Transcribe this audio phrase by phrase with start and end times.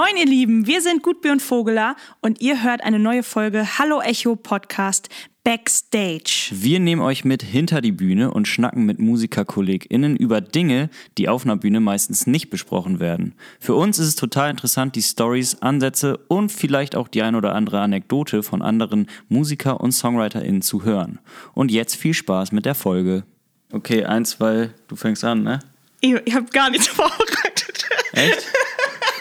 [0.00, 4.00] Moin, ihr Lieben, wir sind Gutbier und Vogeler und ihr hört eine neue Folge Hallo
[4.00, 5.10] Echo Podcast
[5.44, 6.48] Backstage.
[6.52, 11.44] Wir nehmen euch mit hinter die Bühne und schnacken mit MusikerkollegInnen über Dinge, die auf
[11.44, 13.34] einer Bühne meistens nicht besprochen werden.
[13.58, 17.54] Für uns ist es total interessant, die Stories, Ansätze und vielleicht auch die ein oder
[17.54, 21.18] andere Anekdote von anderen Musiker- und SongwriterInnen zu hören.
[21.52, 23.24] Und jetzt viel Spaß mit der Folge.
[23.70, 25.58] Okay, eins, zwei, du fängst an, ne?
[26.00, 27.86] Ich, ich habe gar nichts vorbereitet.
[28.12, 28.46] Echt?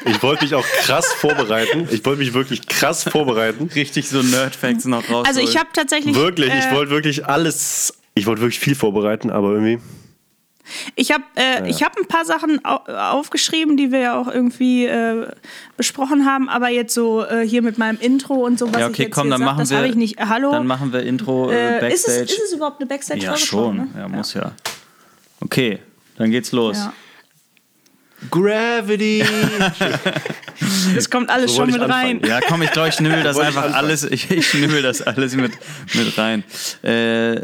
[0.06, 1.88] Ich wollte mich auch krass vorbereiten.
[1.92, 3.70] Ich wollte mich wirklich krass vorbereiten.
[3.76, 5.26] Richtig so Nerd-Facts noch raus.
[5.28, 6.16] Also ich habe tatsächlich...
[6.16, 7.94] Wirklich, ich äh, wollte wirklich alles.
[8.16, 9.80] Ich wollte wirklich viel vorbereiten, aber irgendwie.
[10.96, 14.86] Ich habe äh, ich hab ein paar Sachen au aufgeschrieben, die wir ja auch irgendwie
[14.86, 15.28] äh,
[15.78, 18.94] besprochen haben, aber jetzt so äh, hier mit meinem Intro und so, was Ja, ich
[18.94, 19.78] okay, jetzt komm, hier dann sag, machen das wir.
[19.78, 20.20] habe ich nicht.
[20.20, 20.52] Äh, Hallo?
[20.52, 22.24] Dann machen wir Intro äh, äh, ist, Backstage.
[22.24, 23.78] es, ist es überhaupt eine backstage ja, schon.
[23.78, 23.88] Ne?
[23.98, 24.52] Ja, muss ja.
[25.42, 25.80] Okay,
[26.18, 26.78] dann geht's los.
[26.78, 26.94] Ja.
[28.30, 29.24] Gravity!
[30.94, 32.22] Das kommt alles So schon mit rein.
[32.26, 33.76] Ja, komm, ich glaube, ich nimmel das einfach anfangen.
[33.76, 35.54] alles, ich, ich nimmel das alles mit,
[35.94, 36.44] mit rein.
[36.84, 37.36] Äh,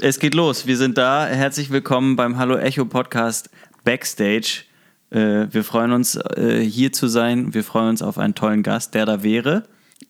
[0.00, 0.66] es geht los.
[0.66, 1.26] Wir sind da.
[1.26, 3.50] Herzlich willkommen beim Hallo Echo Podcast
[3.84, 4.62] Backstage.
[5.10, 7.52] Äh, wir freuen uns, äh, hier zu sein.
[7.54, 9.64] Wir freuen uns auf einen tollen Gast, der da wäre.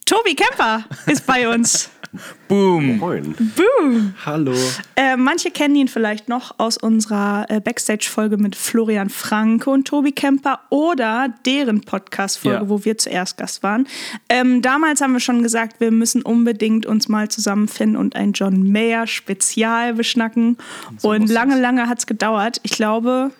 [0.05, 1.91] Tobi Kemper ist bei uns.
[2.49, 2.97] Boom!
[2.99, 3.35] Moin.
[3.57, 4.15] Boom.
[4.25, 4.55] Hallo.
[4.95, 10.13] Äh, manche kennen ihn vielleicht noch aus unserer äh, Backstage-Folge mit Florian Franke und Tobi
[10.13, 12.69] Kemper oder deren Podcast-Folge, Ja.
[12.71, 13.87] wo wir zuerst Gast waren.
[14.31, 18.71] Ähm, damals haben wir schon gesagt, wir müssen unbedingt uns mal zusammenfinden und ein John
[18.73, 20.57] Mayer-Spezial beschnacken.
[20.97, 22.61] so und lange, lange hat es gedauert.
[22.63, 23.31] Ich glaube,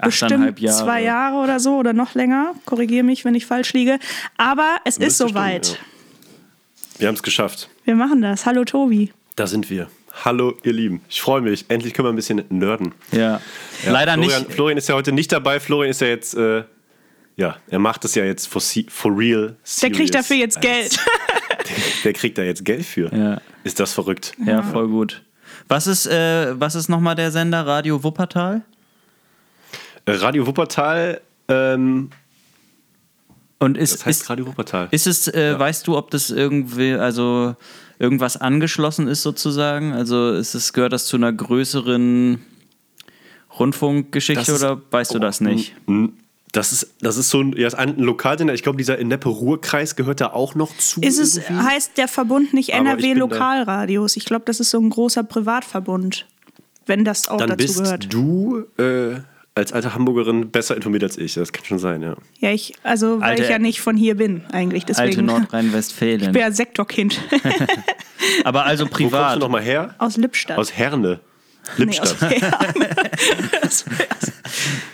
[0.00, 0.84] bestimmt Jahre.
[0.84, 2.54] zwei Jahre oder so oder noch länger.
[2.64, 3.98] Korrigiere mich, wenn ich falsch liege.
[4.36, 5.66] Aber es ist soweit.
[5.66, 5.80] stimmen,
[6.98, 7.68] Wir haben es geschafft.
[7.84, 8.46] Wir machen das.
[8.46, 9.12] Hallo Tobi.
[9.36, 9.88] Da sind wir.
[10.24, 11.00] Hallo, ihr Lieben.
[11.08, 11.64] Ich freue mich.
[11.68, 12.92] Endlich können wir ein bisschen nerden.
[13.12, 13.40] Ja.
[13.86, 14.52] Leider Florian, nicht.
[14.52, 15.58] Florian ist ja heute nicht dabei.
[15.58, 16.34] Florian ist ja jetzt.
[16.34, 16.64] Äh,
[17.36, 19.46] ja, er macht es ja jetzt for, for real.
[19.48, 19.96] Der serious.
[19.98, 20.98] kriegt dafür jetzt Geld.
[22.04, 23.14] Der kriegt da jetzt Geld für.
[23.16, 23.40] Ja.
[23.64, 24.32] Ist das verrückt?
[24.44, 25.22] Ja, voll gut.
[25.68, 27.66] Was ist, äh, was ist nochmal der Sender?
[27.66, 28.62] Radio Wuppertal?
[30.06, 31.20] Radio Wuppertal.
[31.48, 32.10] Ähm,
[33.58, 34.88] Und ist, das heißt ist, Radio Wuppertal.
[34.90, 37.54] Ist es, äh, weißt du, ob das irgendwie, also
[37.98, 39.92] irgendwas angeschlossen ist sozusagen?
[39.92, 42.40] Also ist es, gehört das zu einer größeren
[43.58, 45.74] Rundfunkgeschichte ist- oder weißt du das nicht?
[46.52, 48.52] Das ist, das ist so ein, ja, ist ein Lokalsender.
[48.52, 51.00] Ich glaube, dieser Neppe-Ruhr-Kreis gehört da auch noch zu.
[51.00, 51.62] Ist es, irgendwie.
[51.62, 54.16] heißt der Verbund nicht Aber ich?
[54.16, 56.26] Ich glaube, das ist so ein großer Privatverbund,
[56.86, 58.12] wenn das auch Dann dazu bist gehört.
[58.12, 59.20] du äh,
[59.54, 61.34] als alte Hamburgerin besser informiert als ich.
[61.34, 62.16] Das kann schon sein, ja.
[62.40, 64.84] Ja, ich, also weil Alte- ich ja nicht von hier bin, eigentlich.
[64.88, 65.28] Alte Deswegen.
[65.28, 66.32] Ich Nordrhein-Westfalen.
[66.32, 67.20] bin ja Sektorkind.
[68.44, 69.38] Aber also Wo kommst du privat.
[69.38, 69.94] nochmal her?
[69.98, 70.58] aus Lippstadt.
[70.58, 71.20] Aus Herne.
[71.78, 72.22] Nee, Lippstadt.
[72.22, 72.30] aus.
[73.62, 74.32] Das wär's.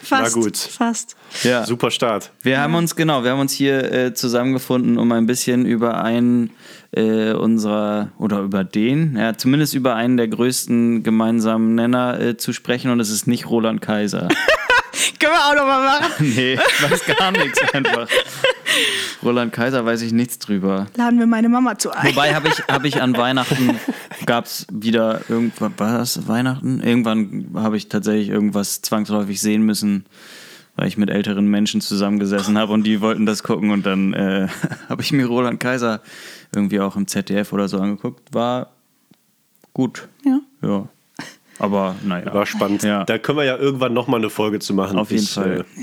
[0.02, 0.34] Fast.
[0.34, 0.56] gut.
[0.56, 1.16] Fast.
[1.42, 1.64] ja.
[1.64, 2.30] Super Start.
[2.42, 6.50] Wir haben uns, genau, wir haben uns hier äh, zusammengefunden, um ein bisschen über einen
[6.92, 12.52] äh, unserer, oder über den, ja, zumindest über einen der größten gemeinsamen Nenner äh, zu
[12.52, 14.28] sprechen und es ist nicht Roland Kaiser.
[15.18, 16.12] Können wir auch nochmal machen.
[16.36, 18.08] nee, ich weiß gar nichts einfach.
[19.22, 20.86] Roland Kaiser weiß ich nichts drüber.
[20.96, 22.08] Laden wir meine Mama zu ein.
[22.08, 23.78] Wobei habe ich, hab ich an Weihnachten,
[24.26, 26.80] gab es wieder irgendwann, war das Weihnachten?
[26.80, 30.06] Irgendwann habe ich tatsächlich irgendwas zwangsläufig sehen müssen,
[30.76, 34.48] weil ich mit älteren Menschen zusammengesessen habe und die wollten das gucken und dann äh,
[34.88, 36.00] habe ich mir Roland Kaiser
[36.54, 38.32] irgendwie auch im ZDF oder so angeguckt.
[38.32, 38.70] War
[39.72, 40.08] gut.
[40.24, 40.40] Ja.
[40.62, 40.88] Ja.
[41.58, 42.32] Aber naja.
[42.32, 42.82] War spannend.
[42.82, 43.04] Ja.
[43.04, 44.98] Da können wir ja irgendwann nochmal eine Folge zu machen.
[44.98, 45.64] Auf jeden ich, Fall.
[45.76, 45.80] Äh,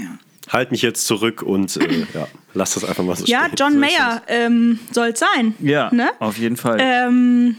[0.48, 3.56] Halt mich jetzt zurück und äh, ja, lass das einfach mal so Ja, stehen.
[3.58, 5.56] John So ist Mayer ähm, soll es sein.
[5.60, 6.10] Ja, Ne?
[6.20, 6.78] auf jeden Fall.
[6.80, 7.56] Ähm,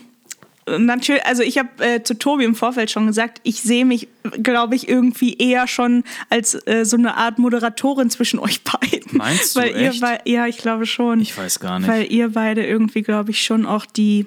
[0.79, 4.07] natürlich, also ich habe äh, zu Tobi im Vorfeld schon gesagt, ich sehe mich,
[4.41, 9.17] glaube ich, irgendwie eher schon als äh, so eine Art Moderatorin zwischen euch beiden.
[9.19, 10.01] Meinst du Weil ihr echt?
[10.01, 11.21] bei, ja, ich glaube schon.
[11.21, 11.89] Ich weiß gar nicht.
[11.89, 14.27] Weil ihr beide irgendwie, glaube ich, schon auch die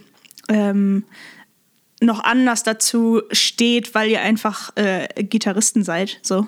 [0.50, 1.04] ähm,
[2.02, 6.20] noch anders dazu steht, weil ihr einfach äh, Gitarristen seid.
[6.22, 6.48] So.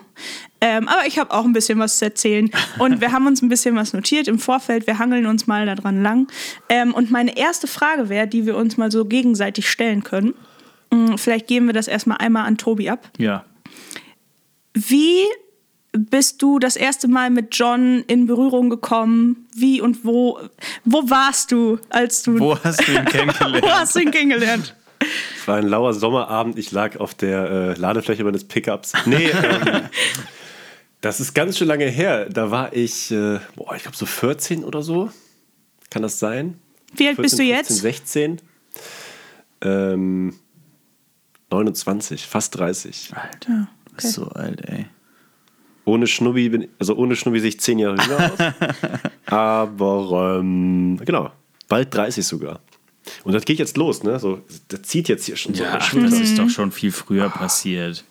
[0.62, 2.50] Ähm, aber ich habe auch ein bisschen was zu erzählen.
[2.80, 4.88] Und wir haben uns ein bisschen was notiert im Vorfeld.
[4.88, 6.28] Wir hangeln uns mal daran lang.
[6.70, 10.34] Ähm, und meine erste Frage wäre, die wir uns mal so gegenseitig stellen können.
[10.94, 13.10] Hm, Vielleicht geben wir das erstmal einmal an Tobi ab.
[13.18, 13.46] ja.
[14.74, 15.26] Wie
[15.92, 19.48] bist du das erste Mal mit John in Berührung gekommen?
[19.54, 20.40] Wie und wo?
[20.86, 22.40] Wo warst du, als du.
[22.40, 23.62] Wo hast du ihn kennengelernt?
[23.62, 24.74] wo hast du ihn kennengelernt?
[25.38, 26.58] Es war ein lauer Sommerabend.
[26.58, 28.94] Ich lag auf der äh, Ladefläche meines Pickups.
[29.06, 29.84] Nee, ähm,
[31.02, 32.30] das ist ganz schön lange her.
[32.30, 35.10] Da war ich, äh, boah, ich glaube so 14 oder so.
[35.90, 36.60] Kann das sein?
[36.94, 37.82] Wie alt bist du 14, jetzt?
[37.82, 38.42] 15, 16.
[39.62, 40.34] Ähm,
[41.50, 43.12] 29, fast 30.
[43.14, 44.88] Alter, bist so alt, ey.
[45.84, 48.40] Ohne Schnubbi bin also ohne Schnubbi sehe ich 10 Jahre jünger aus.
[49.26, 51.32] Aber ähm, genau,
[51.68, 52.60] bald 30 sogar.
[53.24, 54.20] Und das geht jetzt los, ne?
[54.20, 55.64] So, das zieht jetzt hier schon so.
[55.64, 58.04] Ja, der ach, das ist doch schon viel früher passiert.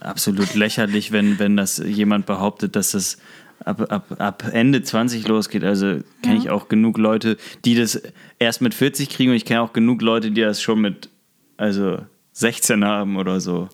[0.00, 3.18] Absolut lächerlich, wenn, wenn das jemand behauptet, dass das
[3.64, 5.64] ab, ab, ab Ende 20 losgeht.
[5.64, 8.00] Also kenne ich auch genug Leute, die das
[8.38, 11.08] erst mit 40 kriegen und ich kenne auch genug Leute, die das schon mit
[11.56, 11.98] also
[12.32, 13.68] 16 haben oder so.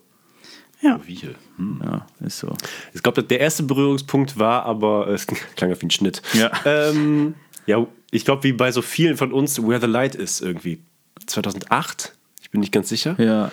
[0.80, 1.00] Ja.
[1.06, 1.34] Wie hier.
[1.82, 2.54] Ja, ist so.
[2.92, 5.26] Ich glaube, der erste Berührungspunkt war aber, es
[5.56, 6.20] klang ja wie ein Schnitt.
[6.34, 6.50] Ja.
[6.64, 7.34] Ähm,
[7.66, 10.80] ja, ich glaube, wie bei so vielen von uns, Where the Light ist irgendwie.
[11.26, 12.14] 2008?
[12.42, 13.16] Ich bin nicht ganz sicher.
[13.18, 13.50] Ja.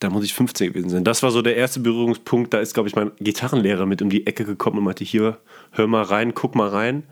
[0.00, 1.04] Da muss ich 15 gewesen sein.
[1.04, 2.52] Das war so der erste Berührungspunkt.
[2.54, 5.38] Da ist, glaube ich, mein Gitarrenlehrer mit um die Ecke gekommen und meinte, hier,
[5.72, 7.02] hör mal rein, guck mal rein.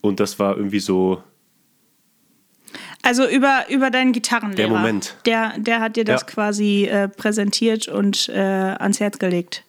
[0.00, 1.22] Und das war irgendwie so,
[3.02, 4.68] Also über, über deinen Gitarrenlehrer.
[4.68, 5.16] Der Moment.
[5.26, 6.26] Der, der hat dir das Ja.
[6.26, 9.64] quasi äh, präsentiert und äh, ans Herz gelegt.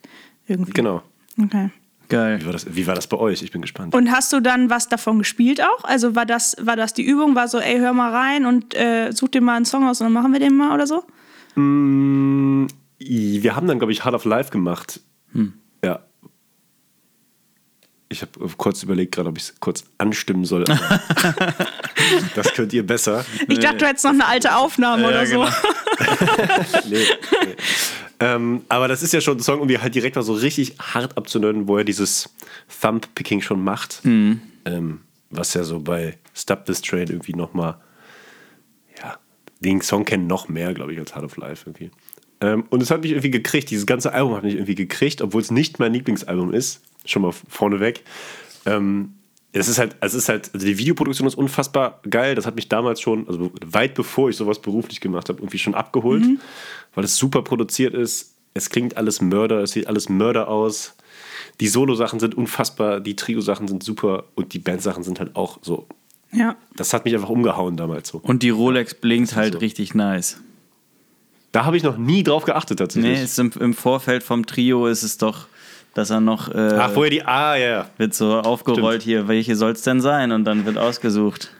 [0.48, 0.71] Irgendwie.
[0.71, 1.01] genau.
[1.42, 1.69] Okay.
[2.11, 2.41] Geil.
[2.41, 3.41] Wie war, das, wie war das bei euch?
[3.41, 3.95] Ich bin gespannt.
[3.95, 5.85] Und hast du dann was davon gespielt auch?
[5.85, 7.35] Also war das, war das die Übung?
[7.35, 10.07] War so, ey, hör mal rein und äh, such dir mal einen Song aus und
[10.07, 11.05] dann machen wir den mal oder so?
[11.55, 12.67] Mm,
[12.99, 14.99] Wir haben dann, glaube ich, Hard of Life gemacht.
[15.31, 15.53] Hm.
[15.85, 16.01] Ja.
[18.09, 20.65] Ich habe kurz überlegt, gerade, ob ich es kurz anstimmen soll.
[20.69, 20.99] aber
[22.35, 23.23] das könnt ihr besser.
[23.47, 25.39] Ich dachte, du hättest noch eine alte Aufnahme oder so.
[25.39, 25.49] genau.
[26.89, 27.05] Nee,
[27.45, 27.55] nee.
[28.21, 30.77] Ähm, aber das ist ja schon ein Song, um wir halt direkt mal so richtig
[30.79, 32.29] hart abzunörden, wo er dieses
[32.81, 34.06] Thumb-Picking schon macht.
[34.06, 34.41] Mhm.
[34.65, 35.01] Ähm,
[35.31, 37.77] was ja so bei Stop This Train irgendwie nochmal,
[39.01, 39.18] ja,
[39.59, 41.89] den Song kennen noch mehr, glaube ich, als Hard of Life irgendwie.
[42.41, 45.41] Ähm, und es hat mich irgendwie gekriegt, dieses ganze Album hat mich irgendwie gekriegt, obwohl
[45.41, 48.03] es nicht mein Lieblingsalbum ist, schon mal vorneweg.
[48.65, 49.13] Ähm,
[49.53, 52.36] es ist halt, es ist halt, also die Videoproduktion ist unfassbar geil.
[52.36, 55.75] Das hat mich damals schon, also weit bevor ich sowas beruflich gemacht habe, irgendwie schon
[55.75, 56.24] abgeholt,
[56.95, 58.36] weil es super produziert ist.
[58.53, 60.95] Es klingt alles Mörder, es sieht alles Mörder aus.
[61.59, 65.88] Die Solo-Sachen sind unfassbar, die Trio-Sachen sind super und die Band-Sachen sind halt auch so.
[66.31, 66.56] Ja.
[66.75, 68.19] Das hat mich einfach umgehauen damals so.
[68.19, 69.59] Und die Rolex blinkt halt so.
[69.59, 70.39] richtig nice.
[71.51, 73.18] Da habe ich noch nie drauf geachtet tatsächlich.
[73.18, 75.48] Nee, ist im, im Vorfeld vom Trio ist es doch,
[75.93, 77.89] dass er noch äh, Ach, vorher die, ah, ja, ja.
[77.97, 80.31] wird so aufgerollt hier, welche soll es denn sein?
[80.31, 81.51] Und dann wird ausgesucht,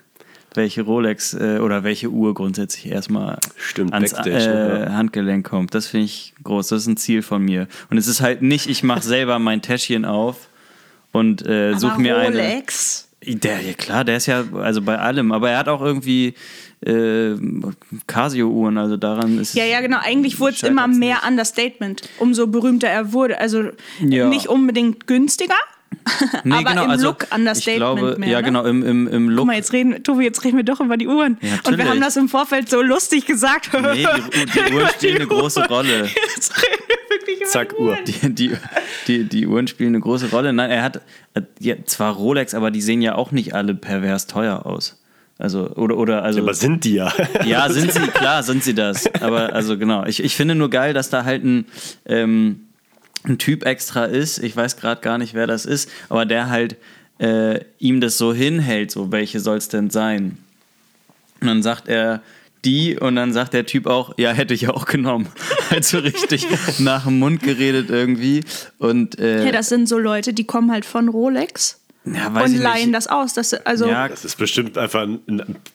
[0.54, 5.74] welche Rolex äh, oder welche Uhr grundsätzlich erstmal Stimmt, ans Backstage, äh, Handgelenk kommt.
[5.74, 6.68] Das finde ich groß.
[6.70, 7.68] Das ist ein Ziel von mir.
[7.90, 10.50] Und es ist halt nicht, ich mache selber mein Täschchen auf
[11.12, 12.38] und äh, suche mir eine.
[12.38, 13.08] Rolex.
[13.24, 16.34] Der, ja klar, der ist ja also bei allem, aber er hat auch irgendwie
[16.86, 17.36] äh,
[18.08, 19.98] Casio-Uhren, also daran ist Ja, ja, genau.
[20.02, 23.40] Eigentlich wurde es immer mehr Understatement, umso berühmter er wurde.
[23.40, 23.70] Also
[24.00, 24.28] Ja.
[24.28, 25.56] nicht unbedingt günstiger,
[26.44, 28.30] Nee, aber genau, im also Look Understatement ich glaube, mehr.
[28.30, 28.44] Ja, ne?
[28.46, 29.40] genau, im, im, im Look.
[29.40, 31.38] Guck mal, jetzt reden, Tobi, jetzt reden wir doch über die Uhren.
[31.42, 33.70] Ja, Und wir haben das im Vorfeld so lustig gesagt.
[33.74, 36.10] Nee, die, die Uhren spielen eine große Rolle.
[36.36, 37.90] Jetzt reden wir wirklich über Zack, die Uhr.
[37.90, 38.06] Uhren.
[38.06, 38.58] Die, die,
[39.08, 40.54] die, die Uhren spielen eine große Rolle.
[40.54, 41.02] Nein, er hat
[41.34, 45.01] äh, ja, zwar Rolex, aber die sehen ja auch nicht alle pervers teuer aus.
[45.42, 46.40] Also, oder, oder, also.
[46.42, 47.12] Aber sind die ja.
[47.46, 49.08] Ja, sind sie, klar, sind sie das.
[49.22, 51.66] Aber also genau, ich, ich finde nur geil, dass da halt ein,
[52.06, 52.68] ähm,
[53.24, 54.38] ein Typ extra ist.
[54.38, 56.76] Ich weiß gerade gar nicht, wer das ist, aber der halt
[57.18, 60.38] äh, ihm das so hinhält, so welche soll es denn sein?
[61.40, 62.22] Und dann sagt er
[62.64, 65.28] die und dann sagt der Typ auch, ja, hätte ich auch genommen.
[65.72, 66.46] Also richtig
[66.80, 68.44] nach dem Mund geredet irgendwie.
[68.78, 72.56] Und äh, Ja, das sind so Leute, die kommen halt von Rolex ja, weiß und
[72.56, 72.96] ich leihen nicht.
[72.96, 73.34] das aus.
[73.34, 75.20] Das, also, Ja, Das ist bestimmt einfach ein,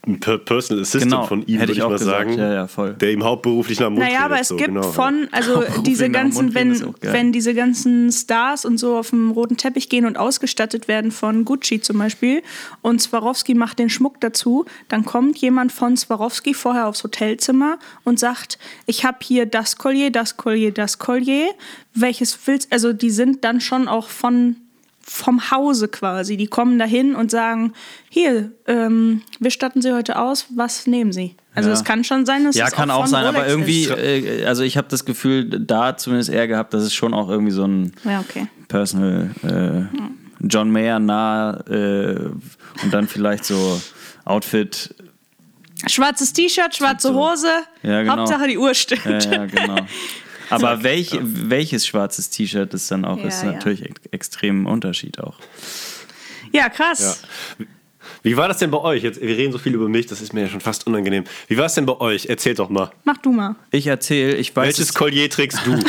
[0.07, 2.29] ein Per- Personal Assistant Genau, von ihm, würde ich ich mal gesagt.
[2.31, 2.39] sagen.
[2.39, 2.95] Ja, ja, voll.
[2.95, 4.83] Der ihm hauptberuflich nach dem Mund Naja, aber es so, gibt genau.
[4.83, 9.89] von, also diese ganzen, wenn, wenn diese ganzen Stars und so auf dem roten Teppich
[9.89, 12.43] gehen und ausgestattet werden von Gucci zum Beispiel
[12.83, 18.19] und Swarovski macht den Schmuck dazu, dann kommt jemand von Swarovski vorher aufs Hotelzimmer und
[18.19, 21.51] sagt, ich habe hier das Collier, das Collier, das Collier,
[21.95, 24.57] welches willst, also die sind dann schon auch von
[25.09, 26.37] vom Hause quasi.
[26.37, 27.73] Die kommen dahin und sagen,
[28.11, 31.37] hier, ähm, wir statten Sie heute aus, was nehmen Sie?
[31.55, 31.75] Also Ja.
[31.77, 33.91] es kann schon sein, dass Ja, es kann auch, auch sein, aber Rolex irgendwie, Ist.
[34.43, 37.53] äh, also ich habe das Gefühl, da zumindest eher gehabt, dass es schon auch irgendwie
[37.53, 38.49] so ein Ja, okay.
[38.69, 42.17] Personal äh, John Mayer nah äh,
[42.83, 43.81] und dann vielleicht so
[44.25, 44.93] Outfit.
[45.87, 47.49] Schwarzes T-Shirt, schwarze Hose,
[47.83, 48.17] Ja, genau.
[48.19, 49.05] Hauptsache die Uhr stimmt.
[49.07, 49.77] Ja, ja, genau.
[50.51, 53.53] Aber welch, welches schwarzes T-Shirt es dann auch Ja, ist, ja.
[53.53, 55.37] natürlich ex extrem Unterschied auch.
[56.53, 57.23] Ja, krass.
[58.23, 59.03] Wie war das denn bei euch?
[59.03, 61.25] Jetzt, wir reden so viel über mich, das ist mir ja schon fast unangenehm.
[61.49, 62.27] Wie war es denn bei euch?
[62.27, 62.91] Erzählt doch mal.
[63.05, 63.57] Mach du mal.
[63.71, 65.79] Ich erzähle, ich weiß Welches es, Collier trägst du?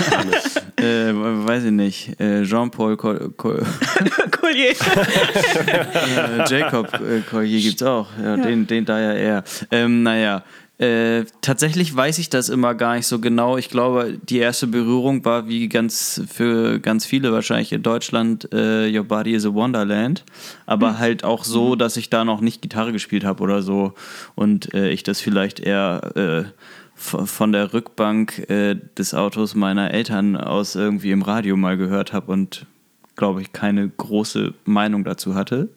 [0.79, 3.65] Äh, weiß ich nicht, äh, Jean-Paul Col Col
[4.31, 4.69] Collier.
[5.67, 8.05] äh, Jacob äh, Collier gibt's auch.
[8.23, 9.43] Ja, Den, den da ja eher.
[9.71, 10.43] Ähm, naja,
[10.79, 13.57] Äh, tatsächlich weiß ich das immer gar nicht so genau.
[13.57, 18.96] Ich glaube, die erste Berührung war wie ganz für ganz viele wahrscheinlich in Deutschland äh,
[18.96, 20.24] Your Body is a Wonderland,
[20.67, 21.00] aber mhm.
[21.00, 23.93] halt auch so, dass ich da noch nicht Gitarre gespielt habe oder so
[24.36, 26.43] und äh, ich das vielleicht eher äh,
[26.93, 32.31] von der Rückbank äh, des Autos meiner Eltern aus irgendwie im Radio mal gehört habe
[32.31, 32.67] und
[33.15, 35.69] glaube ich keine große Meinung dazu hatte.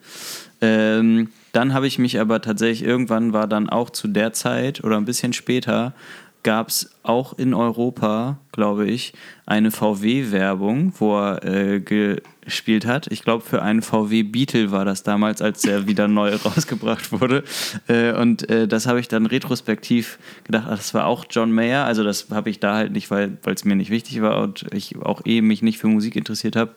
[0.61, 4.97] Ähm, dann habe ich mich aber tatsächlich, irgendwann war dann auch zu der Zeit oder
[4.97, 5.95] ein bisschen später,
[6.43, 9.13] gab es auch in Europa, glaube ich,
[9.47, 13.09] eine VW-Werbung, wo er äh, gespielt hat.
[13.11, 17.45] Ich glaube, für einen VW Beetle war das damals, als er wieder neu rausgebracht wurde.
[17.89, 21.85] Äh, und äh, das habe ich dann retrospektiv gedacht, ach, das war auch John Mayer.
[21.85, 24.97] Also das habe ich da halt nicht, weil es mir nicht wichtig war und ich
[24.97, 26.75] auch eh mich nicht für Musik interessiert habe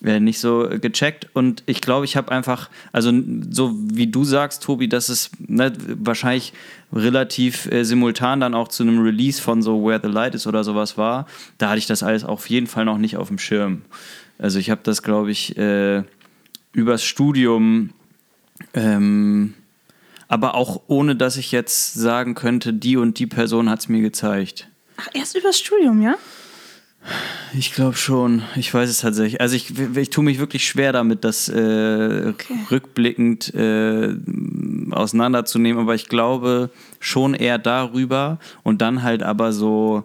[0.00, 1.28] nicht so gecheckt.
[1.32, 3.12] Und ich glaube, ich habe einfach, also
[3.50, 6.52] so wie du sagst, Tobi, dass es ne, wahrscheinlich
[6.92, 10.62] relativ äh, simultan dann auch zu einem Release von so Where the Light is oder
[10.64, 11.26] sowas war,
[11.58, 13.82] da hatte ich das alles auf jeden Fall noch nicht auf dem Schirm.
[14.38, 16.04] Also ich habe das, glaube ich, äh,
[16.72, 17.90] übers Studium,
[18.74, 19.54] ähm,
[20.28, 24.00] aber auch ohne, dass ich jetzt sagen könnte, die und die Person hat es mir
[24.00, 24.68] gezeigt.
[24.96, 26.16] Ach, erst übers Studium, ja?
[27.54, 28.42] Ich glaube schon.
[28.56, 29.40] Ich weiß es tatsächlich.
[29.40, 32.54] Also ich, ich tue mich wirklich schwer damit, das äh, okay.
[32.70, 34.14] rückblickend äh,
[34.90, 40.04] auseinanderzunehmen, aber ich glaube schon eher darüber und dann halt aber so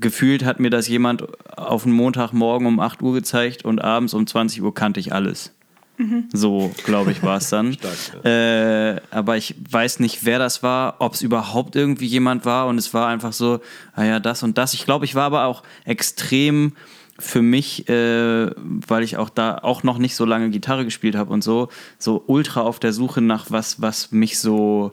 [0.00, 4.26] gefühlt hat mir das jemand auf einen Montagmorgen um 8 Uhr gezeigt und abends um
[4.26, 5.52] 20 Uhr kannte ich alles.
[5.98, 6.28] Mhm.
[6.32, 7.72] So, glaube ich, war es dann.
[7.74, 8.94] Stark, ja.
[8.94, 12.78] äh, aber ich weiß nicht, wer das war, ob es überhaupt irgendwie jemand war und
[12.78, 13.60] es war einfach so,
[13.94, 14.74] ah ja, das und das.
[14.74, 16.72] Ich glaube, ich war aber auch extrem
[17.18, 21.32] für mich, äh, weil ich auch da auch noch nicht so lange Gitarre gespielt habe
[21.32, 21.68] und so,
[21.98, 24.92] so ultra auf der Suche nach was, was mich so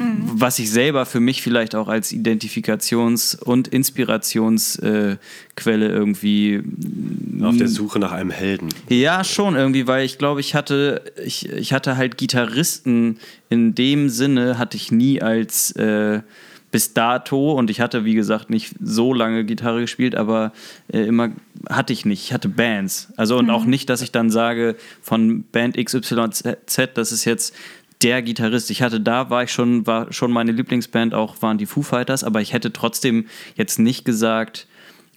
[0.00, 0.30] Mhm.
[0.34, 5.18] was ich selber für mich vielleicht auch als Identifikations- und Inspirationsquelle
[5.62, 6.62] äh, irgendwie.
[7.42, 8.68] Auf der Suche nach einem Helden.
[8.88, 14.08] Ja, schon irgendwie, weil ich glaube, ich hatte, ich, ich hatte halt Gitarristen in dem
[14.08, 15.72] Sinne, hatte ich nie als.
[15.72, 16.20] Äh,
[16.72, 20.52] bis dato und ich hatte, wie gesagt, nicht so lange Gitarre gespielt, aber
[20.92, 21.30] äh, immer
[21.68, 22.22] hatte ich nicht.
[22.22, 23.08] Ich hatte Bands.
[23.16, 23.50] Also und mhm.
[23.50, 26.44] auch nicht, dass ich dann sage, von Band XYZ,
[26.94, 27.54] das ist jetzt
[28.02, 28.70] der Gitarrist.
[28.70, 32.24] Ich hatte da, war ich schon, war schon meine Lieblingsband auch, waren die Foo Fighters,
[32.24, 33.26] aber ich hätte trotzdem
[33.56, 34.66] jetzt nicht gesagt,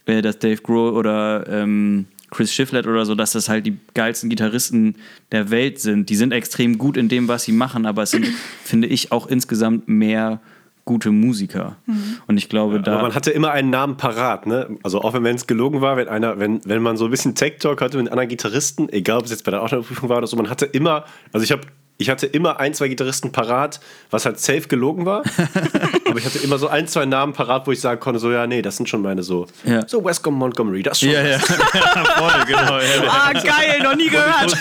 [0.06, 4.28] äh, dass Dave Grohl oder ähm, Chris Shiflett oder so, dass das halt die geilsten
[4.28, 4.96] Gitarristen
[5.32, 6.10] der Welt sind.
[6.10, 8.26] Die sind extrem gut in dem, was sie machen, aber es sind,
[8.64, 10.40] finde ich, auch insgesamt mehr
[10.84, 11.76] gute Musiker.
[11.86, 12.18] Mhm.
[12.26, 12.92] Und ich glaube, ja, da.
[12.94, 14.76] Aber man hatte immer einen Namen parat, ne?
[14.82, 17.54] Also auch wenn es gelogen war, wenn einer, wenn, wenn man so ein bisschen Tech
[17.58, 20.36] Talk hatte mit anderen Gitarristen, egal ob es jetzt bei der Aufnahmeprüfung war oder so,
[20.36, 21.62] man hatte immer, also ich habe
[21.96, 25.22] ich hatte immer ein, zwei Gitarristen parat, was halt safe gelogen war.
[26.06, 28.46] aber ich hatte immer so ein, zwei Namen parat, wo ich sagen konnte, so, ja,
[28.46, 29.46] nee, das sind schon meine so.
[29.64, 29.86] Ja.
[29.86, 31.10] So Westcombe Montgomery, das schon.
[31.10, 31.38] Ja, ja.
[31.38, 32.78] voll, genau.
[32.78, 34.56] Ja, ah, geil, noch nie gehört.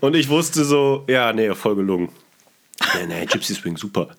[0.00, 2.08] Und ich wusste so, ja, nee, voll gelungen.
[2.94, 4.08] Nee, nee, Gypsy Swing, super.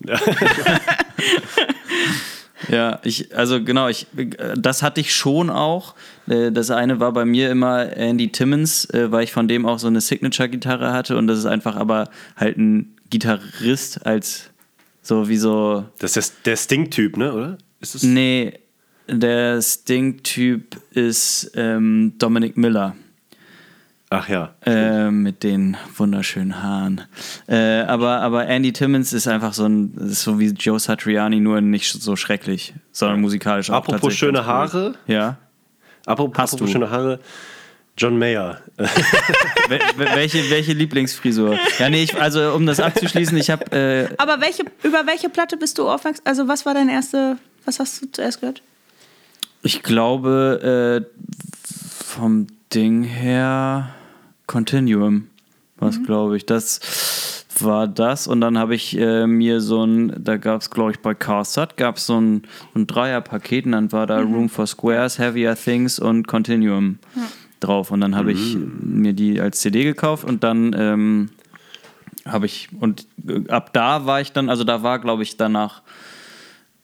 [2.68, 4.06] Ja, ich, also genau, ich,
[4.56, 5.94] das hatte ich schon auch.
[6.26, 9.78] Äh, das eine war bei mir immer Andy Timmons, äh, weil ich von dem auch
[9.78, 14.50] so eine Signature-Gitarre hatte und das ist einfach aber halt ein Gitarrist als
[15.02, 15.84] so wie so.
[15.98, 17.58] Das ist der Sting-Typ, ne, oder?
[17.80, 18.54] Ist das nee,
[19.08, 22.96] der Sting-Typ ist ähm, Dominic Miller.
[24.08, 24.54] Ach ja.
[24.64, 27.02] Äh, mit den wunderschönen Haaren.
[27.48, 31.60] Äh, aber, aber Andy Timmons ist einfach so ein, ist so wie Joe Satriani, nur
[31.60, 33.76] nicht so schrecklich, sondern musikalisch auch.
[33.76, 34.46] Apropos schöne cool.
[34.46, 34.94] Haare.
[35.08, 35.38] Ja.
[36.06, 36.72] Apropos, Hast apropos du?
[36.72, 37.18] schöne Haare.
[37.98, 38.60] John Mayer.
[39.96, 41.58] welche, welche Lieblingsfrisur?
[41.78, 43.64] Ja, nee, ich, also um das abzuschließen, ich habe.
[43.74, 46.22] Äh Aber welche, über welche Platte bist du aufmerksam?
[46.26, 47.38] Also, was war dein erste.
[47.64, 48.62] Was hast du zuerst gehört?
[49.62, 51.24] Ich glaube, äh,
[52.04, 53.95] vom Ding her.
[54.46, 55.28] Continuum,
[55.76, 56.04] was mhm.
[56.04, 56.46] glaube ich.
[56.46, 56.80] Das
[57.60, 61.00] war das und dann habe ich äh, mir so ein, da gab es glaube ich
[61.00, 62.42] bei CarSat, gab es so ein,
[62.74, 64.34] ein Dreier-Paket und dann war da mhm.
[64.34, 67.22] Room for Squares, Heavier Things und Continuum ja.
[67.60, 68.38] drauf und dann habe mhm.
[68.38, 71.30] ich mir die als CD gekauft und dann ähm,
[72.26, 75.82] habe ich, und äh, ab da war ich dann, also da war glaube ich danach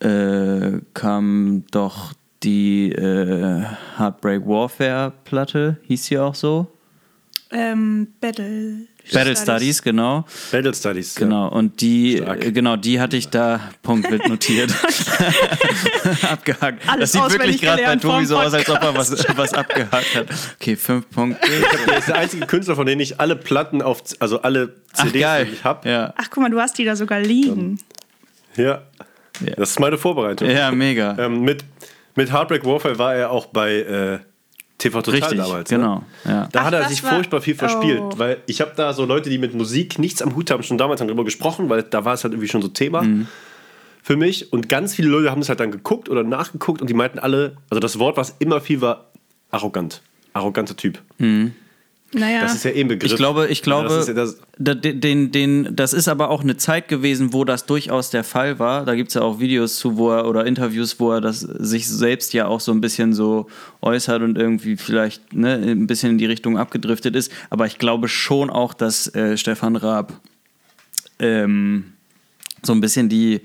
[0.00, 3.62] äh, kam doch die äh,
[3.98, 6.71] Heartbreak Warfare Platte, hieß sie auch so.
[7.52, 8.86] Ähm, Battle.
[9.12, 10.24] Battle Studies, genau.
[10.50, 11.14] Battle Studies.
[11.16, 12.44] Genau, und die, Stark.
[12.44, 14.72] äh, genau, die hatte ich da punktwild notiert.
[16.22, 16.88] abgehakt.
[16.88, 20.14] Alles das sieht wirklich gerade bei Tobi so aus, als ob er was, was abgehakt
[20.14, 20.26] hat.
[20.60, 21.46] Okay, fünf Punkte.
[21.86, 25.52] Der ist der einzige Künstler, von dem ich alle Platten auf, also alle CDs, die
[25.52, 25.88] ich habe.
[25.88, 26.14] Ja.
[26.16, 27.78] Ach, guck mal, du hast die da sogar liegen.
[28.56, 28.82] Ja.
[29.40, 29.54] Ja.
[29.56, 30.48] Das ist meine Vorbereitung.
[30.48, 31.16] ja, mega.
[31.18, 31.64] Ähm, mit,
[32.14, 34.18] mit Heartbreak Warfare war er auch bei äh,
[34.78, 35.70] TV Total Richtig, damals.
[35.70, 35.76] Ne?
[35.78, 36.02] genau.
[36.24, 36.48] Ja.
[36.50, 38.12] Da Ach, hat er sich war- furchtbar viel verspielt, Oh.
[38.18, 41.00] weil ich habe da so Leute, die mit Musik nichts am Hut haben, schon damals
[41.00, 43.28] haben darüber gesprochen, weil da war es halt irgendwie schon so Thema Mhm.
[44.02, 44.52] für mich.
[44.52, 47.56] Und ganz viele Leute haben es halt dann geguckt oder nachgeguckt und die meinten alle,
[47.70, 49.06] also das Wort, was immer viel war,
[49.50, 50.02] arrogant.
[50.32, 51.00] Arroganter Typ.
[52.14, 52.42] Naja.
[52.42, 53.10] Das ist ja eh ein Begriff.
[53.10, 56.28] Ich glaube, ich glaube, das ist ja das, da- den, den, den, das ist aber
[56.28, 58.84] auch eine Zeit gewesen, wo das durchaus der Fall war.
[58.84, 61.88] Da gibt es ja auch Videos zu, wo er oder Interviews, wo er das sich
[61.88, 63.48] selbst ja auch so ein bisschen so
[63.80, 67.32] äußert und irgendwie vielleicht ne, ein bisschen in die Richtung abgedriftet ist.
[67.48, 70.12] Aber ich glaube schon auch, dass äh, Stefan Raab
[71.18, 71.92] ähm,
[72.62, 73.40] so ein bisschen die,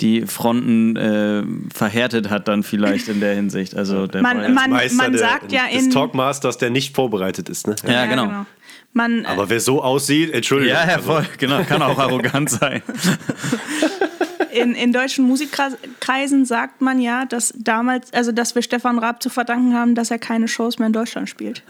[0.00, 1.42] die Fronten äh,
[1.74, 3.74] verhärtet hat dann vielleicht in der Hinsicht.
[3.76, 7.48] Also der Man- ja- man- Meister der, sagt ja des in- Talkmasters, der nicht vorbereitet
[7.48, 7.66] ist.
[7.66, 7.74] Ne?
[7.86, 8.46] Ja, genau.
[8.92, 10.74] Man, äh, Aber wer so aussieht, Entschuldigung.
[10.76, 12.82] ja, ja, also- voll, genau, kann auch arrogant sein.
[14.52, 19.30] in, in deutschen Musikkreisen sagt man ja, dass damals, also dass wir Stefan Raab zu
[19.30, 21.62] verdanken haben, dass er keine Shows mehr in Deutschland spielt.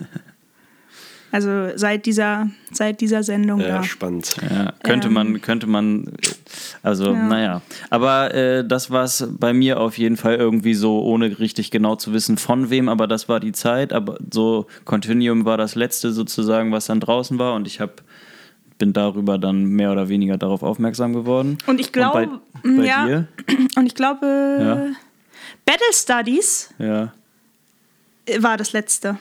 [1.31, 3.83] Also seit dieser, seit dieser Sendung Ja, da.
[3.83, 4.35] spannend.
[4.49, 5.13] Ja, könnte Ähm.
[5.13, 6.11] man, könnte man,
[6.81, 7.23] also Ja.
[7.27, 7.61] naja.
[7.91, 11.95] Aber äh, das war es bei mir auf jeden Fall irgendwie so, ohne richtig genau
[11.95, 13.93] zu wissen von wem, aber das war die Zeit.
[13.93, 18.01] Aber so Continuum war das letzte sozusagen, was dann draußen war und ich hab,
[18.79, 21.57] bin darüber dann mehr oder weniger darauf aufmerksam geworden.
[21.67, 22.27] Und ich glaube,
[22.63, 23.27] und bei, bei ja, dir?
[23.75, 24.25] und ich glaube,
[24.59, 24.95] Ja.
[25.65, 27.13] Battle Studies Ja.
[28.39, 29.19] war das letzte.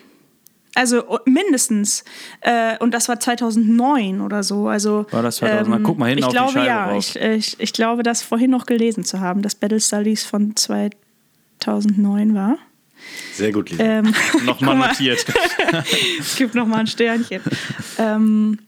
[0.79, 2.05] Also oh, mindestens.
[2.41, 4.69] Äh, und das war 2009 oder so.
[4.69, 5.83] Also, War das 2009?
[5.83, 6.97] Guck mal hinten ich auf die glaube, Scheibe ja.
[6.97, 12.33] Ich, ich, ich glaube, das vorhin noch gelesen zu haben, dass Battle Studies von 2009
[12.33, 12.59] war.
[13.33, 13.83] Sehr gut, Lisa.
[13.83, 15.25] Ähm, Nochmal notiert.
[16.21, 17.43] Es gibt noch mal ein Sternchen.
[17.99, 18.61] ähm,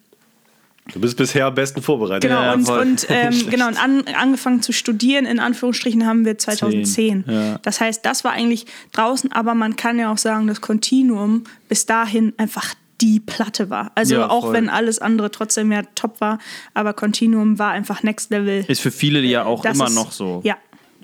[0.92, 2.28] Du bist bisher am besten vorbereitet.
[2.28, 6.36] genau, Ja, und, und, ähm, genau, und an, angefangen zu studieren, in Anführungsstrichen, haben wir
[6.38, 6.84] 2010.
[6.84, 7.58] Zehn, ja.
[7.62, 11.86] Das heißt, das war eigentlich draußen, aber man kann ja auch sagen, dass Continuum bis
[11.86, 13.92] dahin einfach die Platte war.
[13.94, 16.38] Also Ja, auch wenn alles andere trotzdem ja top war,
[16.74, 18.64] aber Continuum war einfach Next Level.
[18.66, 20.40] Ist für viele ja auch Das immer ist- noch so.
[20.44, 20.56] Ja,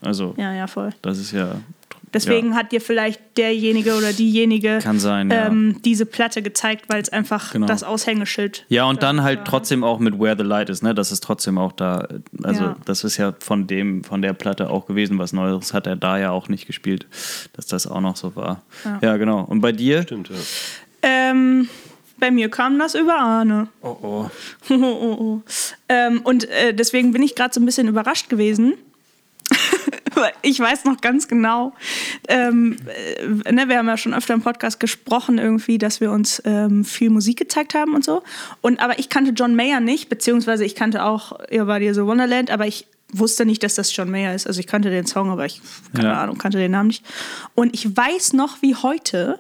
[0.03, 0.91] Also, ja, ja, voll.
[1.03, 1.61] das ist ja.
[2.15, 5.47] Deswegen hat dir vielleicht derjenige oder diejenige Kann sein, ja.
[5.47, 7.67] ähm, diese Platte gezeigt, weil es einfach Genau.
[7.67, 9.45] das Aushängeschild Ja, und dann halt war.
[9.45, 10.95] trotzdem auch mit Where the Light is, ne?
[10.95, 12.09] Das ist trotzdem auch da.
[12.43, 12.77] Also, Ja.
[12.87, 15.19] das ist ja von dem, von der Platte auch gewesen.
[15.19, 17.07] Was Neues hat er da ja auch nicht gespielt,
[17.55, 18.63] dass das auch noch so war.
[19.03, 19.41] Ja, genau.
[19.45, 20.03] Und bei dir?
[20.03, 20.37] Stimmt, ja.
[21.03, 21.69] Ähm,
[22.19, 23.69] bei mir kam das über Arne.
[23.83, 24.31] Oh, oh.
[24.71, 25.43] Oh, oh, oh.
[25.89, 28.75] Ähm, und äh, deswegen bin ich gerade so ein bisschen überrascht gewesen.
[30.43, 31.73] Ich weiß noch ganz genau,
[32.29, 32.77] ähm,
[33.45, 36.85] äh, ne, wir haben ja schon öfter im Podcast gesprochen, irgendwie, dass wir uns ähm,
[36.85, 38.23] viel Musik gezeigt haben und so.
[38.61, 42.07] Und aber ich kannte John Mayer nicht, beziehungsweise ich kannte auch Ihr war dir so
[42.07, 44.47] Wonderland, aber ich wusste nicht, dass das John Mayer ist.
[44.47, 45.61] Also ich kannte den Song, aber ich,
[45.95, 46.23] keine Ja.
[46.23, 47.05] Ahnung, kannte den Namen nicht.
[47.55, 49.39] Und ich weiß noch wie heute,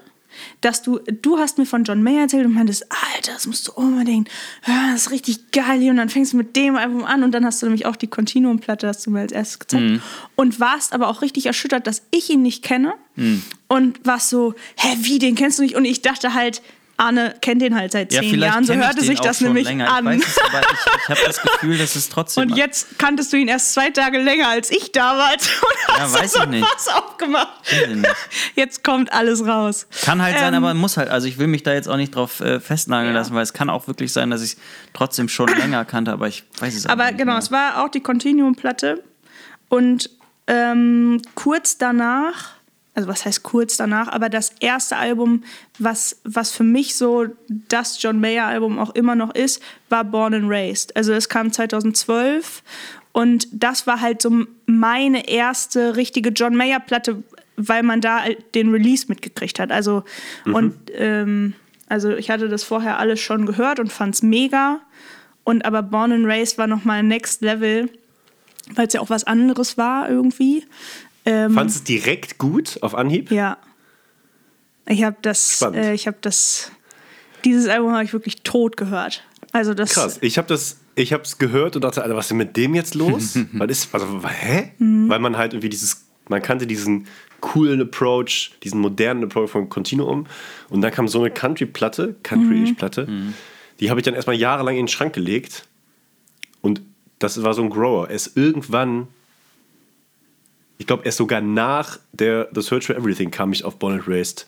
[0.61, 3.73] dass du, du hast mir von John Mayer erzählt und meintest, Alter, das musst du
[3.73, 4.29] unbedingt
[4.63, 5.89] hören, das ist richtig geil.
[5.91, 8.07] Und dann fängst du mit dem Album an und dann hast du nämlich auch die
[8.07, 9.85] Continuum-Platte, hast du mir als erstes gezeigt.
[10.37, 12.95] Und warst aber auch richtig erschüttert, dass ich ihn nicht kenne.
[13.69, 15.75] Und warst so, hä, wie, den kennst du nicht?
[15.75, 16.63] Und ich dachte halt,
[16.99, 19.93] Arne kennt den halt seit Ja, zehn vielleicht Jahren, so hörte sich das nämlich länger.
[19.93, 20.07] an.
[20.13, 22.45] Ich weiß es, aber ich, ich habe das Gefühl, dass es trotzdem.
[22.51, 26.33] Und jetzt kanntest du ihn erst zwei Tage länger als ich damals und hast weiß
[26.33, 26.67] so ich nicht.
[26.75, 27.49] was aufgemacht.
[27.89, 28.09] Nicht.
[28.55, 29.87] Jetzt kommt alles raus.
[30.05, 31.11] Kann halt sein, Ähm, aber muss halt.
[31.11, 33.21] Also ich will mich da jetzt auch nicht drauf äh, festnageln Ja.
[33.21, 34.57] lassen, weil es kann auch wirklich sein, dass ich es
[34.95, 37.39] trotzdem schon länger kannte, aber ich weiß es Aber nicht genau, mehr.
[37.41, 39.03] es war auch die Continuum-Platte.
[39.69, 40.11] Und
[40.47, 42.56] ähm, kurz danach,
[42.97, 45.45] also was heißt kurz danach, aber das erste Album,
[45.79, 47.27] was, was für mich so
[47.69, 50.97] das John Mayer-Album auch immer noch ist, war Born and Raised.
[50.97, 52.63] Also es kam 2012
[53.13, 57.23] und das war halt so meine erste richtige John Mayer-Platte,
[57.59, 59.71] weil man da halt den Release mitgekriegt hat.
[59.71, 60.05] Also,
[60.47, 61.55] und ähm,
[61.89, 64.81] also ich hatte das vorher alles schon gehört und fand es mega.
[65.45, 67.91] Und aber Born and Raised war nochmal Next Level,
[68.75, 70.65] weil es ja auch was anderes war irgendwie.
[71.27, 73.31] Ähm, Fandest du es direkt gut auf Anhieb?
[73.31, 73.59] ja.
[74.89, 76.71] Ich habe das, äh, ich habe das,
[77.45, 79.25] dieses Album habe ich wirklich tot gehört.
[79.51, 80.19] Also das, Krass.
[80.21, 82.75] Ich habe das, ich habe es gehört und dachte, Alter, was ist denn mit dem
[82.75, 83.37] jetzt los?
[83.53, 84.71] was ist, also, hä?
[84.79, 85.09] Mhm.
[85.09, 87.09] Weil man halt irgendwie dieses, man kannte diesen
[87.41, 90.27] coolen Approach, diesen modernen Approach von Continuum
[90.69, 93.09] und dann kam so eine Country-Platte, Country-Platte,
[93.81, 95.67] Die habe ich dann erstmal jahrelang in den Schrank gelegt.
[96.61, 96.81] Und
[97.19, 98.09] das war so ein Grower.
[98.09, 99.09] Er ist irgendwann,
[100.79, 104.47] ich glaube, erst sogar nach der The Search for Everything kam ich auf and Raised.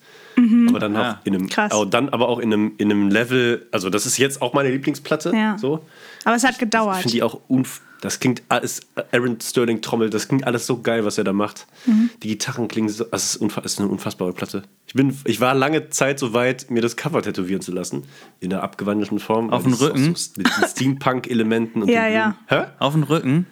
[0.68, 1.72] Aber dann Ah, auch in einem, krass.
[1.72, 4.70] aber dann aber auch in einem, in einem Level, also das ist jetzt auch meine
[4.70, 5.32] Lieblingsplatte.
[5.34, 5.58] Ja.
[5.58, 5.84] So.
[6.24, 6.98] Aber es hat Ich gedauert.
[6.98, 11.04] finde die auch unf das klingt alles, Aaron Sterling Trommel, das klingt alles so geil,
[11.04, 11.66] was er da macht.
[11.84, 12.10] Mhm.
[12.22, 14.62] Die Gitarren klingen so, also es ist, unfa- es ist eine unfassbare Platte.
[14.86, 18.04] Ich, bin, ich war lange Zeit so weit, mir das Cover tätowieren zu lassen,
[18.38, 19.50] in der abgewandelten Form.
[19.50, 20.14] Auf das auch Rücken?
[20.14, 22.34] So, mit diesen Steampunk-Elementen und Ja, den ja.
[22.46, 22.64] Hä?
[22.78, 23.46] Auf den Rücken.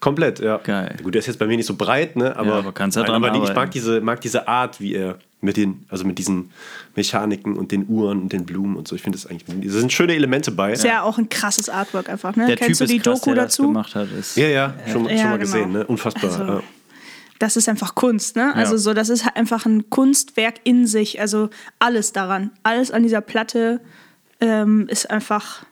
[0.00, 0.58] Komplett, ja.
[0.58, 0.94] Geil.
[1.02, 2.36] Gut, der ist jetzt bei mir nicht so breit, ne?
[2.36, 4.94] Aber, Ja, aber kannst ja Nein, dran aber ich mag diese, mag diese Art, wie
[4.94, 6.50] er mit den, also mit diesen
[6.94, 8.94] Mechaniken und den Uhren und den Blumen und so.
[8.96, 10.72] Ich finde das eigentlich, da sind schöne Elemente bei.
[10.72, 12.46] Ist ja auch ein krasses Artwork einfach, ne?
[12.46, 13.62] Der Kennst Typ du die ist krass, Doku der das dazu?
[13.68, 14.08] gemacht hat.
[14.12, 15.38] Ist, Ja, ja, schon, Ja, schon mal genau.
[15.38, 15.86] gesehen, ne?
[15.86, 16.24] Unfassbar.
[16.30, 16.62] Also, ja.
[17.38, 18.54] Das ist einfach Kunst, ne?
[18.54, 18.78] Also Ja.
[18.78, 21.20] so, das ist halt einfach ein Kunstwerk in sich.
[21.20, 23.80] Also alles daran, alles an dieser Platte
[24.40, 25.64] ähm, ist einfach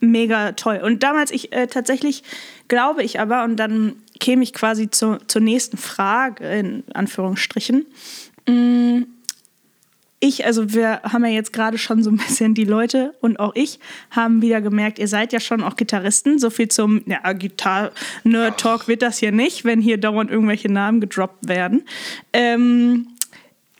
[0.00, 0.80] mega toll.
[0.84, 2.22] Und damals ich äh, tatsächlich
[2.68, 7.86] glaube ich aber, und dann käme ich quasi zu, zur nächsten Frage, in Anführungsstrichen.
[8.46, 9.02] Mm,
[10.22, 13.52] Ich, also wir haben ja jetzt gerade schon so ein bisschen die Leute und auch
[13.54, 13.78] ich
[14.10, 16.38] haben wieder gemerkt, ihr seid ja schon auch Gitarristen.
[16.38, 21.48] So viel zum ja, Gitar-Nerd-Talk wird das hier nicht, wenn hier dauernd irgendwelche Namen gedroppt
[21.48, 21.84] werden.
[22.34, 23.06] Ähm,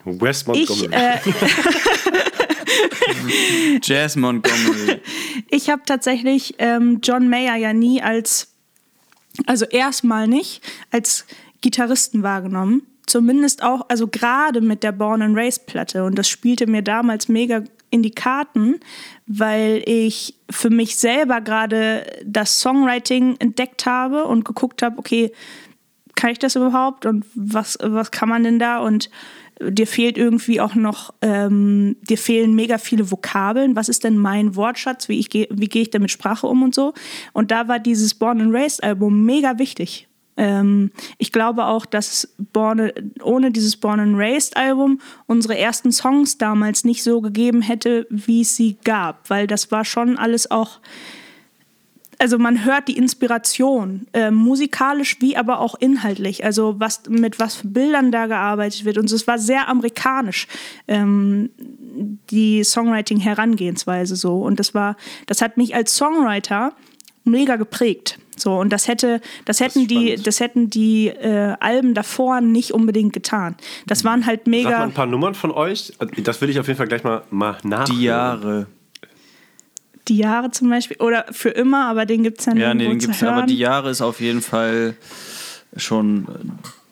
[0.06, 0.94] West ich, Montgomery.
[0.94, 1.18] äh,
[3.82, 5.00] Jazz Montgomery.
[5.50, 8.54] ich habe tatsächlich ähm, John Mayer ja nie als,
[9.46, 11.26] also erstmal nicht, als
[11.60, 12.82] Gitarristen wahrgenommen.
[13.06, 16.04] Zumindest auch, also gerade mit der Born and Raised Platte.
[16.04, 18.78] Und das spielte mir damals mega in die Karten,
[19.26, 25.32] weil ich für mich selber gerade das Songwriting entdeckt habe und geguckt habe, okay,
[26.14, 28.78] kann ich das überhaupt und was, was kann man denn da?
[28.78, 29.10] Und
[29.60, 33.76] dir fehlt irgendwie auch noch, ähm, dir fehlen mega viele Vokabeln.
[33.76, 35.08] Was ist denn mein Wortschatz?
[35.08, 36.94] Wie, ich wie gehe ich denn mit Sprache um und so?
[37.32, 40.08] Und da war dieses Born and Raised Album mega wichtig.
[40.36, 42.90] Ähm, ich glaube auch, dass Born,
[43.22, 48.40] ohne dieses Born and Raised Album unsere ersten Songs damals nicht so gegeben hätte, wie
[48.40, 50.80] es sie gab, weil das war schon alles auch
[52.20, 56.44] also man hört die Inspiration, äh, musikalisch wie aber auch inhaltlich.
[56.44, 58.98] Also was mit was für Bildern da gearbeitet wird.
[58.98, 60.46] Und es war sehr amerikanisch,
[60.86, 61.50] ähm,
[62.30, 64.42] die Songwriting-Herangehensweise so.
[64.42, 66.74] Und das war, das hat mich als Songwriter
[67.24, 68.18] mega geprägt.
[68.36, 70.26] So, und das hätte, das hätten die, spannend.
[70.26, 73.56] das hätten die äh, Alben davor nicht unbedingt getan.
[73.86, 74.82] Das waren halt Sag mal mega.
[74.82, 75.92] ein paar Nummern von euch.
[76.18, 77.98] Das will ich auf jeden Fall gleich mal, mal nachhören.
[77.98, 78.66] Die Jahre.
[80.08, 80.96] Die Jahre zum Beispiel.
[80.98, 83.34] Oder für immer, aber den gibt es ja Ja, nee, den zu gibt's hören.
[83.34, 84.94] aber die Jahre ist auf jeden Fall
[85.76, 86.26] schon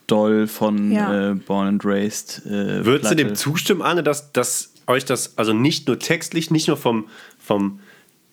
[0.07, 1.31] doll von Ja.
[1.31, 2.42] äh, Born and Raised.
[2.47, 6.68] Äh, Würdest du dem zustimmen, Arne, dass, dass euch das also nicht nur textlich, nicht
[6.68, 7.81] nur vom, vom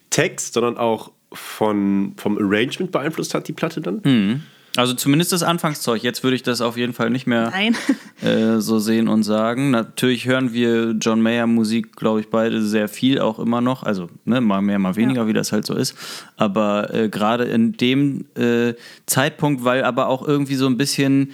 [0.10, 4.44] Text, sondern auch von, vom Arrangement beeinflusst hat, die Platte dann?
[4.78, 6.04] Also zumindest das Anfangszeug.
[6.04, 7.54] Jetzt würde ich das auf jeden Fall nicht mehr
[8.22, 9.72] äh, so sehen und sagen.
[9.72, 13.84] Natürlich hören wir John Mayer Musik, glaube ich, beide sehr viel auch immer noch.
[13.84, 15.96] Also ne, mal mehr, mal weniger, wie das halt so ist.
[16.36, 18.74] Aber äh, gerade in dem äh,
[19.06, 21.32] Zeitpunkt, weil aber auch irgendwie so ein bisschen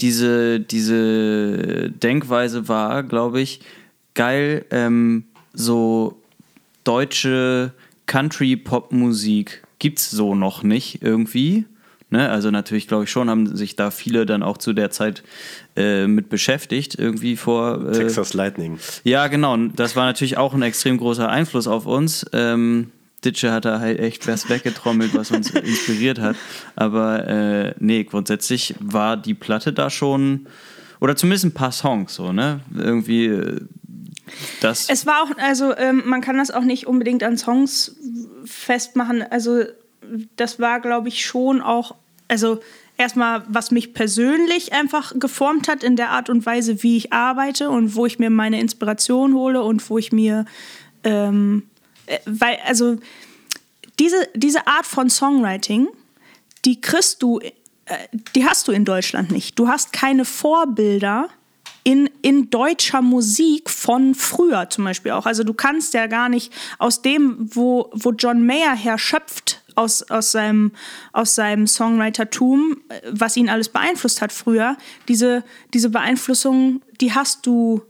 [0.00, 3.60] diese, diese Denkweise war, glaube ich,
[4.14, 6.16] geil, ähm, so
[6.84, 7.72] deutsche
[8.06, 11.66] Country-Pop-Musik gibt's so noch nicht irgendwie.
[12.10, 12.28] Ne?
[12.28, 15.22] Also natürlich, glaube ich, schon haben sich da viele dann auch zu der Zeit
[15.76, 17.88] äh, mit beschäftigt, irgendwie vor.
[17.88, 18.78] Äh, Texas Lightning.
[19.04, 19.54] ja, genau.
[19.54, 22.24] Und Das war natürlich auch ein extrem großer Einfluss auf uns.
[22.32, 22.90] Ähm,
[23.24, 26.36] Ditsche hat da halt echt was weggetrommelt, was uns inspiriert hat.
[26.76, 30.46] Aber äh, nee, grundsätzlich war die Platte da schon,
[31.00, 32.60] oder zumindest ein paar Songs so, ne?
[32.74, 33.60] Irgendwie äh,
[34.60, 34.88] das.
[34.88, 37.96] Es war auch, also ähm, man kann das auch nicht unbedingt an Songs
[38.44, 39.22] festmachen.
[39.22, 39.64] Also
[40.36, 41.94] das war, glaube ich, schon auch,
[42.28, 42.60] also
[42.96, 47.70] erstmal, was mich persönlich einfach geformt hat in der Art und Weise, wie ich arbeite
[47.70, 50.44] und wo ich mir meine Inspiration hole und wo ich mir,
[51.04, 51.62] ähm,
[52.06, 52.98] äh, weil, also
[53.98, 55.88] diese, diese Art von Songwriting,
[56.64, 57.50] die kriegst du, äh,
[58.34, 59.58] die hast du in Deutschland nicht.
[59.58, 61.28] Du hast keine Vorbilder
[61.84, 65.24] in, in deutscher Musik von früher zum Beispiel auch.
[65.24, 70.02] Also du kannst ja gar nicht aus dem, wo, wo John Mayer her schöpft, aus,
[70.10, 70.72] aus seinem,
[71.12, 72.78] aus seinem Songwritertum,
[73.10, 77.82] was ihn alles beeinflusst hat früher, diese, diese Beeinflussung, die hast du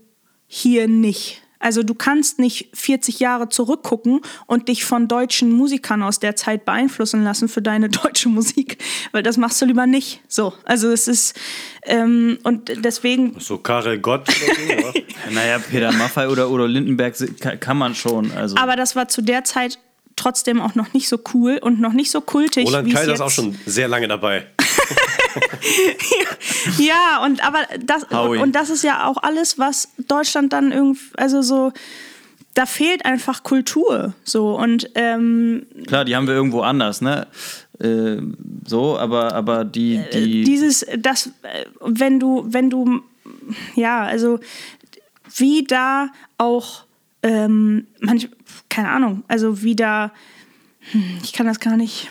[0.45, 1.41] hier nicht.
[1.61, 6.63] Also du kannst nicht 40 Jahre zurückgucken und dich von deutschen Musikern aus der Zeit
[6.63, 8.77] beeinflussen lassen für deine deutsche Musik,
[9.11, 10.21] weil das machst du lieber nicht.
[10.29, 11.37] So, also es ist
[11.83, 13.37] ähm, und deswegen.
[13.39, 14.99] So Karel Gott oder so,
[15.31, 17.15] Naja, Peter Maffay oder Udo Lindenberg
[17.59, 18.31] kann man schon.
[18.31, 18.55] Also.
[18.55, 19.79] Aber das war zu der Zeit
[20.19, 22.67] trotzdem auch noch nicht so cool und noch nicht so kultig.
[22.67, 24.45] Roland Kaiser ist auch schon sehr lange dabei.
[26.77, 28.39] Ja, und aber das Howie.
[28.39, 31.71] und das ist ja auch alles, was Deutschland dann irgendwie, also so,
[32.53, 34.13] da fehlt einfach Kultur.
[34.23, 37.27] So und ähm, Klar, die haben wir irgendwo anders, ne?
[37.79, 38.17] Äh,
[38.65, 43.01] so, aber, aber die, die dieses, das, äh, wenn du, wenn du,
[43.75, 44.39] ja, also
[45.35, 46.83] wie da auch
[47.23, 48.29] ähm, manch,
[48.69, 50.11] keine Ahnung, also wie da,
[50.91, 52.09] hm, ich kann das gar nicht.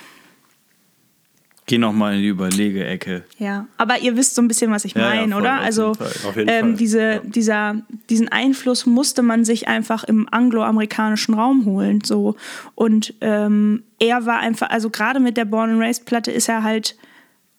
[1.66, 3.24] geh noch mal in die Überlege-Ecke.
[3.38, 5.58] Ja, aber ihr wisst so ein bisschen, was ich Ja, ja, meine, voll, oder?
[5.58, 5.92] auf Also
[6.34, 6.74] jeden ähm, Fall.
[6.74, 7.18] diese, Ja.
[7.24, 12.00] dieser, diesen Einfluss musste man sich einfach im angloamerikanischen Raum holen.
[12.02, 12.36] So.
[12.74, 16.62] Und ähm, er war einfach, also gerade mit der Born and Raised Platte ist er
[16.62, 16.96] halt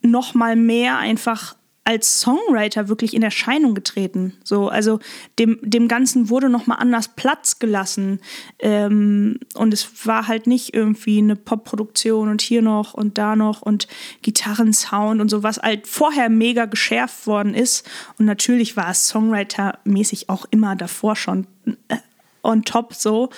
[0.01, 1.55] noch mal mehr einfach
[1.89, 4.37] als Songwriter wirklich in Erscheinung getreten.
[4.43, 4.99] So, also
[5.39, 8.19] dem, dem Ganzen wurde noch mal anders Platz gelassen.
[8.59, 13.63] Ähm, und es war halt nicht irgendwie eine Popproduktion und hier noch und da noch
[13.63, 13.87] und
[14.21, 17.89] Gitarrensound und so, was halt vorher mega geschärft worden ist.
[18.19, 21.47] Und natürlich war es Songwriter-mäßig auch immer davor schon
[21.87, 21.97] äh,
[22.43, 23.29] on top so.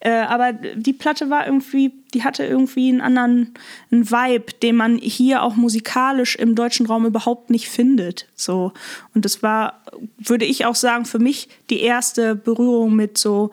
[0.00, 3.54] Äh, aber die Platte war irgendwie, die hatte irgendwie einen anderen
[3.90, 8.26] einen Vibe, den man hier auch musikalisch im deutschen Raum überhaupt nicht findet.
[8.34, 8.72] So.
[9.14, 9.82] Und das war,
[10.18, 13.50] würde ich auch sagen, für mich die erste Berührung mit so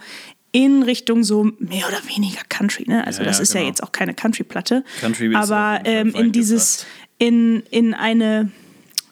[0.52, 2.86] in Richtung so mehr oder weniger Country.
[2.88, 3.06] Ne?
[3.06, 3.70] Also Ja, das ja, ist ja genau.
[3.70, 4.84] jetzt auch keine Country-Platte.
[5.02, 6.86] Country aber ähm, in dieses,
[7.18, 8.52] in, in eine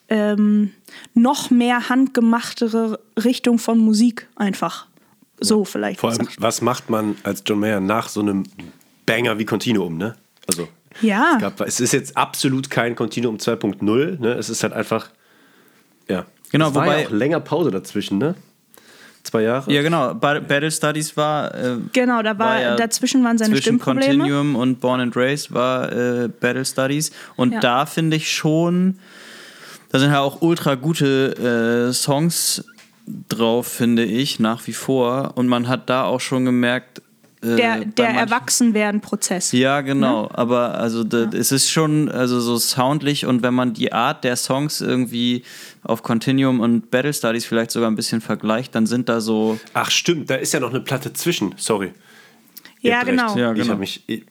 [0.09, 0.71] ähm,
[1.13, 4.87] noch mehr handgemachtere Richtung von Musik einfach.
[5.39, 5.99] So vielleicht.
[5.99, 6.41] Vor allem, gesagt.
[6.41, 8.43] was macht man als John Mayer nach so einem
[9.05, 10.15] Banger wie Continuum, ne?
[10.47, 10.67] Also,
[11.01, 11.33] Ja.
[11.35, 14.33] es, gab, es ist jetzt absolut kein Continuum 2.0, ne?
[14.33, 15.09] Es ist halt einfach,
[16.07, 16.25] ja.
[16.51, 18.35] Genau, es war wobei- ja auch länger Pause dazwischen, ne?
[19.23, 19.71] Zwei Jahre.
[19.73, 20.13] Ja, genau.
[20.13, 21.53] Ba- Battle Studies war.
[21.55, 24.19] Äh, Genau, da war, ja dazwischen waren seine zwischen Stimmprobleme.
[24.19, 27.11] Continuum und Born and Raised war äh, Battle Studies.
[27.35, 27.59] Und Ja.
[27.59, 28.99] da finde ich schon,
[29.89, 32.63] da sind ja auch ultra gute äh, Songs
[33.29, 35.33] drauf, finde ich, nach wie vor.
[35.35, 37.01] Und man hat da auch schon gemerkt,
[37.43, 39.51] äh, Der, der Erwachsenwerden-Prozess.
[39.51, 40.29] Ja, genau.
[40.33, 44.35] Aber also da, es ist schon also so soundlich und wenn man die Art der
[44.35, 45.43] Songs irgendwie
[45.83, 49.91] auf Continuum und Battle Studies vielleicht sogar ein bisschen vergleicht, dann sind da so Ach,
[49.91, 51.53] stimmt, da ist ja noch eine Platte zwischen.
[51.57, 51.93] Sorry.
[52.81, 53.35] Ja, genau.
[53.37, 53.69] Ja, Ich genau.
[53.71, 54.03] habe mich.
[54.07, 54.23] ich-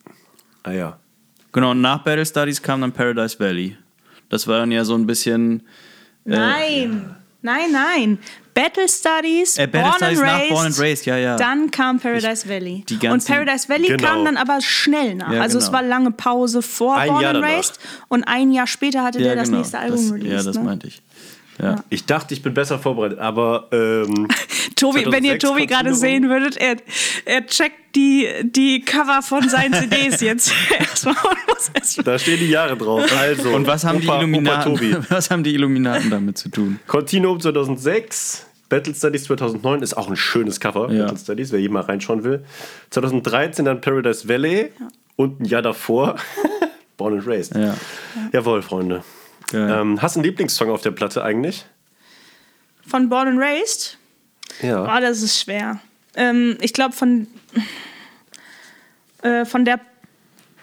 [0.64, 0.98] Ah ja.
[1.52, 3.76] genau und nach Battle Studies kam dann Paradise Valley.
[4.30, 5.62] Das war dann ja so ein bisschen
[6.24, 8.18] Nein, nein, nein.
[8.54, 11.36] Battle Studies, Äh, Battle Born, Studies and nach Raised, Born and Raised, ja, ja.
[11.36, 12.84] Dann kam Paradise Valley.
[12.88, 14.08] die Und Paradise Valley Genau.
[14.08, 15.32] kam dann aber schnell nach.
[15.32, 15.78] Ja, also es genau.
[15.78, 17.56] war lange Pause vor Ein Born Jahr and danach.
[17.58, 17.78] Raised
[18.08, 19.58] und ein Jahr später hatte der das genau.
[19.58, 20.32] nächste Album das, released.
[20.32, 20.62] Ja, das ne?
[20.62, 21.02] meinte ich.
[21.62, 21.84] Ja.
[21.88, 24.28] Ich dachte, ich bin besser vorbereitet, aber ähm,
[24.76, 26.76] Tobi, wenn ihr 2006 Tobi gerade sehen würdet, er,
[27.24, 30.52] er checkt die, die Cover von seinen CDs jetzt.
[30.78, 31.14] Erstmal
[32.04, 33.04] da stehen die Jahre drauf.
[33.16, 34.96] Also, Und was haben, Opa, die Opa Illuminaten, Tobi.
[35.08, 36.80] was haben die Illuminaten damit zu tun?
[36.86, 40.90] Continuum 2006, Battle Studies 2009 ist auch ein schönes Cover.
[40.92, 41.04] Ja.
[41.04, 42.44] Battle Studies, wer jemand reinschauen will.
[42.90, 44.70] 2013 dann Paradise Valley
[45.16, 46.16] und ein Jahr davor
[46.96, 47.54] Born and Raised.
[47.54, 47.74] Ja.
[48.32, 49.02] Jawohl, Freunde.
[49.54, 51.64] Ähm, hast du einen Lieblingssong auf der Platte eigentlich?
[52.86, 53.98] Von Born and Raised?
[54.62, 54.82] Ja.
[54.84, 55.80] Oh, das ist schwer.
[56.16, 57.26] Ähm, ich glaube, von,
[59.22, 59.80] äh, von der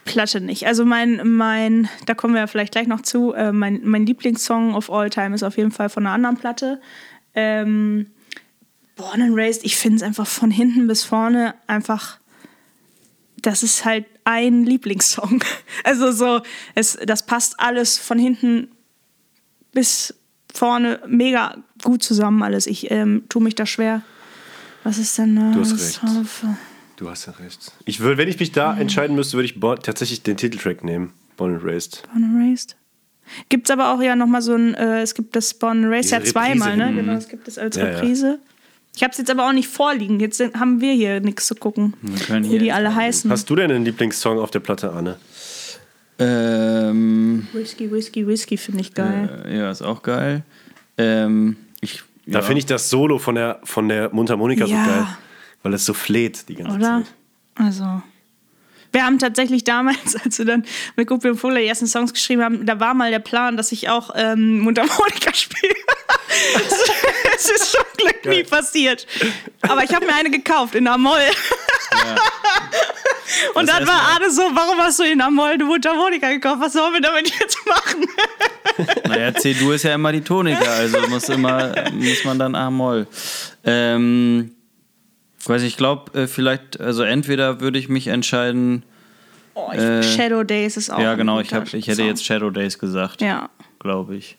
[0.06, 0.68] Platte nicht.
[0.68, 4.90] Also mein, mein, da kommen wir vielleicht gleich noch zu, äh, mein, mein Lieblingssong of
[4.90, 6.82] all time ist auf jeden Fall von einer anderen Platte.
[7.34, 8.08] Ähm,
[8.96, 12.20] Born and Raised, ich finde es einfach von hinten bis vorne einfach,
[13.42, 15.44] das ist halt ein Lieblingssong.
[15.84, 16.42] Also so,
[16.76, 18.70] es, das passt alles von hinten
[19.74, 20.14] bis
[20.54, 22.68] vorne mega gut zusammen alles.
[22.68, 24.02] Ich ähm, tue mich da schwer.
[24.84, 25.52] Was ist denn da?
[25.52, 26.04] Du hast recht.
[26.04, 26.58] Haufe?
[26.98, 27.72] Du hast ja recht.
[27.86, 31.14] Ich würd, wenn ich mich da entscheiden müsste, würde ich Born, tatsächlich den Titeltrack nehmen.
[31.38, 32.04] Born and Raised.
[32.12, 32.76] Born and Raised.
[33.50, 36.12] Gibt es aber auch ja nochmal so ein, äh, es gibt das Born and Raised
[36.12, 36.86] Diese ja zweimal, ne?
[36.88, 37.96] Reprise, Genau, es gibt es als Ja, ja.
[37.96, 38.40] Reprise.
[38.96, 40.20] Ich habe es jetzt aber auch nicht vorliegen.
[40.20, 41.94] Jetzt haben wir hier nichts zu gucken,
[42.28, 43.32] können wie die alle heißen.
[43.32, 45.18] Hast du denn einen Lieblingssong auf der Platte, Anne?
[46.22, 49.44] Ähm, Whisky, Whisky, Whisky finde ich geil.
[49.46, 50.44] äh, ja, ist auch geil.
[50.98, 52.46] Ähm, ich, Da ja.
[52.46, 54.84] finde ich das Solo von der, von der Mundharmonika Ja.
[54.86, 55.08] so geil.
[55.64, 57.04] Weil es so fleht die ganze Oder?
[57.04, 57.14] Zeit.
[57.56, 58.02] Also.
[58.94, 62.44] Wir haben tatsächlich damals, als wir dann mit Guppy und Vogler die ersten Songs geschrieben
[62.44, 65.74] haben, da war mal der Plan, dass ich auch ähm, Mundharmonika spiele.
[67.36, 69.06] Es ist schon Glück nie passiert.
[69.62, 71.18] Aber ich habe mir eine gekauft in Amol.
[73.56, 76.58] Und Das dann war Arne so, warum hast du in Amol eine Mundharmonika gekauft?
[76.62, 78.06] Was sollen wir damit jetzt machen?
[79.08, 83.06] Naja, C-Dur ist ja immer die Tonika, also muss immer, muss man dann A-Moll.
[83.66, 84.52] Ähm,
[85.40, 88.84] ich weiß ich glaube, äh, vielleicht, also entweder würde ich mich entscheiden,
[89.54, 92.08] Oh, ich, Äh, Shadow Days ist auch ja ein genau, ich, hab, ich hätte Song.
[92.08, 93.50] jetzt Shadow Days gesagt, Ja.
[93.80, 94.38] glaube ich.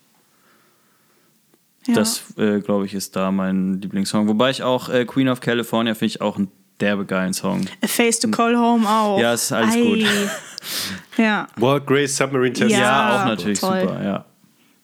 [1.86, 1.94] ja.
[1.94, 4.26] Das, äh, glaube ich, ist da mein Lieblingssong.
[4.28, 7.66] Wobei ich auch äh, Queen of California finde ich auch einen derbe geilen Song.
[7.82, 9.18] A Face to Call Home auch.
[9.20, 9.80] Ja, ist alles Ei.
[9.82, 10.04] gut.
[11.18, 11.48] Ja.
[11.56, 12.70] World Grace Submarine Test.
[12.70, 12.78] Ja.
[12.78, 13.80] Ja, auch natürlich toll.
[13.80, 14.24] super, ja.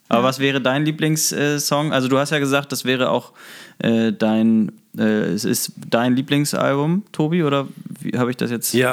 [0.09, 1.93] Aber was wäre dein Lieblingssong?
[1.93, 3.33] Also du hast ja gesagt, das wäre auch
[3.79, 7.69] äh, dein, äh, es ist dein Lieblingsalbum, Tobi, oder
[8.01, 8.73] wie habe ich das jetzt?
[8.75, 8.93] Ja.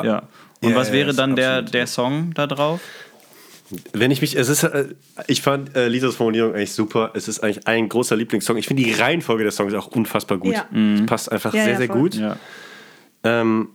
[0.62, 1.88] Und Ja, was ja, wäre dann der, der ja.
[1.88, 2.80] Song da drauf?
[3.94, 4.90] Wenn ich mich, es ist, äh,
[5.28, 7.12] ich fand äh, Lisas Formulierung eigentlich super.
[7.16, 8.58] Es ist eigentlich ein großer Lieblingssong.
[8.58, 10.54] Ich finde die Reihenfolge der Songs auch unfassbar gut.
[10.54, 10.66] Ja.
[10.72, 11.98] Es passt einfach Ja, sehr, ja, sehr voll.
[11.98, 12.16] gut.
[12.16, 12.38] Ja.
[13.26, 13.70] Ähm,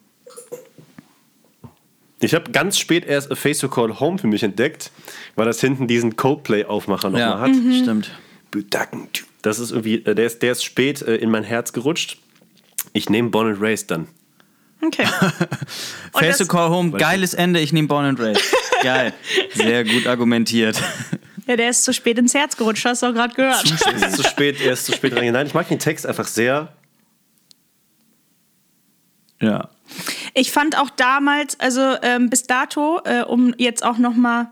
[2.21, 4.91] ich habe ganz spät erst A Face to Call Home für mich entdeckt,
[5.37, 7.51] weil das hinten diesen Coldplay-Aufmacher nochmal Ja, hat.
[7.51, 7.83] Mhm.
[7.83, 8.11] stimmt.
[9.43, 12.19] Das ist irgendwie, äh, der ist, der ist spät äh, in mein Herz gerutscht.
[12.93, 14.09] Ich nehme Born and Raised dann.
[14.83, 15.07] Okay.
[16.15, 18.43] Face to Call Home, geiles Ende, ich nehme Born and Raised.
[18.83, 19.13] Geil.
[19.53, 20.81] Sehr gut argumentiert.
[21.47, 23.63] Ja, der ist zu spät ins Herz gerutscht, hast du auch gerade gehört.
[23.87, 25.35] Er ist zu spät, er ist zu spät reingegangen.
[25.35, 26.73] Nein, ich mag den Text einfach sehr.
[29.41, 29.69] Ja.
[30.35, 34.51] Ich fand auch damals, also ähm, bis dato, äh, um jetzt auch noch mal,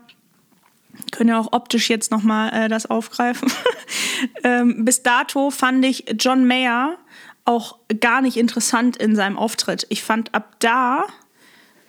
[1.11, 3.51] können ja auch optisch jetzt noch mal äh, das aufgreifen.
[4.43, 6.97] ähm, bis dato fand ich John Mayer
[7.45, 9.87] auch gar nicht interessant in seinem Auftritt.
[9.89, 11.05] Ich fand ab da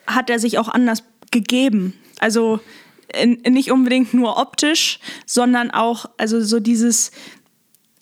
[0.07, 1.95] hat er sich auch anders gegeben.
[2.19, 2.61] Also
[3.13, 7.11] in, nicht unbedingt nur optisch, sondern auch also so dieses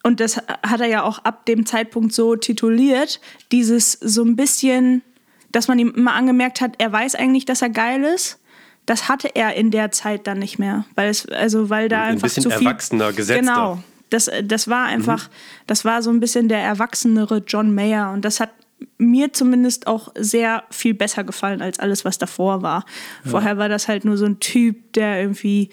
[0.09, 3.21] und das hat er ja auch ab dem Zeitpunkt so tituliert,
[3.53, 5.03] dieses so ein bisschen,
[5.53, 8.41] dass man ihm immer angemerkt hat, er weiß eigentlich, dass er geil ist.
[8.87, 12.13] Das hatte er in der Zeit dann nicht mehr, weil es also weil da Ein
[12.13, 13.43] einfach bisschen zu viel erwachsener, gesetzter.
[13.43, 13.83] Genau.
[14.09, 15.29] Das, das war einfach,
[15.67, 18.49] das war so ein bisschen der erwachsenere John Mayer und das hat
[18.97, 22.87] mir zumindest auch sehr viel besser gefallen als alles, was davor war.
[23.27, 25.69] Vorher war das halt nur so ein Typ, der irgendwie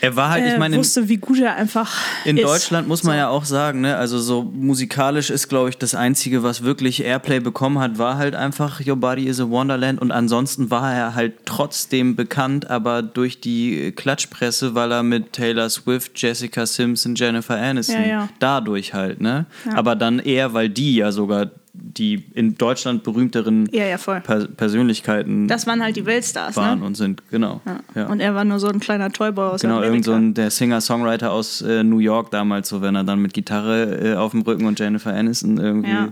[0.00, 2.44] Er war halt, ich äh, meine, in, wusste, wie gut er einfach in ist.
[2.44, 6.42] Deutschland muss man ja auch sagen, ne, also so musikalisch ist, glaube ich, das Einzige,
[6.42, 10.70] was wirklich Airplay bekommen hat, war halt einfach Your Body is a Wonderland und ansonsten
[10.70, 16.66] war er halt trotzdem bekannt, aber durch die Klatschpresse, weil er mit Taylor Swift, Jessica
[16.66, 18.28] Simpson, Jennifer Aniston, Ja, ja.
[18.38, 19.46] dadurch halt, ne?
[19.74, 24.20] Aber dann eher, weil die ja sogar die in Deutschland berühmteren Ja, ja, voll.
[24.20, 26.84] Per Persönlichkeiten Das waren halt die Weltstars, waren ne?
[26.86, 27.60] und sind, genau.
[27.94, 28.06] Ja.
[28.06, 29.92] Und er war nur so ein kleiner Toyboy aus Genau, Amerika.
[29.92, 33.34] irgend so ein der Singer-Songwriter aus äh, New York damals, so wenn er dann mit
[33.34, 36.08] Gitarre äh, auf dem Rücken und Jennifer Aniston irgendwie Ja.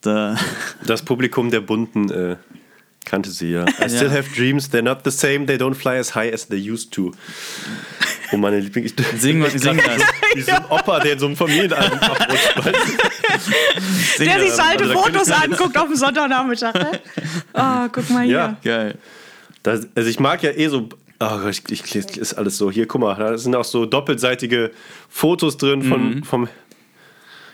[0.00, 0.36] da.
[0.86, 2.36] Das Publikum der Bunten äh,
[3.04, 3.64] kannte sie ja.
[3.80, 6.58] I still have dreams, they're not the same, they don't fly as high as they
[6.58, 7.12] used to.
[8.32, 8.94] Und meine Lieblings...
[9.18, 10.02] Sing, sing das.
[10.34, 12.54] Wie so ein Opa, der in so einem Familienalbum abrutscht.
[14.18, 16.74] der sich so alte Also Fotos ich anguckt auf dem Sonntagnachmittag.
[16.74, 17.00] Ne?
[17.54, 18.32] Oh, guck mal hier.
[18.32, 18.56] Ja.
[18.64, 18.98] Geil.
[19.62, 20.88] Das, also ich mag ja eh so...
[21.20, 22.70] Oh Gott, ich, ich, ich ist alles so.
[22.70, 24.72] Hier, guck mal, da sind auch so doppelseitige
[25.08, 26.24] Fotos drin von, Mhm.
[26.24, 26.48] vom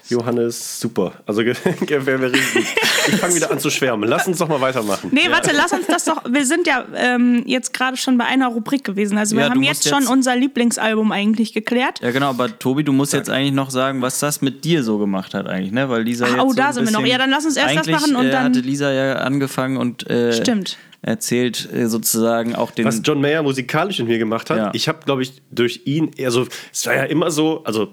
[0.09, 0.81] Johannes.
[0.81, 1.13] Super.
[1.27, 2.67] Also wäre wär richtig.
[3.09, 4.09] Ich fange wieder an zu schwärmen.
[4.09, 5.11] Lass uns doch mal weitermachen.
[5.13, 6.23] Nee, warte, lass uns das doch.
[6.29, 9.19] Wir sind ja ähm, jetzt gerade schon bei einer Rubrik gewesen.
[9.19, 12.01] Also wir Ja, haben musst jetzt schon jetzt- unser Lieblingsalbum eigentlich geklärt.
[12.03, 14.99] Ja, genau, aber Tobi, du musst jetzt eigentlich noch sagen, was das mit dir so
[14.99, 15.89] gemacht hat, eigentlich, ne?
[15.89, 17.07] Weil Lisa Ach, jetzt oh, so da sind wir noch.
[17.07, 20.09] Ja, dann lass uns erst das machen und äh, dann- hatte Lisa ja angefangen und
[20.11, 20.77] äh, Stimmt.
[21.03, 22.85] erzählt äh, sozusagen auch den.
[22.85, 24.57] was John Mayer musikalisch mit mir gemacht hat.
[24.59, 24.71] Ja.
[24.75, 27.89] Ich habe, glaube ich, durch ihn, also es war ja immer so, also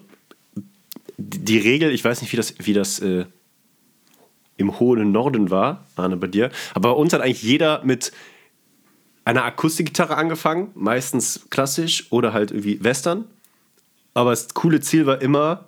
[1.18, 3.26] die Regel, ich weiß nicht, wie das, wie das äh,
[4.58, 8.12] im hohen Norden war, Arne, bei dir, aber bei uns hat eigentlich jeder mit
[9.26, 13.26] einer Akustikgitarre angefangen, meistens klassisch oder halt irgendwie Western.
[14.14, 15.66] Aber das coole Ziel war immer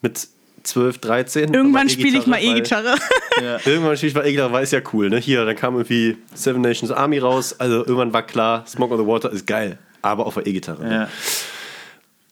[0.00, 0.26] mit
[0.62, 1.54] 12, 13.
[1.54, 2.96] Irgendwann spiele ich mal E-Gitarre,
[3.36, 3.60] E-Gitarre.
[3.66, 5.10] Irgendwann spiele ich mal E-Gitarre, weil ist ja cool.
[5.10, 5.18] Ne?
[5.18, 7.54] Hier, dann kam irgendwie Seven Nations Army raus.
[7.60, 9.78] Also irgendwann war klar, Smoke on the Water ist geil.
[10.00, 10.90] Aber auf der E-Gitarre.
[10.90, 11.08] ja.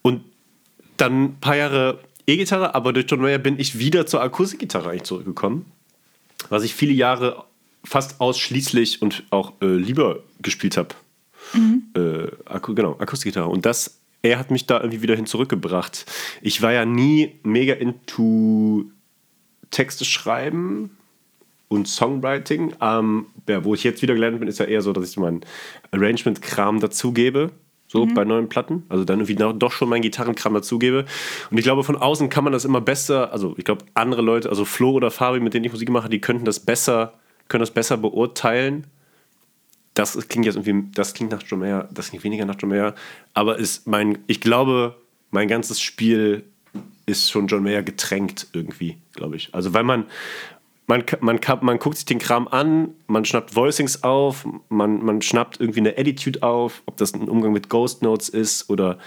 [0.00, 0.24] Und
[0.96, 5.02] dann ein paar Jahre E-Gitarre, aber durch John Mayer bin ich wieder zur Akustikgitarre eigentlich
[5.04, 5.66] zurückgekommen.
[6.48, 7.44] Was ich viele Jahre
[7.84, 10.94] fast ausschließlich und auch äh, lieber gespielt habe.
[11.94, 13.48] Äh, Aku genau, Akustikgitarre.
[13.48, 16.06] Und das, er hat mich da irgendwie wieder hin zurückgebracht.
[16.40, 18.84] Ich war ja nie mega into
[19.70, 20.96] Texte schreiben
[21.68, 22.74] und Songwriting.
[22.80, 25.40] Ähm, ja, wo ich jetzt wieder gelernt bin, ist ja eher so, dass ich meinen
[25.90, 27.50] Arrangement-Kram dazugebe.
[27.92, 28.84] So bei neuen Platten.
[28.88, 31.04] Also dann irgendwie doch schon meinen Gitarrenkram dazugebe.
[31.50, 34.48] Und ich glaube, von außen kann man das immer besser, also ich glaube, andere Leute,
[34.48, 37.18] also Flo oder Fabi, mit denen ich Musik mache, die könnten das besser,
[37.48, 38.86] können das besser beurteilen.
[39.92, 42.94] Das klingt jetzt irgendwie, das klingt nach John Mayer, das klingt weniger nach John Mayer,
[43.34, 44.96] aber ist mein, ich glaube,
[45.30, 46.44] mein ganzes Spiel
[47.04, 49.54] ist schon John Mayer getränkt irgendwie, glaube ich.
[49.54, 50.06] Also weil man,
[50.86, 55.60] man, man, man guckt sich den Kram an, man schnappt Voicings auf, man, man schnappt
[55.60, 58.98] irgendwie eine Attitude auf, ob das ein Umgang mit Ghost Notes ist oder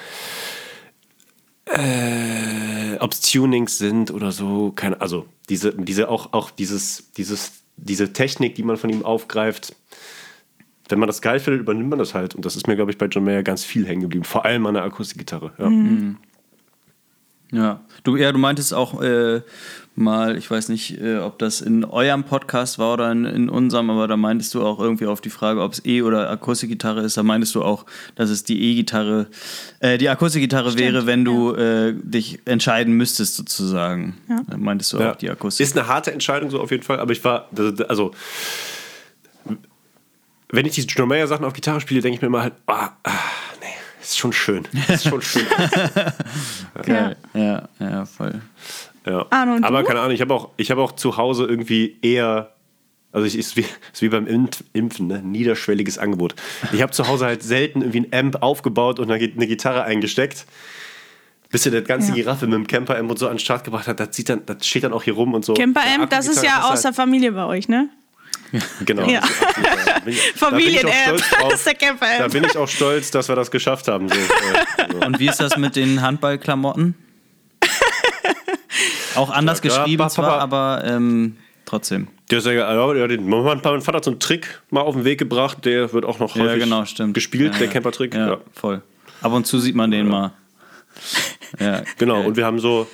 [1.66, 4.72] äh, ob es Tunings sind oder so.
[4.72, 9.76] Keine, also diese, diese auch, auch dieses, dieses, diese Technik, die man von ihm aufgreift,
[10.88, 12.36] wenn man das geil findet, übernimmt man das halt.
[12.36, 14.24] Und das ist mir, glaube ich, bei John Mayer ganz viel hängen geblieben.
[14.24, 15.54] Vor allem an der Akustikgitarre.
[15.58, 15.70] Ja.
[15.70, 16.18] Mhm.
[17.52, 19.42] Ja, du, ja, du meintest auch äh,
[19.96, 23.90] mal, ich weiß nicht, äh, ob das in eurem Podcast war oder in, in, unserem,
[23.90, 27.18] aber da meintest du auch irgendwie auf die Frage, ob es E- oder Akustikgitarre ist,
[27.18, 27.86] da meintest du auch,
[28.16, 29.28] dass es die E-Gitarre,
[29.80, 31.88] äh, die Akustikgitarre wäre, wenn du ja.
[31.88, 34.18] Äh, dich entscheiden müsstest, sozusagen.
[34.30, 34.42] Ja.
[34.48, 35.12] Da meintest du ja.
[35.12, 35.66] auch die Akustik.
[35.66, 37.50] Ist eine harte Entscheidung so auf jeden Fall, aber ich war,
[37.88, 38.12] also
[40.50, 42.90] wenn ich diese John Mayer Sachen auf Gitarre spiele, denke ich mir immer halt, ah,
[43.04, 43.12] ah
[44.06, 44.68] ist schon schön.
[44.88, 45.46] Ist schon schön.
[46.84, 47.16] Geil.
[47.34, 48.40] Ja, ja, voll.
[49.06, 49.26] Ja.
[49.30, 52.52] Arno, Aber keine Ahnung, ich habe auch, hab auch zu Hause irgendwie eher
[53.16, 54.28] also es ist wie, ist wie beim
[54.74, 55.22] Impfen, ne?
[55.24, 56.36] niederschwelliges Angebot.
[56.74, 60.46] Ich habe zu Hause halt selten irgendwie ein Amp aufgebaut und eine Gitarre eingesteckt.
[61.50, 62.16] Bis er das ganze ja.
[62.16, 64.68] Giraffe mit dem Camper-Amp und so an den Start gebracht hat, das, sieht dann, das
[64.68, 65.54] steht dann auch hier rum und so.
[65.54, 67.88] Camper-Amp, das ist ja aus der Familie bei euch, ne?
[68.86, 69.08] Genau.
[69.08, 69.22] Ja.
[70.36, 72.20] Familien-App, das ist der Camper-App.
[72.20, 74.10] Da bin ich auch stolz, dass wir das geschafft haben.
[74.10, 75.06] So.
[75.06, 76.96] Und wie ist das mit den Handballklamotten?
[79.16, 82.08] Auch anders ja, geschrieben ja, zwar, aber ähm, trotzdem.
[82.32, 85.20] Der ist ja, ja, den, mein Vater hat so einen Trick mal auf den Weg
[85.20, 88.16] gebracht, der wird auch noch häufig genau, gespielt, der Camper-Trick.
[88.16, 88.82] Ja, voll.
[89.22, 90.32] Ab und zu sieht man den mal.
[91.60, 92.88] Ja, genau, und wir haben so,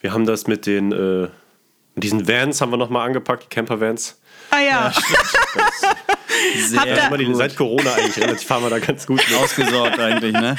[0.00, 1.28] wir haben das mit den, äh,
[1.94, 4.20] diesen Vans haben wir nochmal angepackt, die Camper-Vans.
[4.50, 4.64] Ah ja.
[4.64, 4.92] ja
[6.58, 9.38] Sehr ja, die, seit Corona eigentlich relativ fahren wir da ganz gut mit.
[9.38, 10.56] ausgesorgt eigentlich, ne?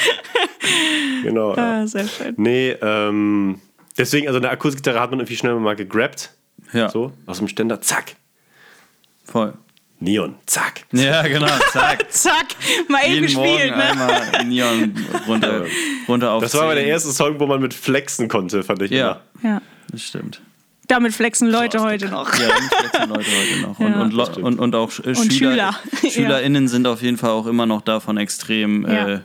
[1.23, 1.53] Genau.
[1.55, 2.33] Ah, sehr schön.
[2.37, 3.59] Nee, ähm,
[3.97, 6.31] deswegen, also eine Akustikgitarre hat man irgendwie schnell mal gegrabt.
[6.71, 6.89] Ja.
[6.89, 8.15] So, aus dem Ständer, zack.
[9.25, 9.53] Voll.
[9.99, 10.85] Neon, zack.
[10.91, 12.05] Ja, genau, zack.
[12.11, 12.47] zack,
[12.89, 13.83] mal eben gespielt, ne?
[13.83, 14.93] einmal Neon
[15.27, 15.65] runter,
[16.09, 18.91] runter auf Das war aber der erste Song, wo man mit flexen konnte, fand ich
[18.91, 19.21] ja.
[19.41, 19.49] immer.
[19.49, 20.41] Ja, das stimmt.
[20.87, 22.33] Damit flexen Leute so, heute noch.
[22.37, 23.79] Ja, damit flexen Leute heute noch.
[23.79, 24.23] Und, ja.
[24.23, 25.75] und, und, und, auch und Schüler, Schüler.
[26.11, 28.85] SchülerInnen sind auf jeden Fall auch immer noch davon extrem.
[28.85, 29.07] Ja.
[29.07, 29.19] Äh,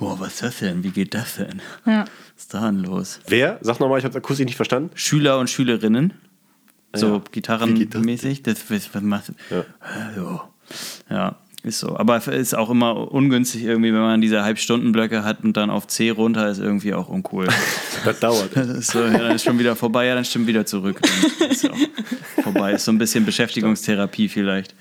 [0.00, 0.84] oh, was ist das denn?
[0.84, 1.60] Wie geht das denn?
[1.84, 2.04] Ja.
[2.34, 3.20] Was ist da denn los?
[3.28, 3.58] Wer?
[3.62, 4.90] Sag nochmal, ich habe akustisch nicht verstanden.
[4.94, 6.12] Schüler und Schülerinnen.
[6.94, 7.22] So ja.
[7.30, 8.42] gitarrenmäßig.
[8.42, 9.32] Das, das, was macht.
[9.50, 10.48] Ja.
[11.10, 11.36] ja.
[11.66, 11.96] Ist so.
[11.96, 15.88] Aber es ist auch immer ungünstig irgendwie, wenn man diese Halbstundenblöcke hat und dann auf
[15.88, 17.48] C runter ist irgendwie auch uncool.
[18.04, 18.56] das dauert.
[18.56, 21.00] Das ist so, ja, dann ist schon wieder vorbei, ja, dann stimmt wieder zurück.
[21.02, 21.76] Dann ist auch
[22.44, 22.72] vorbei.
[22.72, 24.76] Ist so ein bisschen Beschäftigungstherapie vielleicht.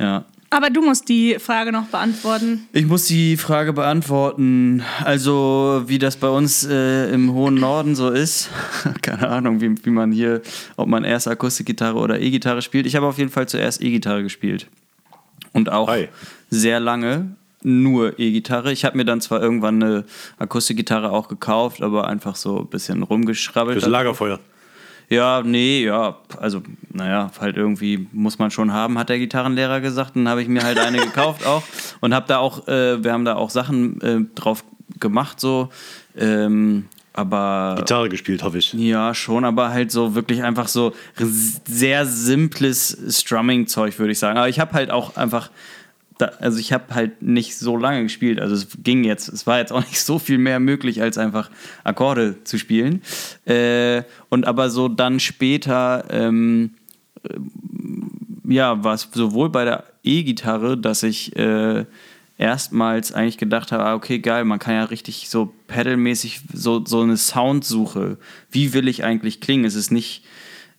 [0.00, 0.24] Ja.
[0.54, 2.68] Aber du musst die Frage noch beantworten.
[2.72, 4.84] Ich muss die Frage beantworten.
[5.02, 8.50] Also, wie das bei uns äh, im hohen Norden so ist.
[9.02, 10.42] Keine Ahnung, wie, wie man hier,
[10.76, 12.86] ob man erst Akustikgitarre oder E-Gitarre spielt.
[12.86, 14.68] Ich habe auf jeden Fall zuerst E-Gitarre gespielt
[15.54, 16.08] und auch Hi.
[16.50, 17.34] sehr lange
[17.64, 18.70] nur E-Gitarre.
[18.70, 20.04] Ich habe mir dann zwar irgendwann eine
[20.38, 23.80] Akustikgitarre auch gekauft, aber einfach so ein bisschen rumgeschrabbelt.
[23.80, 24.38] Fürs Lagerfeuer.
[25.10, 30.16] Ja, nee, ja, also, naja, halt irgendwie muss man schon haben, hat der Gitarrenlehrer gesagt.
[30.16, 31.62] Dann habe ich mir halt eine gekauft auch
[32.00, 34.64] und habe da auch, äh, wir haben da auch Sachen äh, drauf
[35.00, 35.68] gemacht, so.
[36.16, 37.76] Ähm, aber.
[37.78, 38.72] Gitarre gespielt, hoffe ich.
[38.72, 40.92] Ja, schon, aber halt so wirklich einfach so
[41.64, 44.36] sehr simples Strumming-Zeug, würde ich sagen.
[44.36, 45.50] Aber ich habe halt auch einfach.
[46.18, 49.58] Da, also ich habe halt nicht so lange gespielt, also es ging jetzt, es war
[49.58, 51.50] jetzt auch nicht so viel mehr möglich, als einfach
[51.82, 53.02] Akkorde zu spielen.
[53.46, 56.74] Äh, und aber so dann später, ähm,
[57.24, 57.38] äh,
[58.46, 61.86] ja, war es sowohl bei der E-Gitarre, dass ich äh,
[62.36, 67.00] erstmals eigentlich gedacht habe, ah, okay, geil, man kann ja richtig so pedalmäßig so, so
[67.00, 68.18] eine Soundsuche.
[68.50, 69.64] Wie will ich eigentlich klingen?
[69.64, 70.24] Es ist nicht,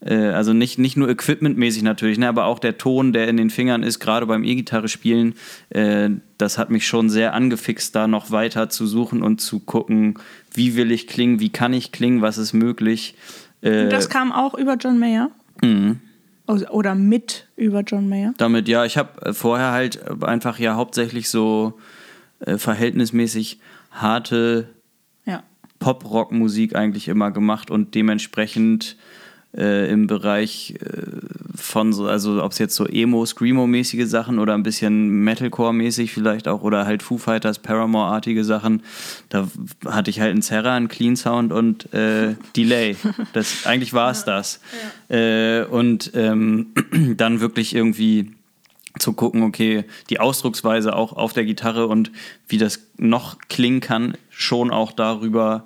[0.02, 3.82] also nicht, nicht nur equipmentmäßig natürlich, ne, aber auch der Ton, der in den Fingern
[3.82, 5.36] ist, gerade beim E-Gitarre spielen,
[5.70, 10.20] äh, das hat mich schon sehr angefixt, da noch weiter zu suchen und zu gucken,
[10.54, 13.16] wie will ich klingen, wie kann ich klingen, was ist möglich.
[13.62, 15.32] Äh, das kam auch über John Mayer.
[15.62, 16.00] Mhm.
[16.48, 18.34] Oder mit über John Mayer?
[18.38, 18.86] Damit, ja.
[18.86, 21.80] Ich habe äh, vorher halt äh, einfach ja hauptsächlich so
[22.40, 23.60] äh, verhältnismäßig
[23.92, 24.70] harte
[25.26, 25.44] ja.
[25.80, 28.98] Pop-Rock-Musik eigentlich immer gemacht und dementsprechend
[29.58, 31.02] äh, im Bereich äh,
[31.56, 36.48] von so, also ob es jetzt so Emo, Screamo-mäßige Sachen oder ein bisschen Metalcore-mäßig vielleicht
[36.48, 38.84] auch oder halt Foo Fighters, Paramore-artige Sachen,
[39.30, 39.48] da
[39.86, 42.98] hatte ich halt einen Serra, einen Clean Sound und äh, Delay.
[43.34, 44.60] Das, eigentlich war es das.
[45.10, 46.68] Äh, und ähm,
[47.18, 48.32] dann wirklich irgendwie
[49.00, 52.12] zu gucken, okay, die Ausdrucksweise auch auf der Gitarre und
[52.48, 55.66] wie das noch klingen kann, schon auch darüber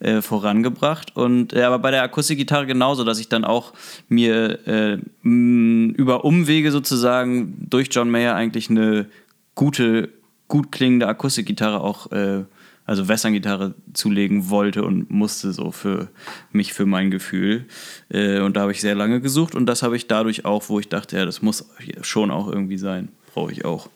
[0.00, 1.16] äh, vorangebracht.
[1.16, 3.72] Und äh, aber bei der Akustikgitarre genauso, dass ich dann auch
[4.08, 9.06] mir äh, über Umwege sozusagen durch John Mayer eigentlich eine
[9.54, 10.10] gute,
[10.46, 12.44] gut klingende Akustikgitarre auch, äh,
[12.86, 16.08] also Western-Gitarre zulegen wollte und musste so für
[16.52, 17.66] mich, für mein Gefühl.
[18.08, 20.78] Äh, und da habe ich sehr lange gesucht und das habe ich dadurch auch, wo
[20.78, 21.68] ich dachte, ja, das muss
[22.02, 23.08] schon auch irgendwie sein.
[23.34, 23.90] Brauche ich auch.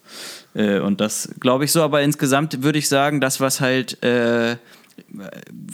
[0.54, 3.98] Äh, und das glaube ich so, aber insgesamt würde ich sagen, das, was halt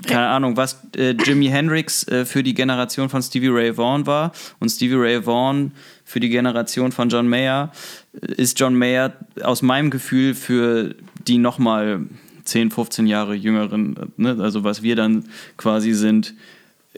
[0.07, 4.33] keine Ahnung, was äh, Jimi Hendrix äh, für die Generation von Stevie Ray Vaughan war
[4.61, 5.73] und Stevie Ray Vaughan
[6.05, 7.73] für die Generation von John Mayer,
[8.21, 9.13] äh, ist John Mayer
[9.43, 10.95] aus meinem Gefühl für
[11.27, 12.01] die nochmal
[12.45, 15.25] 10, 15 Jahre jüngeren, äh, ne, also was wir dann
[15.57, 16.35] quasi sind,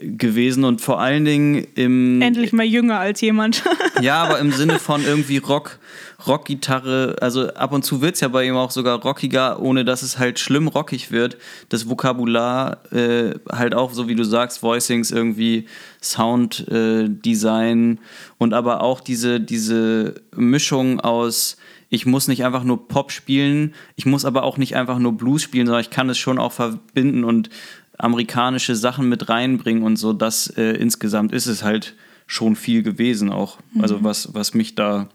[0.01, 2.21] gewesen und vor allen Dingen im.
[2.21, 3.63] Endlich mal jünger als jemand.
[4.01, 5.79] ja, aber im Sinne von irgendwie Rock,
[6.27, 10.01] Rockgitarre, also ab und zu wird es ja bei ihm auch sogar rockiger, ohne dass
[10.01, 11.37] es halt schlimm rockig wird.
[11.69, 15.65] Das Vokabular äh, halt auch, so wie du sagst, Voicings irgendwie,
[16.01, 17.99] Sound, äh, Design
[18.37, 21.57] und aber auch diese, diese Mischung aus
[21.93, 25.43] ich muss nicht einfach nur Pop spielen, ich muss aber auch nicht einfach nur Blues
[25.43, 27.49] spielen, sondern ich kann es schon auch verbinden und
[27.97, 30.13] amerikanische Sachen mit reinbringen und so.
[30.13, 31.95] Das äh, insgesamt ist es halt
[32.27, 33.57] schon viel gewesen auch.
[33.73, 33.81] Mhm.
[33.81, 35.09] Also was, was mich da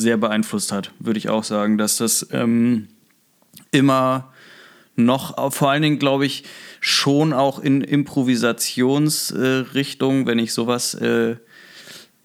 [0.00, 2.88] sehr beeinflusst hat, würde ich auch sagen, dass das ähm,
[3.70, 4.32] immer
[4.96, 6.44] noch, vor allen Dingen glaube ich,
[6.80, 11.36] schon auch in Improvisationsrichtung, äh, wenn ich sowas äh,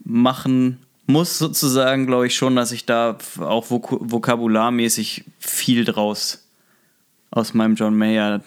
[0.04, 6.48] machen muss, sozusagen, glaube ich schon, dass ich da auch vok vokabularmäßig viel draus
[7.32, 8.42] aus meinem John Mayer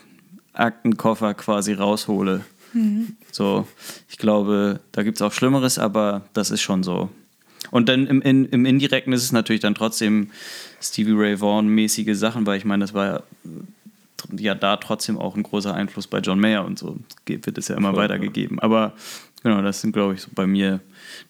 [0.54, 2.44] Aktenkoffer quasi raushole.
[2.72, 3.16] Mhm.
[3.30, 3.68] So,
[4.08, 7.10] ich glaube, da gibt es auch Schlimmeres, aber das ist schon so.
[7.70, 10.30] Und dann im, in, im Indirekten ist es natürlich dann trotzdem
[10.80, 13.22] Stevie Ray Vaughan-mäßige Sachen, weil ich meine, das war
[14.36, 16.96] ja da trotzdem auch ein großer Einfluss bei John Mayer und so
[17.26, 18.58] wird es ja immer Voll, weitergegeben.
[18.58, 18.94] Aber
[19.42, 20.80] genau, das sind, glaube ich, so bei mir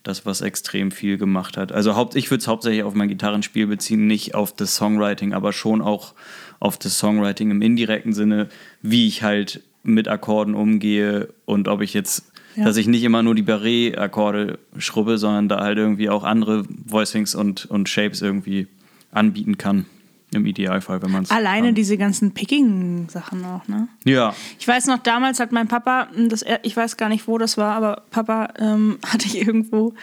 [0.03, 1.73] das, was extrem viel gemacht hat.
[1.73, 5.53] Also haupt, ich würde es hauptsächlich auf mein Gitarrenspiel beziehen, nicht auf das Songwriting, aber
[5.53, 6.15] schon auch
[6.61, 8.49] auf das Songwriting im indirekten Sinne,
[8.83, 12.28] wie ich halt mit Akkorden umgehe und ob ich jetzt,
[12.59, 12.65] ja.
[12.65, 17.35] dass ich nicht immer nur die Barré-Akkorde schrubbe, sondern da halt irgendwie auch andere Voicings
[17.35, 18.67] und, und Shapes irgendwie
[19.13, 19.87] anbieten kann.
[20.31, 21.31] Im Idealfall, wenn man es.
[21.31, 21.75] Alleine kann.
[21.75, 23.89] diese ganzen Picking-Sachen auch, ne?
[24.05, 24.35] Ja.
[24.59, 27.75] Ich weiß noch, damals hat mein Papa, das, ich weiß gar nicht, wo das war,
[27.75, 29.95] aber Papa ähm, hatte ich irgendwo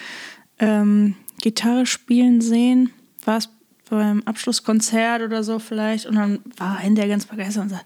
[0.58, 2.90] ähm, Gitarre spielen sehen.
[3.24, 3.50] War es
[3.88, 6.08] beim Abschlusskonzert oder so vielleicht.
[6.08, 7.86] Und dann war ein der ganz begeistert und sagt,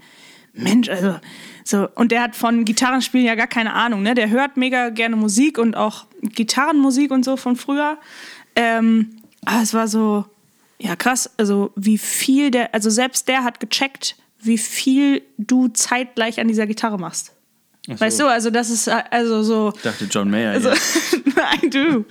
[0.53, 1.19] Mensch, also
[1.63, 1.87] so.
[1.95, 4.15] Und der hat von Gitarrenspielen ja gar keine Ahnung, ne?
[4.15, 7.97] Der hört mega gerne Musik und auch Gitarrenmusik und so von früher.
[8.55, 10.25] Ähm, aber es war so,
[10.79, 16.39] ja krass, also wie viel der, also selbst der hat gecheckt, wie viel du zeitgleich
[16.39, 17.33] an dieser Gitarre machst.
[17.87, 17.99] So.
[17.99, 19.73] Weißt du, also das ist also so.
[19.75, 20.51] Ich dachte John Mayer.
[20.51, 20.75] Also, ja.
[21.35, 22.05] nein, du.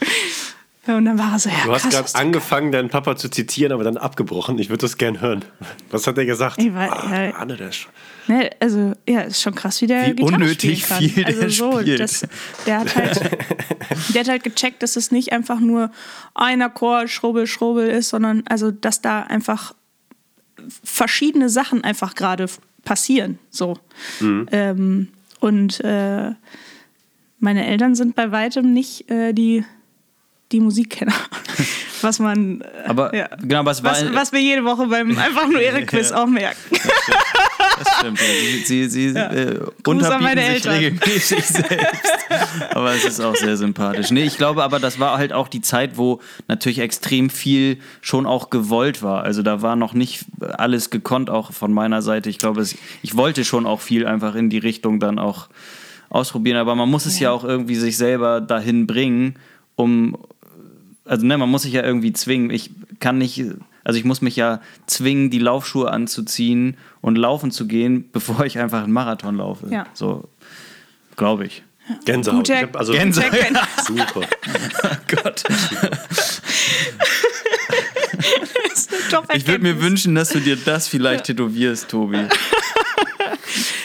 [0.92, 3.84] Und dann war er so, ja, Du hast gerade angefangen, deinen Papa zu zitieren, aber
[3.84, 4.58] dann abgebrochen.
[4.58, 5.44] Ich würde das gern hören.
[5.90, 6.58] Was hat er gesagt?
[6.58, 7.86] Ich war, ah, ja, Anne, der ist
[8.28, 11.08] ne, also, ja, ist schon krass, wie der wie Gitarre unnötig spielen kann.
[11.10, 12.00] viel also, so, spielt.
[12.00, 12.26] Das,
[12.66, 13.20] der, hat halt,
[14.14, 15.90] der hat halt gecheckt, dass es nicht einfach nur
[16.34, 19.74] ein Akkord, Schrubbel, Schrubbel ist, sondern also, dass da einfach
[20.84, 22.46] verschiedene Sachen einfach gerade
[22.84, 23.38] passieren.
[23.50, 23.78] So.
[24.20, 24.48] Mhm.
[24.52, 25.08] Ähm,
[25.40, 26.32] und äh,
[27.38, 29.64] meine Eltern sind bei weitem nicht äh, die
[30.52, 31.14] die Musikkenner.
[32.00, 32.60] Was man.
[32.60, 33.28] Äh, aber ja.
[33.42, 36.56] genau, was, was, was wir jede Woche beim einfach nur ihre Quiz auch merken.
[37.78, 38.20] Das stimmt.
[38.20, 38.26] Ja.
[38.26, 39.32] Sie, sie, sie ja.
[39.32, 40.74] äh, unterbieten sich Eltern.
[40.74, 42.12] regelmäßig selbst.
[42.70, 44.10] aber es ist auch sehr sympathisch.
[44.10, 48.26] Nee, ich glaube aber, das war halt auch die Zeit, wo natürlich extrem viel schon
[48.26, 49.22] auch gewollt war.
[49.22, 52.30] Also da war noch nicht alles gekonnt, auch von meiner Seite.
[52.30, 52.66] Ich glaube,
[53.02, 55.48] ich wollte schon auch viel einfach in die Richtung dann auch
[56.10, 56.58] ausprobieren.
[56.58, 59.36] Aber man muss es ja auch irgendwie sich selber dahin bringen,
[59.76, 60.16] um
[61.08, 62.50] also ne, man muss sich ja irgendwie zwingen.
[62.50, 62.70] Ich
[63.00, 63.42] kann nicht,
[63.88, 68.58] also ich muss mich ja zwingen, die Laufschuhe anzuziehen und laufen zu gehen, bevor ich
[68.58, 69.66] einfach einen Marathon laufe.
[69.70, 69.86] Ja.
[69.94, 70.28] So,
[71.16, 71.62] glaube ich.
[72.04, 72.46] Gänsehaut.
[72.46, 73.32] Guter, ich also Gänsehaut.
[73.86, 74.20] Super.
[74.20, 75.42] oh Gott.
[79.32, 82.26] ich würde mir wünschen, dass du dir das vielleicht tätowierst, Tobi.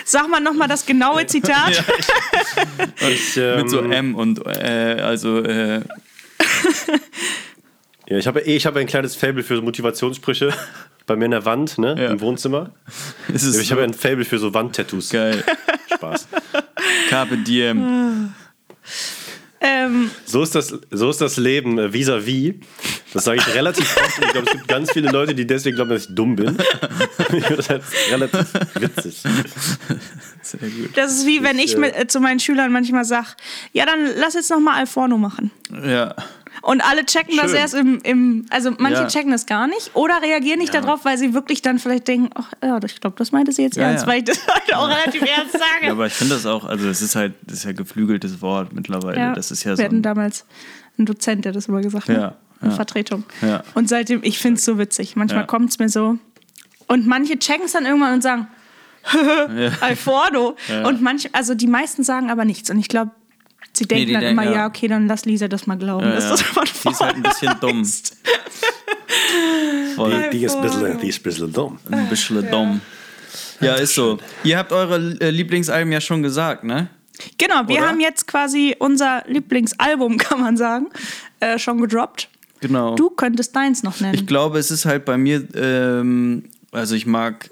[0.03, 1.81] Sag mal nochmal das genaue Zitat.
[3.09, 5.79] Ich, ähm, Mit so M und äh, also äh,
[8.13, 10.53] ja, ich habe eh, ich habe ein kleines Fable für Motivationssprüche
[11.07, 12.11] bei mir in der Wand, ne, Ja.
[12.11, 12.71] im Wohnzimmer.
[13.33, 15.09] Ich habe ein Fable für so Wandtattoos.
[15.09, 15.43] geil.
[15.95, 16.27] Spaß.
[17.09, 18.33] Carpe diem.
[19.61, 22.55] ähm, So ist das, so ist das Leben äh, vis-à-vis.
[23.13, 25.75] Das sage ich relativ oft und ich glaube, es gibt ganz viele Leute, die deswegen
[25.75, 26.57] glauben, dass ich dumm bin.
[26.57, 29.21] das ist relativ witzig.
[30.41, 30.89] Sehr gut.
[30.97, 33.27] das ist wie wenn ich äh, mit, äh, zu meinen Schülern manchmal sage,
[33.71, 35.51] ja, dann lass jetzt nochmal Alforno machen.
[35.85, 36.15] Ja.
[36.65, 37.55] Und alle checken das Schön.
[37.59, 39.07] erst im, im also manche Ja.
[39.07, 40.79] checken das gar nicht oder reagieren nicht Ja.
[40.79, 43.75] darauf, weil sie wirklich dann vielleicht denken, ach ja, ich glaube, das meinte sie jetzt
[43.75, 44.11] Ja, ernst, ja.
[44.11, 45.87] weil ich das halt auch relativ ernst sage.
[45.87, 48.71] Ja, aber ich finde das auch, also es ist halt, das ist ja geflügeltes Wort
[48.71, 49.19] mittlerweile.
[49.19, 49.83] Ja, Das ist ja wir so.
[49.83, 50.45] hatten Ein, damals
[50.97, 52.15] einen Dozent, der das immer gesagt hat.
[52.15, 52.75] Ja, Eine ja.
[52.77, 53.25] Vertretung.
[53.41, 53.61] Ja.
[53.73, 55.17] Und seitdem, ich finde es so witzig.
[55.17, 55.47] Manchmal Ja.
[55.47, 56.17] kommt es mir so.
[56.87, 58.47] Und manche checken es dann irgendwann und sagen,
[59.81, 60.55] Alfordo.
[60.85, 62.69] Und manche, also die meisten sagen aber nichts.
[62.69, 63.11] Und ich glaube,
[63.75, 64.57] sie denken die dann denken, immer, ja.
[64.57, 64.67] ja.
[64.67, 66.05] okay, dann lass Lisa das mal glauben.
[66.05, 66.47] Ja, dass ja.
[66.55, 67.85] das Die ist halt ein bisschen dumm.
[69.95, 70.29] Voll.
[70.31, 71.79] Die ist ein bisschen, die ist ein bisschen dumm.
[71.89, 72.81] Ein bisschen dumm.
[73.59, 74.19] Ja, ist so.
[74.43, 76.89] Ihr habt eure äh, Lieblingsalben ja schon gesagt, ne?
[77.37, 77.87] Genau, wir Oder?
[77.87, 80.87] haben jetzt quasi unser Lieblingsalbum, kann man sagen,
[81.39, 82.29] äh, schon gedroppt.
[82.59, 82.95] Genau.
[82.95, 84.15] Du könntest deins noch nennen.
[84.15, 87.51] Ich glaube, es ist halt bei mir, ähm, also ich mag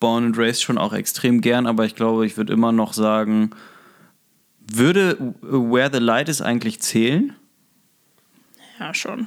[0.00, 3.50] Born and Raised schon auch extrem gern, aber ich glaube, ich würde immer noch sagen,
[4.72, 7.34] würde Where the Light Is eigentlich zählen?
[8.80, 9.26] ja, schon.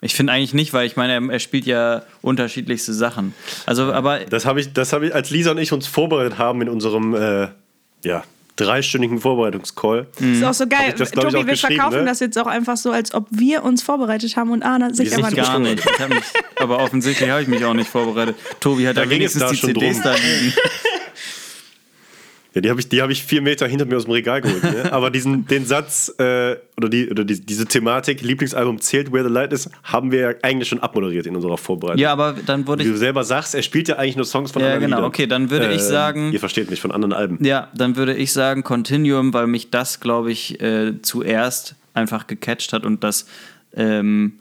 [0.00, 3.34] Ich finde eigentlich nicht, weil ich meine, er, spielt ja unterschiedlichste Sachen.
[3.66, 6.62] Also, aber Das habe ich, das habe ich, als Lisa und ich uns vorbereitet haben
[6.62, 7.48] in unserem äh,
[8.04, 8.22] ja,
[8.54, 10.06] dreistündigen Vorbereitungscall.
[10.20, 10.90] Ist auch so geil.
[10.90, 12.04] Ich das, ich, Tobi, auch wir verkaufen ne?
[12.04, 15.18] das jetzt auch einfach so, als ob wir uns vorbereitet haben und Anna sich Wir
[15.18, 15.48] aber sind nicht.
[15.48, 15.84] gar nicht.
[15.84, 16.24] Ich mich,
[16.56, 18.36] aber offensichtlich habe ich mich auch nicht vorbereitet.
[18.60, 20.12] Tobi hat Da da ging es wenigstens da die schon CDs drum.
[20.12, 20.54] da liegen.
[22.54, 24.62] Ja, die habe ich, die hab ich vier Meter hinter mir aus dem Regal geholt.
[24.62, 24.90] Ne?
[24.92, 29.30] Aber diesen, den Satz äh, oder, die, oder die, diese Thematik, Lieblingsalbum zählt, Where the
[29.32, 32.00] Light Is, haben wir ja eigentlich schon abmoderiert in unserer Vorbereitung.
[32.00, 34.50] Ja, aber dann würde Wie ich du selber sagst, er spielt ja eigentlich nur Songs
[34.50, 34.96] von Ja, anderen genau.
[34.96, 35.08] Liedern.
[35.08, 37.44] Okay, dann würde ich sagen- Ihr versteht mich, von anderen Alben.
[37.44, 42.72] Ja, dann würde ich sagen Continuum, weil mich das, glaube ich, äh, zuerst einfach gecatcht
[42.72, 43.26] hat und das,
[43.76, 44.32] ähm,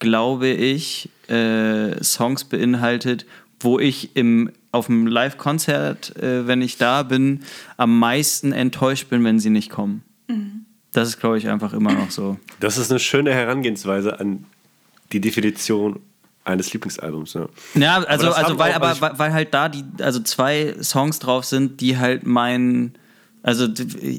[0.00, 3.24] glaube ich, äh, Songs beinhaltet,
[3.60, 7.40] wo ich im, auf dem Live-Konzert, äh, wenn ich da bin,
[7.76, 10.02] am meisten enttäuscht bin, wenn sie nicht kommen.
[10.92, 12.38] Das ist, glaube ich, einfach immer noch so.
[12.60, 14.44] Das ist eine schöne Herangehensweise an
[15.12, 16.00] die Definition
[16.44, 17.34] eines Lieblingsalbums.
[17.34, 17.48] Ja.
[17.74, 21.44] Ja, also, also weil, auch- aber weil, weil halt da die, also zwei Songs drauf
[21.44, 22.92] sind, die halt mein,
[23.42, 23.68] also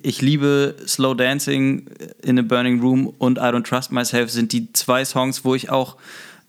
[0.03, 1.87] ich liebe Slow Dancing
[2.23, 5.69] in a Burning Room und I Don't Trust Myself sind die zwei Songs, wo ich
[5.69, 5.97] auch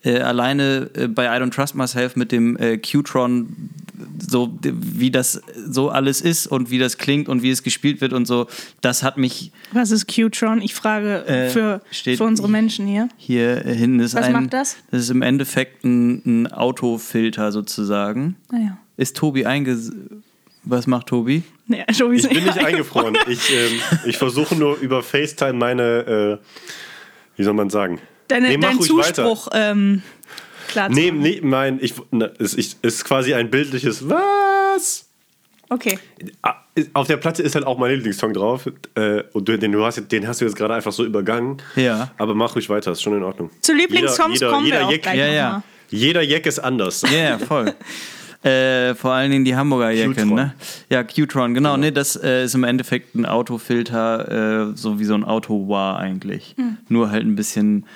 [0.03, 3.71] äh, alleine äh, bei I Don't Trust Myself mit dem äh, Qtron
[4.19, 8.13] so wie das so alles ist und wie das klingt und wie es gespielt wird
[8.15, 8.47] und so,
[8.81, 10.63] das hat mich Was ist Qtron?
[10.63, 13.09] Ich frage Äh, für, steht- für unsere Menschen hier.
[13.19, 14.77] hier äh, hinten ist Was ein, macht das?
[14.91, 18.37] Das ist im Endeffekt ein, ein Autofilter sozusagen.
[18.51, 18.79] Naja.
[18.97, 19.93] Ist Tobi einges...
[20.63, 21.43] Was macht Tobi?
[21.67, 23.17] Nee, Tobi Ich bin nicht eingefroren.
[23.29, 27.99] Ich, ähm, ich versuche nur über FaceTime meine, äh, wie soll man sagen?
[28.31, 30.03] Deine, Nee, dein Zuspruch ähm,
[30.69, 31.23] klar zu Nee, machen.
[31.23, 35.07] nee, mein, ich, na, es ich, ist quasi ein bildliches Was?
[35.69, 35.99] Okay.
[36.43, 36.55] Ah,
[36.95, 38.67] Auf der Platte ist halt auch mein Lieblingssong drauf.
[38.97, 41.59] Äh, und den, du hast, den hast du jetzt gerade einfach so übergangen.
[41.77, 42.11] Ja.
[42.19, 43.51] Aber mach ruhig weiter, ist schon in Ordnung.
[43.61, 45.51] Zu Lieblingssongs Jeder- jeder- kommen wir jeder auch Jack- gleich Ja, noch ja.
[45.53, 45.63] mal.
[45.91, 47.03] Jeder Jack ist anders.
[47.03, 47.75] Ja, ja, voll.
[48.49, 50.35] äh, vor allen Dingen die Hamburger Qtron.
[50.35, 50.55] ne?
[50.89, 51.77] Ja, Qtron, genau.
[51.77, 56.55] Nee, das äh, ist im Endeffekt ein Autofilter, äh, so wie so ein Auto-War eigentlich.
[56.57, 56.79] Hm.
[56.89, 57.87] Nur halt ein bisschen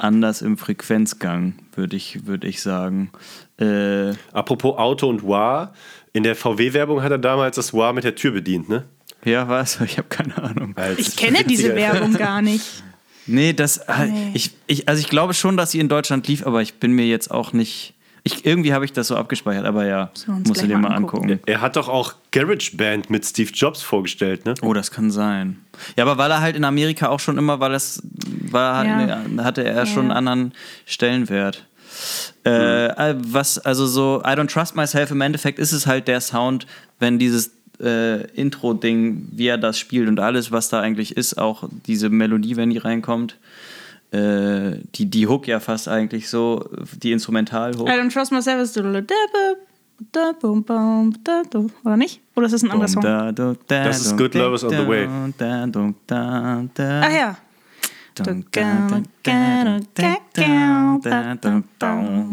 [0.00, 3.10] anders im Frequenzgang, würde ich, würd ich sagen.
[3.58, 5.72] Äh, Apropos Auto und Wah.
[6.12, 8.84] In der VW-Werbung hat er damals das Wah mit der Tür bedient, ne?
[9.24, 9.80] ja, was?
[9.84, 10.72] Ich habe keine Ahnung.
[10.76, 12.82] Als Ich kenne diese Werbung gar nicht.
[13.26, 13.78] Nee, das.
[13.78, 14.30] äh, Nee.
[14.34, 17.06] Ich, ich, also ich glaube schon, dass sie in Deutschland lief, aber ich bin mir
[17.06, 17.94] jetzt auch nicht.
[18.22, 20.96] Ich, irgendwie habe ich das so abgespeichert, aber ja, uns musst du dir mal mal
[20.96, 21.24] angucken.
[21.30, 21.42] angucken.
[21.46, 24.54] Er hat doch auch GarageBand mit Steve Jobs vorgestellt, ne?
[24.62, 25.58] Oh, das kann sein.
[25.96, 28.02] Ja, aber weil er halt in Amerika auch schon immer, weil das
[28.50, 29.22] war, Ja.
[29.26, 30.16] ne, hatte er schon einen Ja.
[30.16, 30.52] anderen
[30.86, 31.66] Stellenwert.
[32.44, 36.20] Äh, äh, was, also so, I don't trust myself, im Endeffekt ist es halt der
[36.20, 36.66] Sound,
[36.98, 37.52] wenn dieses
[37.82, 42.56] äh, Intro-Ding, wie er das spielt und alles, was da eigentlich ist, auch diese Melodie,
[42.56, 43.36] wenn die reinkommt,
[44.12, 46.68] äh, die, die Hook ja fast eigentlich so,
[47.02, 47.88] die Instrumental-Hook.
[47.88, 48.90] I don't trust myself is oder
[51.96, 52.20] nicht?
[52.34, 53.02] Oder ist das ein anderer Song?
[53.68, 55.06] Das ist Good Love is on the way.
[56.78, 57.36] Ach ja.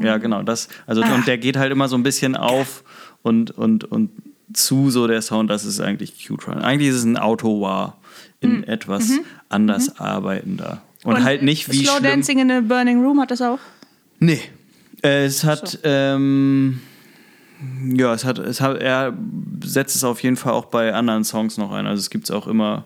[0.01, 0.67] Ja, genau, das.
[0.85, 2.83] Also, und der geht halt immer so ein bisschen auf
[3.21, 4.09] und, und, und
[4.53, 6.59] zu so der Sound, dass es eigentlich Q-Tron.
[6.59, 7.97] Eigentlich ist es ein Auto-War
[8.39, 9.11] in etwas
[9.49, 10.81] anders arbeitender.
[11.15, 12.03] Und, halt nicht wie Slow schlimm.
[12.03, 13.59] Dancing in a Burning Room hat das auch.
[14.19, 14.41] Nee.
[15.01, 16.81] Es hat, ähm,
[17.93, 19.17] ja, es hat, es hat, er
[19.63, 21.87] setzt es auf jeden Fall auch bei anderen Songs noch ein.
[21.87, 22.85] Also es gibt es auch immer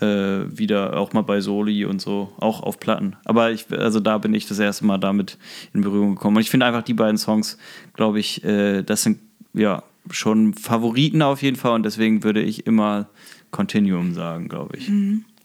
[0.00, 3.14] äh, wieder, auch mal bei Soli und so, auch auf Platten.
[3.24, 5.38] Aber ich, also da bin ich das erste Mal damit
[5.72, 6.38] in Berührung gekommen.
[6.38, 7.56] Und ich finde einfach die beiden Songs,
[7.94, 9.20] glaube ich, äh, das sind
[9.54, 13.06] ja schon Favoriten auf jeden Fall und deswegen würde ich immer
[13.52, 14.90] Continuum sagen, glaube ich.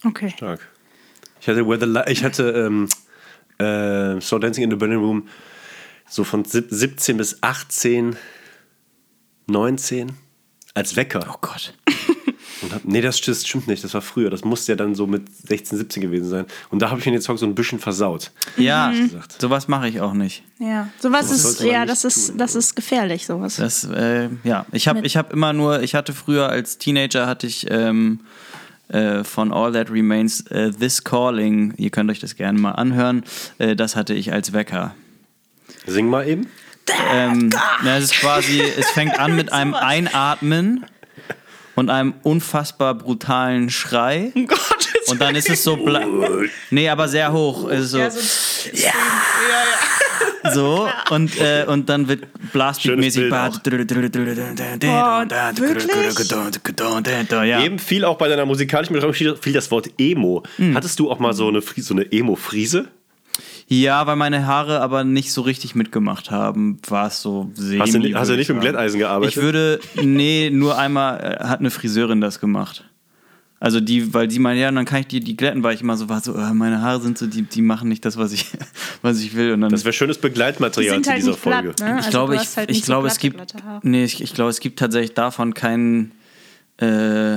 [0.03, 0.29] Okay.
[0.29, 0.72] Stark.
[1.43, 2.87] Ich hatte, Where the ich hatte ähm,
[3.57, 5.27] äh, Slow Dancing in the Burning Room
[6.09, 8.15] so von sieb- 17 bis 18,
[9.47, 10.13] 19
[10.73, 11.25] als Wecker.
[11.29, 11.73] Oh Gott.
[12.61, 13.83] Und hab, nee, das stimmt, stimmt nicht.
[13.83, 14.29] Das war früher.
[14.29, 16.45] Das musste ja dann so mit 16, 17 gewesen sein.
[16.69, 18.31] Und da habe ich mir den Song so ein bisschen versaut.
[18.55, 19.41] Ja, gesagt.
[19.41, 20.43] sowas mache ich auch nicht.
[20.59, 23.57] Ja, sowas Sowas ist, ja, das ist, tun, das ist gefährlich, sowas.
[23.57, 27.47] Das, äh, ja, ich habe ich hab immer nur, ich hatte früher als Teenager hatte
[27.47, 28.21] ich ähm,
[28.93, 33.23] äh, von All That Remains äh, This Calling, ihr könnt euch das gerne mal anhören,
[33.57, 34.95] äh, das hatte ich als Wecker.
[35.85, 36.47] Sing mal eben.
[37.11, 37.49] Ähm,
[37.83, 40.85] na, es ist quasi, es fängt an mit einem Einatmen
[41.75, 44.31] und einem unfassbar brutalen Schrei.
[44.35, 46.05] Oh Gott, Und dann ist es so, bla
[46.69, 47.69] nee, aber sehr hoch.
[47.69, 48.19] Es ist so, ja, so,
[50.51, 53.29] so und, äh, und dann wird Blastbeat-mäßig.
[57.43, 57.63] Ja.
[57.63, 60.43] Eben fiel auch bei deiner musikalischen Betrachtung fiel das Wort Emo.
[60.57, 60.75] Hm.
[60.75, 62.87] Hattest du auch mal so eine, so eine Emo-Friese?
[63.67, 67.79] ja, weil meine Haare aber nicht so richtig mitgemacht haben, war es so semi.
[67.79, 68.61] Hast du, nicht- hast du nicht ich mit dem.
[68.61, 69.35] Glätteisen gearbeitet?
[69.37, 72.85] Ich würde, nee, nur einmal äh, hat eine Friseurin das gemacht.
[73.63, 75.95] Also die, weil die meinen, ja, dann kann ich die, die glätten, weil ich immer
[75.95, 78.47] so war, so, äh, meine Haare sind so, die, die machen nicht das, was ich,
[79.01, 79.53] was ich will.
[79.53, 81.73] Und dann, Das wäre schönes die Begleitmaterial sind zu halt dieser nicht Folge.
[81.73, 81.85] glatt, ne?
[81.91, 84.49] ich Also glaube, du ich, halt ich so glaube, es gibt, nee, ich, ich glaube,
[84.49, 86.11] es gibt tatsächlich davon keinen,
[86.81, 87.35] äh,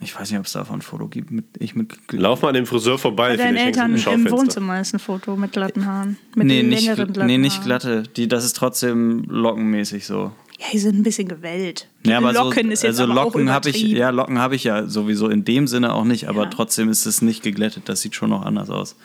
[0.00, 2.54] ich weiß nicht, ob es davon ein Foto gibt, mit, ich mit, Lauf mal an
[2.54, 3.28] dem Friseur vorbei.
[3.28, 4.28] Bei deinen Eltern im.
[4.28, 6.18] Wohnzimmer ist ein Foto mit glatten Haaren.
[6.34, 10.32] Mit nee, den nicht, längeren glatten nee, nicht glatte, die, das ist trotzdem lockenmäßig so.
[10.58, 11.86] Ja, die sind ein bisschen gewellt.
[12.06, 14.64] Ja, aber Locken so, ist jetzt also aber Locken habe ich, ja, Locken habe ich
[14.64, 16.50] ja sowieso in dem Sinne auch nicht, aber Ja.
[16.50, 17.88] trotzdem ist es nicht geglättet.
[17.88, 18.96] Das sieht schon noch anders aus.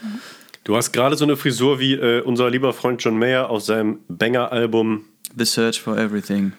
[0.64, 4.00] Du hast gerade so eine Frisur wie äh, unser lieber Freund John Mayer auf seinem
[4.08, 5.04] Banger-Album
[5.38, 6.54] The Search for Everything.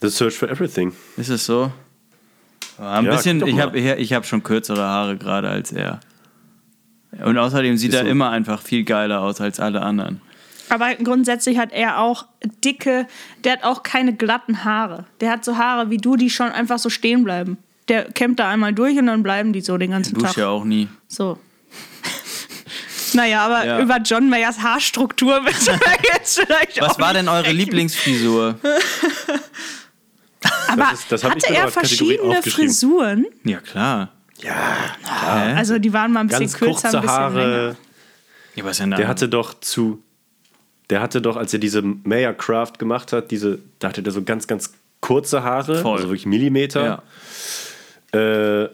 [0.00, 0.92] The Search for Everything.
[1.16, 1.70] Ist es so?
[2.78, 6.00] Ja, ein Ja, bisschen, ich habe ich hab schon kürzere Haare gerade als er.
[7.22, 8.10] Und außerdem sieht Ist er so.
[8.10, 10.22] immer einfach viel geiler aus als alle anderen.
[10.68, 12.26] Aber grundsätzlich hat er auch
[12.64, 13.06] dicke,
[13.44, 15.04] der hat auch keine glatten Haare.
[15.20, 17.58] Der hat so Haare wie du, die schon einfach so stehen bleiben.
[17.88, 20.36] Der kämmt da einmal durch und dann bleiben die so den ganzen Dusche Tag.
[20.36, 20.88] ja auch nie.
[21.08, 21.38] So.
[23.12, 23.80] naja, aber Ja.
[23.80, 27.56] über John Mayers Haarstruktur müssen wir jetzt vielleicht auch Was war nicht denn eure sprechen.
[27.58, 28.58] Lieblingsfrisur?
[30.68, 32.42] Aber Das ist- das hatte er verschiedene.
[32.42, 33.26] Frisuren?
[33.44, 34.08] Ja, klar.
[34.38, 34.54] Ja,
[35.04, 35.52] Hä?
[35.54, 37.38] Also die waren mal ein bisschen ganz kürzer, kurze ein bisschen Haare.
[37.66, 37.76] länger.
[38.56, 38.96] Ja, was ist denn da?
[38.96, 40.02] Der hatte doch zu.
[40.92, 44.22] Der hatte doch, als er diese Mayer Craft gemacht hat, diese, da hatte der so
[44.24, 45.96] ganz, ganz kurze Haare, Voll.
[45.96, 47.02] also wirklich Millimeter.
[48.12, 48.20] ja.
[48.20, 48.64] Äh,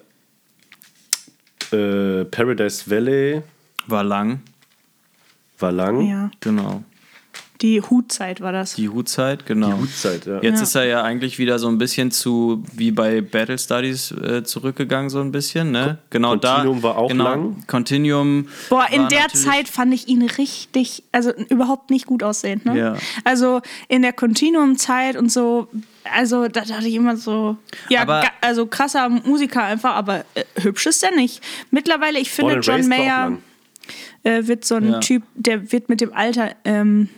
[1.71, 3.43] äh, Paradise Valley
[3.87, 4.41] War lang,
[5.61, 6.01] war lang.
[6.09, 6.83] Ja, genau.
[7.61, 8.74] Die Hutzeit war das.
[8.74, 9.78] Die Hutzeit, genau.
[9.78, 10.40] Hutzeit, ja.
[10.42, 10.62] Jetzt Ja.
[10.62, 15.11] ist er ja eigentlich wieder so ein bisschen zu, wie bei Battle Studies äh, zurückgegangen,
[15.11, 15.98] so ein bisschen, ne?
[16.11, 16.82] Genau Continuum da.
[16.88, 17.56] war auch genau, lang.
[17.66, 18.46] Continuum.
[18.68, 22.64] Boah, in der Zeit fand ich ihn richtig, also überhaupt nicht gut aussehend.
[22.64, 22.78] Ne?
[22.78, 22.96] Ja.
[23.24, 25.66] Also in der Continuum-Zeit und so,
[26.04, 27.56] also da dachte ich immer so,
[27.88, 31.42] ja, Aber- ga- also krasser Musiker einfach, aber äh, hübsch ist er nicht.
[31.70, 33.32] Mittlerweile, ich finde, John Mayer
[34.22, 35.00] äh, wird so ein Ja.
[35.00, 37.09] Typ, der wird mit dem Alter ähm,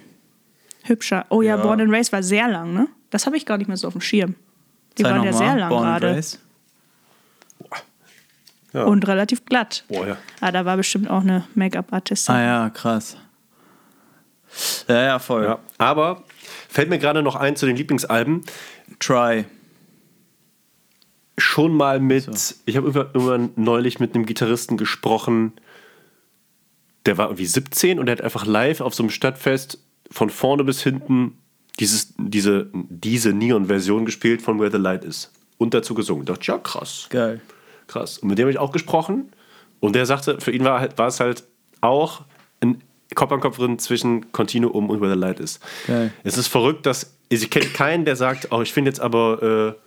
[0.85, 1.26] hübscher.
[1.28, 1.62] Oh ja, Ja.
[1.62, 2.89] Born and Raised war sehr lang, ne?
[3.11, 4.35] Das habe ich gar nicht mehr so auf dem Schirm.
[4.99, 6.22] Die Zeig waren ja sehr lang Born and gerade.
[8.72, 8.85] Ja.
[8.85, 9.85] Und relativ glatt.
[9.89, 10.16] Boah, ja.
[10.41, 12.35] Ah, da war bestimmt auch eine Make-up-Artistin.
[12.35, 13.16] Ah ja, krass.
[14.89, 15.45] Ja, ja, voll.
[15.45, 15.59] ja.
[15.78, 16.22] Aber
[16.68, 18.43] fällt mir gerade noch ein zu den Lieblingsalben.
[19.01, 19.45] Try.
[21.37, 22.28] Schon mal mit,
[22.66, 25.53] ich habe irgendwann, irgendwann neulich mit einem Gitarristen gesprochen,
[27.07, 29.78] der war irgendwie 17 und der hat einfach live auf so einem Stadtfest
[30.11, 31.39] von vorne bis hinten
[31.79, 35.31] dieses, diese, diese Neon-Version gespielt von Where the Light Is.
[35.59, 36.23] Und dazu gesungen.
[36.23, 37.07] Ich dachte, ja, krass.
[37.11, 37.41] Geil.
[37.87, 38.19] Krass.
[38.19, 39.31] Und mit dem habe ich auch gesprochen.
[39.79, 41.45] Und der sagte, für ihn war, halt, war es halt
[41.81, 42.23] auch
[42.61, 42.83] ein
[43.15, 45.61] Kopf an Kopf drin zwischen Continuum und Where the Light Is.
[45.87, 46.13] Geil.
[46.23, 49.81] Es ist verrückt, dass ich kenne keinen, der sagt, oh, ich finde jetzt aber, äh,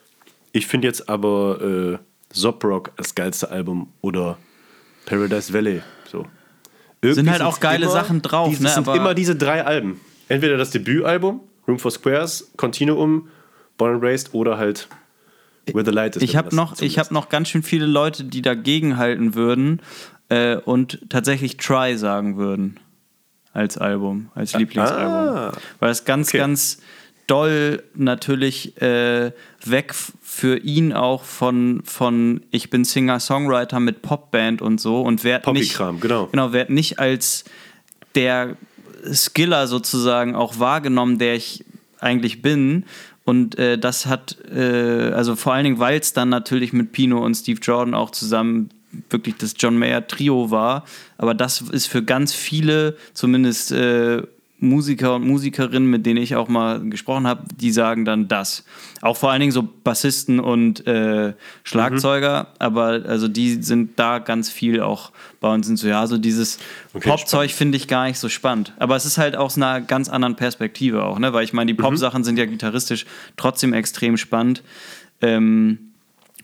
[0.52, 1.98] ich finde jetzt aber äh,
[2.34, 4.38] Zoprock das geilste Album oder
[5.06, 5.82] Paradise Valley.
[6.12, 6.26] So.
[7.02, 10.00] Irgendwie Sind halt auch geile Sachen drauf, diese, ne, Es sind immer diese drei Alben.
[10.30, 13.30] Entweder das Debütalbum, Room for Squares, Continuum,
[13.78, 14.88] Born and Raised oder halt
[15.72, 16.24] Where the Light is.
[16.24, 19.82] Ich habe noch, ich hab noch ganz schön viele Leute, die dagegen halten würden
[20.30, 22.80] äh, und tatsächlich Try sagen würden
[23.54, 25.36] als Album, als Lieblingsalbum.
[25.36, 25.52] Ah.
[25.80, 26.40] Weil es ganz, Okay.
[26.40, 26.80] ganz
[27.28, 29.32] doll natürlich äh,
[29.64, 35.48] weg für ihn auch von, von ich bin Singer-Songwriter mit Popband und so und werd
[35.54, 36.28] nicht, genau.
[36.28, 37.46] genau, werd nicht als
[38.16, 38.58] der
[39.12, 41.66] Skiller sozusagen auch wahrgenommen, der ich
[42.00, 42.86] eigentlich bin.
[43.26, 47.24] Und äh, das hat, äh, also vor allen Dingen, weil es dann natürlich mit Pino
[47.24, 48.70] und Steve Jordan auch zusammen
[49.10, 50.84] wirklich das John Mayer Trio war.
[51.18, 54.24] Aber das ist für ganz viele, zumindest äh,
[54.64, 58.64] Musiker und Musikerinnen, mit denen ich auch mal gesprochen habe, die sagen dann das.
[59.02, 61.34] Auch vor allen Dingen so Bassisten und äh,
[61.64, 65.12] Schlagzeuger, aber also die sind da ganz viel auch
[65.42, 66.58] bei uns sind so, ja, so dieses
[66.94, 68.72] Okay, Popzeug finde ich gar nicht so spannend.
[68.78, 71.34] Aber es ist halt aus einer ganz anderen Perspektive auch, ne?
[71.34, 71.84] Weil ich meine, die Mhm.
[71.84, 73.06] Pop-Sachen sind ja gitarristisch
[73.36, 74.64] trotzdem extrem spannend.
[75.22, 75.93] Ähm,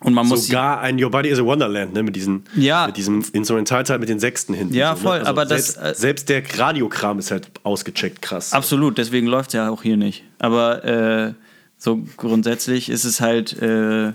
[0.01, 2.87] und man muss Sogar ein Your Body is a Wonderland, ne, mit, diesen, Ja.
[2.87, 4.73] mit diesem Instrumentalteil mit den Sechsten hinten.
[4.73, 5.19] Ja, so, voll, ne?
[5.19, 8.53] also aber das, Selbst, äh, selbst der Radiokram ist halt ausgecheckt krass.
[8.53, 10.23] Absolut, deswegen läuft es ja auch hier nicht.
[10.39, 11.33] Aber äh,
[11.77, 14.13] so grundsätzlich ist es halt äh,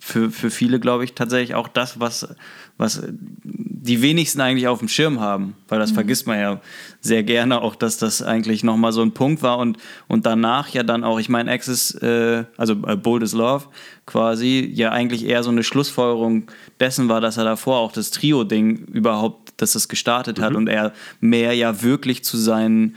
[0.00, 2.28] für, für viele, glaube ich, tatsächlich auch das, was,
[2.76, 3.02] was
[3.44, 5.54] die wenigsten eigentlich auf dem Schirm haben.
[5.68, 6.60] Weil das vergisst man ja
[7.00, 10.82] sehr gerne auch, dass das eigentlich nochmal so ein Punkt war und, und danach ja
[10.82, 13.66] dann auch, ich meine, Access, äh, also äh, Bold is Love
[14.06, 18.86] quasi, ja eigentlich eher so eine Schlussfolgerung dessen war, dass er davor auch das Trio-Ding
[18.86, 22.96] überhaupt, dass es gestartet hat und er mehr ja wirklich zu seinen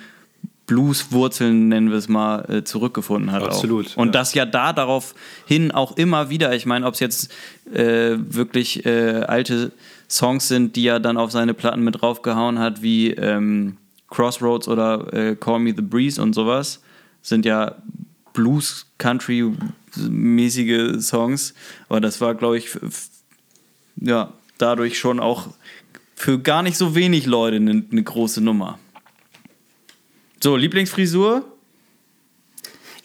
[0.71, 3.43] Blues-Wurzeln, nennen wir es mal, äh, zurückgefunden hat.
[3.43, 3.97] Absolut, Auch.
[3.97, 4.11] Und ja.
[4.13, 7.29] das ja da daraufhin auch immer wieder, ich meine, ob es jetzt
[7.73, 9.73] äh, wirklich äh, alte
[10.09, 13.75] Songs sind, die er dann auf seine Platten mit draufgehauen hat, wie ähm,
[14.09, 16.81] Crossroads oder äh, Call Me the Breeze und sowas,
[17.21, 17.75] sind ja
[18.31, 21.53] Blues-Country-mäßige Songs.
[21.89, 22.69] Aber das war, glaube ich,
[23.97, 25.49] ja, dadurch schon auch
[26.15, 28.79] für gar nicht so wenig Leute eine eine große Nummer.
[30.41, 31.45] So, Lieblingsfrisur?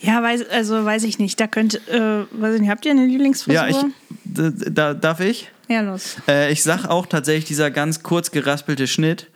[0.00, 1.38] Ja, weiß, also weiß ich nicht.
[1.38, 3.54] Da könnt, äh, weiß ich nicht, habt ihr eine Lieblingsfrisur?
[3.54, 3.76] Ja, ich,
[4.24, 5.50] da, darf ich?
[5.68, 6.16] Ja, los.
[6.28, 9.30] Äh, ich sag auch tatsächlich dieser ganz kurz geraspelte Schnitt,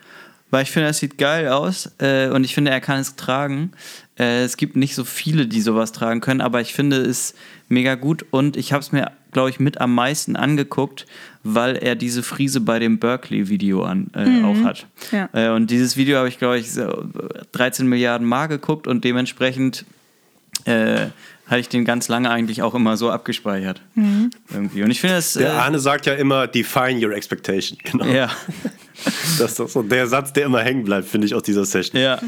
[0.50, 3.72] weil ich finde, das sieht geil aus äh, und ich finde, er kann es tragen.
[4.18, 7.34] Äh, es gibt nicht so viele, die sowas tragen können, aber ich finde es
[7.68, 11.06] mega gut und ich habe es mir, glaube ich, mit am meisten angeguckt,
[11.42, 14.86] weil er diese Frise bei dem Berkeley-Video an, äh, auch hat.
[15.10, 15.28] Ja.
[15.32, 17.04] Äh, und dieses Video habe ich, glaube ich, so
[17.52, 19.84] 13 Milliarden Mal geguckt und dementsprechend
[20.64, 21.06] äh,
[21.50, 23.82] hatte ich den ganz lange eigentlich auch immer so abgespeichert.
[24.52, 24.84] Irgendwie.
[24.84, 25.34] Und ich finde es.
[25.34, 27.76] Der Äh, Arne sagt ja immer, define your expectation.
[27.90, 28.04] Genau.
[28.06, 28.30] ja.
[29.38, 31.98] Das ist doch so der Satz, der immer hängen bleibt, finde ich, aus dieser Session.
[31.98, 32.20] Ja.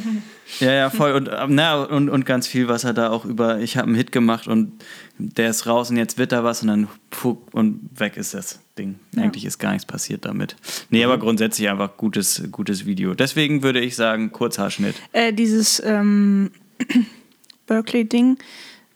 [0.59, 1.13] Ja, ja, voll.
[1.13, 3.95] Und, ähm, na, und, und ganz viel, was er da auch über, ich habe einen
[3.95, 4.83] Hit gemacht und
[5.19, 8.59] der ist raus und jetzt wird da was und dann puck und weg ist das
[8.79, 8.95] Ding.
[9.19, 10.57] Eigentlich ist gar nichts passiert damit.
[10.89, 13.13] Nee, aber grundsätzlich einfach gutes, gutes Video.
[13.13, 14.95] Deswegen würde ich sagen, Kurzhaarschnitt.
[15.13, 16.53] Äh, dieses ähm,
[17.67, 18.39] Berkeley-Ding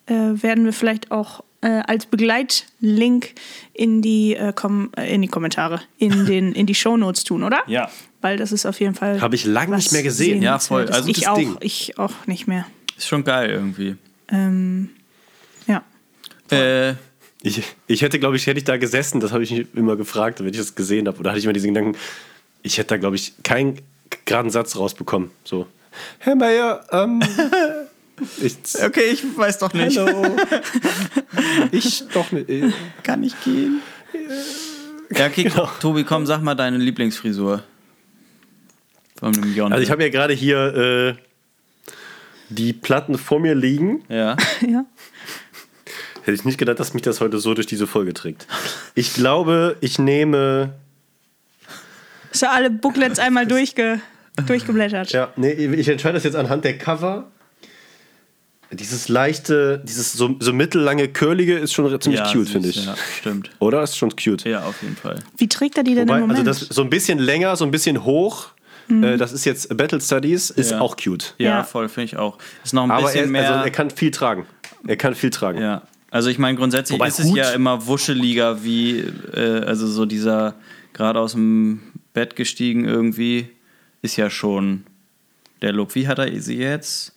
[0.07, 3.35] äh, werden wir vielleicht auch äh, als Begleitlink
[3.73, 7.63] in die, äh, kom äh, in die Kommentare, in, den, in die Shownotes tun, oder?
[7.67, 7.91] Ja.
[8.21, 9.21] Weil das ist auf jeden Fall.
[9.21, 10.43] Hab ich lang nicht mehr gesehen.
[10.43, 10.89] Ja, voll.
[10.89, 11.57] Also ich auch, Ding.
[11.61, 12.67] ich auch nicht mehr.
[12.97, 13.97] Ist schon geil irgendwie.
[14.31, 14.91] Ähm,
[15.67, 15.83] ja.
[16.51, 16.95] Äh,
[17.43, 20.41] Ich, ich hätte, glaube ich, hätte ich da gesessen, das habe ich mich immer gefragt,
[20.41, 21.19] wenn ich das gesehen habe.
[21.19, 21.97] Oder hatte ich immer diesen Gedanken,
[22.63, 23.81] ich hätte da, glaube ich, keinen
[24.25, 25.31] geraden Satz rausbekommen.
[25.45, 25.69] So,
[26.19, 27.23] Herr Meier, ähm,
[28.43, 29.99] ich, okay, ich weiß doch nicht.
[29.99, 30.37] hallo,
[31.71, 32.49] ich doch nicht.
[33.03, 33.83] Kann ich gehen?
[35.15, 35.51] Ja, okay,
[35.81, 37.63] Tobi, komm, sag mal deine Lieblingsfrisur.
[39.19, 39.73] Von dem Jon.
[39.73, 41.93] Also ich habe ja gerade hier äh,
[42.49, 44.05] die Platten vor mir liegen.
[44.09, 44.37] ja.
[44.61, 44.85] ja.
[46.23, 48.49] Hätte ich nicht gedacht, dass mich das heute so durch diese Folge trägt.
[48.97, 50.75] Ich glaube, ich nehme.
[52.33, 54.01] So alle Booklets einmal durchge
[54.45, 55.13] durchgeblättert.
[55.13, 57.31] Ja, nee, ich entscheide das jetzt anhand der Cover.
[58.73, 62.85] Dieses leichte, dieses so, so mittellange, curlige ist schon ziemlich ja, cute, süß, finde ich.
[62.85, 63.51] Ja, stimmt.
[63.61, 63.83] Oder?
[63.83, 64.45] Ist schon cute.
[64.45, 65.21] Ja, auf jeden Fall.
[65.37, 66.49] Wie trägt er die denn Wobei, im also Moment?
[66.49, 68.49] das so ein bisschen länger, so ein bisschen hoch.
[68.89, 70.81] Äh, das ist jetzt Battle Studies, ist Ja.
[70.81, 71.35] auch cute.
[71.39, 71.65] Ja, Ja.
[71.65, 72.39] voll, finde ich auch.
[72.65, 73.53] Ist noch ein Aber bisschen er, mehr.
[73.53, 74.47] also er kann viel tragen.
[74.87, 75.61] Er kann viel tragen.
[75.61, 75.83] ja.
[76.11, 79.01] Also ich meine, grundsätzlich Wobei ist es Hut- ja immer wuscheliger, wie,
[79.35, 80.55] äh, also so dieser
[80.93, 81.81] gerade aus dem
[82.15, 83.49] Bett gestiegen irgendwie,
[84.03, 84.85] ist ja schon
[85.63, 85.95] der Look.
[85.95, 87.13] Wie hat er sie jetzt?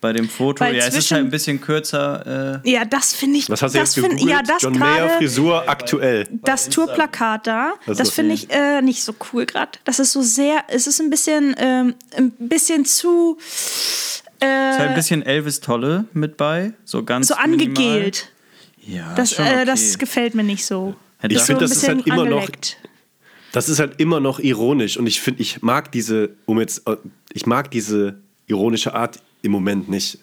[0.00, 0.60] Bei dem Foto?
[0.64, 2.62] Weil ja, es ist halt ein bisschen kürzer.
[2.64, 3.48] Äh, ja, das finde ich.
[3.48, 4.20] Was hast du das jetzt find-?
[4.28, 5.08] Ja, das John Mayer.
[5.18, 6.28] Frisur aktuell.
[6.30, 9.72] Das Tourplakat da, Also- das finde ich äh, nicht so cool gerade.
[9.84, 13.38] Das ist so sehr, es ist ein bisschen, ähm, ein bisschen zu
[14.38, 16.72] ist halt ein bisschen Elvis Tolle mit bei.
[16.84, 17.64] So ganz so minimal.
[17.84, 18.28] angegelt.
[18.86, 19.64] Ja, Das, schon äh, okay.
[19.64, 20.94] das gefällt mir nicht so.
[21.18, 22.76] Hätte Ich das- finde, so das ist halt immer noch angeleckt.
[23.52, 26.96] das ist halt immer noch ironisch und ich finde, ich mag diese, um jetzt, äh,
[27.32, 30.18] ich mag diese ironische Art im Moment nicht.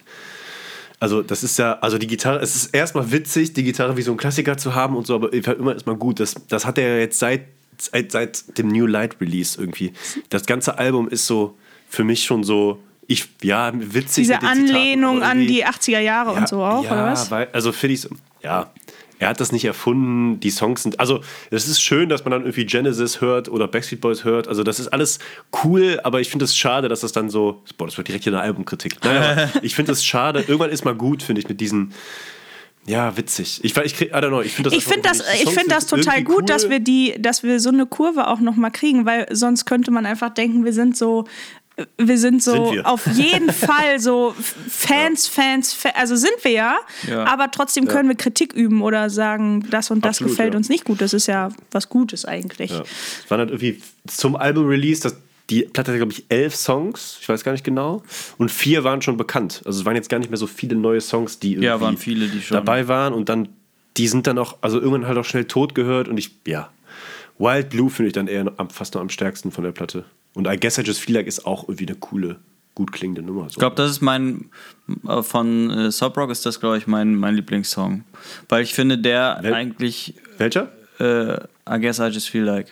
[0.99, 4.11] Also das ist ja, also die Gitarre, es ist erstmal witzig, die Gitarre wie so
[4.11, 6.19] ein Klassiker zu haben und so, aber immer ist mal gut.
[6.19, 7.47] Das, das hat er ja jetzt seit,
[7.77, 9.91] seit, seit dem New Light Release irgendwie.
[10.29, 11.57] Das ganze Album ist so
[11.89, 14.27] für mich schon so, ich, ja, witzig.
[14.27, 17.29] Diese Zitaten, Anlehnung an die 80er Jahre und so auch, ja, oder was?
[17.29, 18.09] Weil, also finde ich so,
[18.41, 18.71] ja.
[19.19, 20.99] Er hat das nicht erfunden, die Songs sind.
[20.99, 24.47] Also, es ist schön, dass man dann irgendwie Genesis hört oder Backstreet Boys hört.
[24.47, 25.19] Also, das ist alles
[25.63, 27.63] cool, aber ich finde es schade, dass das dann so.
[27.77, 29.03] Boah, das wird direkt hier eine Albumkritik.
[29.03, 30.39] Naja, ich finde es schade.
[30.39, 31.93] Irgendwann ist mal gut, finde ich, mit diesen.
[32.85, 33.61] Ja, witzig.
[33.63, 35.87] Ich, ich, krieg, I don't know, ich finde das, Ich finde das, ich find das
[35.87, 36.71] total gut, dass cool.
[36.71, 40.05] wir die, dass wir so eine Kurve auch noch mal kriegen, weil sonst könnte man
[40.05, 41.23] einfach denken, wir sind so,
[41.97, 42.87] wir sind so Sind wir.
[42.87, 44.35] auf jeden Fall so
[44.69, 46.77] Fans, Fans, Fa also sind wir ja,
[47.09, 47.25] Ja.
[47.25, 50.57] aber trotzdem können wir Kritik üben oder sagen, das und das Absolut, gefällt ja.
[50.57, 51.01] uns nicht gut.
[51.01, 52.71] Das ist ja was Gutes eigentlich.
[52.71, 52.81] Ja.
[53.23, 55.17] Es waren halt irgendwie zum Album-Release, das,
[55.49, 58.03] die Platte hatte, glaube ich, elf Songs, ich weiß gar nicht genau.
[58.37, 59.61] Und vier waren schon bekannt.
[59.65, 61.97] Also es waren jetzt gar nicht mehr so viele neue Songs, die irgendwie Ja, waren
[61.97, 63.13] viele, die schon- dabei waren.
[63.13, 63.49] Und dann,
[63.97, 66.07] die sind dann auch, also irgendwann halt auch schnell tot gehört.
[66.07, 66.69] Und ich, ja.
[67.39, 70.05] Wild Blue finde ich dann eher fast noch am stärksten von der Platte.
[70.35, 72.39] Und I Guess I Just Feel Like ist auch irgendwie eine coole,
[72.75, 73.43] gut klingende Nummer.
[73.43, 73.49] So.
[73.49, 74.49] Ich glaube, das ist mein,
[75.07, 78.03] äh, von äh, Sob Rock ist das, glaube ich, mein, mein Lieblingssong.
[78.49, 80.71] Weil ich finde, der Wel- eigentlich, Welcher?
[80.99, 81.35] äh,
[81.69, 82.67] I guess I just feel like,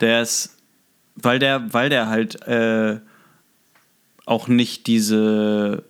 [0.00, 0.56] der ist,
[1.14, 2.98] weil der, weil der halt äh,
[4.26, 5.84] auch nicht diese,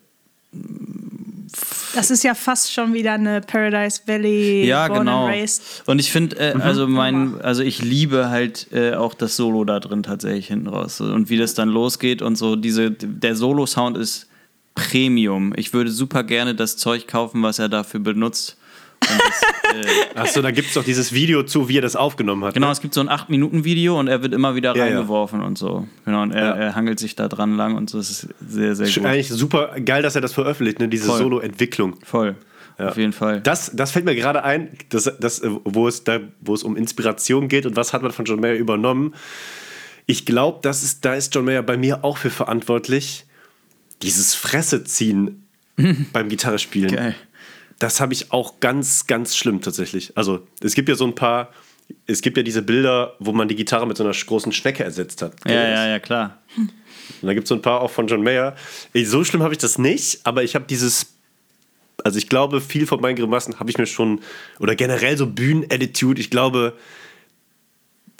[1.95, 5.27] Das ist ja fast schon wieder eine Paradise Valley ja Born genau.
[5.27, 5.63] and Raised.
[5.87, 9.81] Und ich finde, äh, also mein, also ich liebe halt äh, auch das Solo da
[9.81, 12.57] drin tatsächlich hinten raus und wie das dann losgeht und so.
[12.57, 14.29] Diese, der Solo-Sound ist
[14.75, 15.53] Premium.
[15.57, 18.57] Ich würde super gerne das Zeug kaufen, was er dafür benutzt.
[19.19, 19.43] Das,
[19.87, 22.55] äh, Achso, da gibt es doch dieses Video zu, wie er das aufgenommen hat.
[22.55, 22.73] Genau, ne?
[22.73, 24.97] es gibt so ein 8-Minuten-Video und er wird immer wieder Ja, ja.
[24.97, 25.87] reingeworfen und so.
[26.05, 26.53] Genau, und er, Ja.
[26.55, 27.99] er hangelt sich da dran lang und so.
[27.99, 29.05] Das ist sehr, sehr gut.
[29.05, 30.89] Eigentlich super geil, dass er das veröffentlicht, ne?
[30.89, 31.07] diese.
[31.07, 31.97] Solo-Entwicklung.
[32.05, 32.37] Voll.
[32.79, 32.89] Ja.
[32.89, 33.41] Auf jeden Fall.
[33.41, 36.77] Das, das fällt mir gerade ein, das, das, äh, wo, es da, wo es um
[36.77, 39.15] Inspiration geht und was hat man von John Mayer übernommen.
[40.07, 43.25] Ich glaube, das ist, da ist John Mayer bei mir auch für verantwortlich.
[44.03, 45.47] Dieses Fresse ziehen
[46.13, 46.91] beim Gitarrespielen.
[46.95, 47.15] Geil.
[47.83, 50.17] Das habe ich auch ganz, ganz schlimm tatsächlich.
[50.17, 51.51] Also, es gibt ja so ein paar,
[52.07, 55.21] es gibt ja diese Bilder, wo man die Gitarre mit so einer großen Schnecke ersetzt
[55.21, 55.35] hat.
[55.45, 56.39] Ja, ja, ja, klar.
[56.57, 56.71] Und
[57.27, 58.55] da gibt es so ein paar auch von John Mayer.
[58.93, 61.07] Ey, So schlimm habe ich das nicht, aber ich habe dieses.
[62.05, 64.21] Also ich glaube, viel von meinen Grimassen habe ich mir schon,
[64.61, 66.77] oder generell so Bühnenattitude, ich glaube,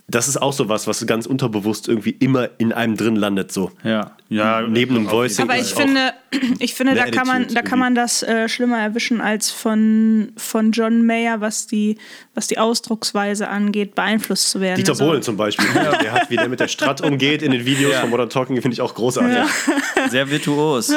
[0.07, 3.71] das ist auch so was, was ganz unterbewusst irgendwie immer in einem drin landet, so.
[3.83, 4.11] Ja.
[4.27, 5.43] ja Neben dem Voicing.
[5.49, 6.13] Aber ich finde,
[6.59, 10.71] ich finde, da kann man, da kann man das äh, schlimmer erwischen als von, von
[10.73, 11.97] John Mayer, was die,
[12.35, 14.77] was die Ausdrucksweise angeht, beeinflusst zu werden.
[14.77, 15.67] Dieter Also- Bohlen zum Beispiel.
[15.73, 18.01] Der hat, wie der mit der Strat umgeht in den Videos Ja.
[18.01, 19.37] von Modern Talking, finde ich auch großartig.
[20.09, 20.91] Sehr virtuos.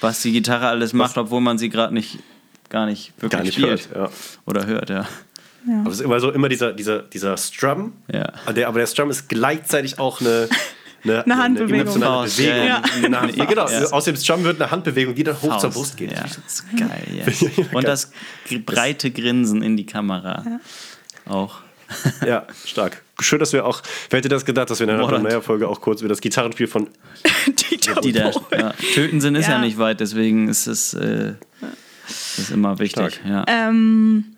[0.00, 2.18] was die Gitarre alles macht, obwohl man sie gerade nicht,
[2.68, 3.88] gar nicht wirklich Gar nicht spielt.
[3.94, 4.16] hört, ja.
[4.46, 5.06] Oder hört, ja.
[5.68, 7.92] Aber es ist immer so, immer dieser, dieser, dieser Strum.
[8.12, 8.32] Ja.
[8.52, 10.48] Der, aber der Strum ist gleichzlich auch eine,
[11.04, 11.80] eine, Eine Handbewegung.
[11.80, 12.56] emotionale Faust, Bewegung.
[12.58, 12.82] ja, ja.
[13.04, 13.68] Eine Hand- ja, genau.
[13.68, 13.84] Ja.
[13.90, 15.74] Aus dem Strum wird eine Handbewegung, die dann hoch zur Faust.
[15.74, 16.12] Brust geht.
[16.12, 17.64] Ja, das ist geil, ja.
[17.72, 18.10] Und das
[18.64, 20.44] breite Grinsen in die Kamera.
[21.26, 21.56] Auch.
[22.26, 23.02] Ja, stark.
[23.20, 25.08] Schön, dass wir auch, wer hätte das gedacht, dass wir in einer.
[25.08, 26.88] John Mayer-Folge auch kurz über das Gitarrenspiel von.
[27.70, 28.44] Dieter Die da, Bohlen.
[28.60, 28.74] ja.
[28.94, 29.52] Töten sind ist ja.
[29.54, 29.58] Ja.
[29.60, 31.34] nicht weit, deswegen ist es äh,
[32.36, 33.14] ist immer wichtig.
[33.14, 33.20] Stark.
[33.26, 33.44] Ja.
[33.48, 34.35] Ähm,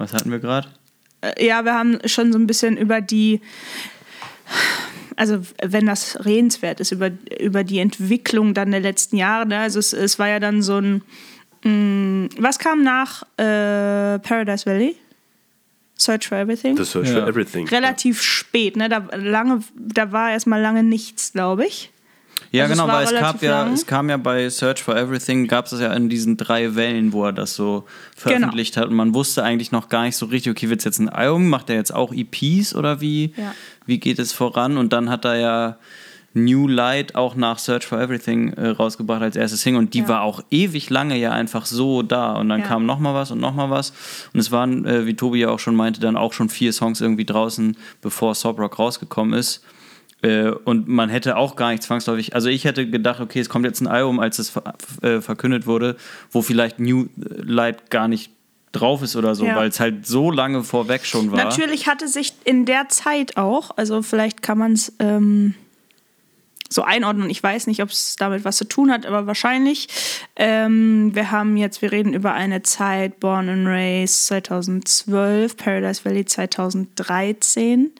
[0.00, 0.68] Was hatten wir gerade?
[1.22, 3.40] äh, ja, wir haben schon so ein bisschen über die,
[5.16, 9.46] also wenn das redenswert ist, über, über die Entwicklung dann der letzten Jahre.
[9.46, 9.58] Ne?
[9.58, 11.02] Also es, es war ja dann so ein,
[11.64, 14.96] mh, was kam nach äh, Paradise Valley?
[15.96, 16.78] Search for Everything?
[16.78, 17.20] The Search Ja.
[17.20, 17.68] for Everything.
[17.68, 18.88] Relativ spät, ne?
[18.88, 21.90] Da, lange, da war erstmal lange nichts, glaube ich.
[22.52, 23.72] Ja, Also genau, weil es gab ja, lang.
[23.74, 27.24] es kam ja bei Search for Everything, gab es ja in diesen drei Wellen, wo
[27.24, 27.84] er das so
[28.16, 28.88] veröffentlicht hat.
[28.88, 31.48] Und man wusste eigentlich noch gar nicht so richtig, okay, wird es jetzt ein Album?
[31.48, 33.54] Macht er jetzt auch EPs oder wie, Ja.
[33.86, 34.78] wie geht es voran?
[34.78, 35.76] Und dann hat er ja
[36.34, 40.08] New Light auch nach Search for Everything äh, rausgebracht als erstes Single und die Ja.
[40.08, 42.66] war auch ewig lange ja einfach so da und dann Ja.
[42.66, 43.92] kam noch mal was und noch mal was
[44.32, 47.00] und es waren, äh, wie Tobi ja auch schon meinte, dann auch schon vier Songs
[47.00, 49.60] irgendwie draußen, bevor Sob Rock rausgekommen ist.
[50.22, 53.64] Äh, und man hätte auch gar nicht zwangsläufig, also ich hätte gedacht, okay, es kommt
[53.64, 54.52] jetzt ein Album, als es
[55.02, 55.96] äh, verkündet wurde,
[56.30, 58.30] wo vielleicht New Light gar nicht
[58.72, 59.56] drauf ist oder so, Ja.
[59.56, 61.38] weil es halt so lange vorweg schon war.
[61.42, 65.54] Natürlich hatte sich in der Zeit auch, also vielleicht kann man es ähm,
[66.72, 67.30] so einordnen.
[67.30, 69.88] Ich weiß nicht, ob es damit was zu tun hat, aber wahrscheinlich.
[70.36, 76.24] Ähm, wir haben jetzt, wir reden über eine Zeit, Born and Raised 2012, Paradise Valley
[76.24, 77.90] 2013.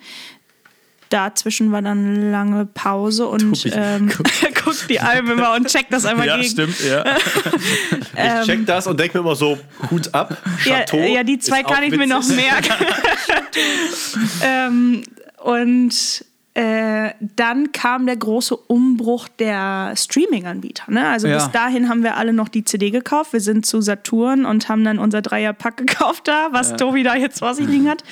[1.11, 4.09] Dazwischen war dann lange Pause und Tobi, ähm,
[4.65, 6.49] guckt die Alben immer und checkt das einmal Ja, gegen.
[6.49, 7.05] stimmt, ja.
[8.41, 9.59] Ich check das und denke mir immer so,
[9.91, 10.99] Hut ab, Ja, Chateau.
[10.99, 12.73] ja, die zwei kann ich mir noch merken.
[14.43, 15.03] ähm,
[15.43, 20.85] und äh, dann kam der große Umbruch der Streaming-Anbieter.
[20.91, 21.09] Ne?
[21.09, 21.37] Also Ja.
[21.37, 23.33] bis dahin haben wir alle noch die CD gekauft.
[23.33, 27.39] Wir sind zu Saturn und haben dann unser Dreierpack gekauft da, was Tobi da jetzt
[27.39, 28.03] vor sich liegen hat.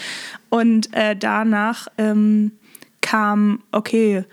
[0.50, 2.52] Und äh, danach ähm,
[3.08, 4.24] kam, okay,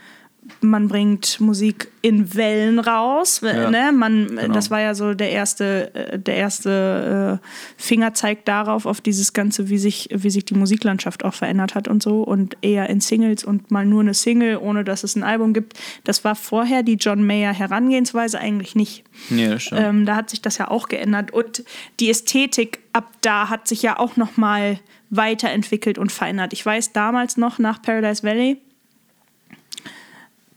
[0.62, 3.92] man bringt Musik in Wellen raus, Ja, ne?
[3.92, 4.54] Man, genau.
[4.54, 7.48] das war ja so der erste, äh, der erste äh,
[7.78, 12.04] Fingerzeig darauf, auf dieses Ganze, wie sich, wie sich die Musiklandschaft auch verändert hat und
[12.04, 15.54] so und eher in Singles und mal nur eine Single, ohne dass es ein Album
[15.54, 15.74] gibt.
[16.04, 19.04] Das war vorher die John Mayer Herangehensweise eigentlich nicht.
[19.30, 19.82] Nee, das stimmt.
[19.82, 21.64] Ähm, da hat sich das ja auch geändert und
[22.00, 26.54] die Ästhetik ab da hat sich ja auch noch mal weiterentwickelt und verändert.
[26.54, 28.58] Ich weiß damals noch nach Paradise Valley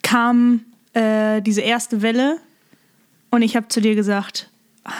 [0.09, 2.39] kam äh, diese erste Welle
[3.31, 4.51] und ich habe zu dir gesagt,
[4.85, 4.97] Anne,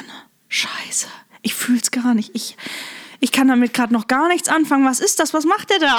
[0.49, 1.07] scheiße,
[1.41, 2.33] ich fühl's gar nicht.
[2.35, 2.59] Ich,
[3.19, 4.85] ich kann damit gerade noch gar nichts anfangen.
[4.85, 5.33] Was ist das?
[5.33, 5.99] Was macht der da?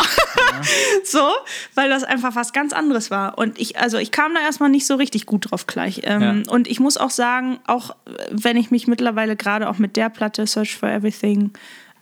[1.03, 1.27] so,
[1.73, 3.39] weil das einfach was ganz anderes war.
[3.39, 6.01] Und ich, also ich kam da erstmal nicht so richtig gut drauf gleich.
[6.03, 6.53] Ähm, Ja.
[6.53, 7.95] Und ich muss auch sagen, auch äh,
[8.29, 11.51] wenn ich mich mittlerweile gerade auch mit der Platte Search for Everything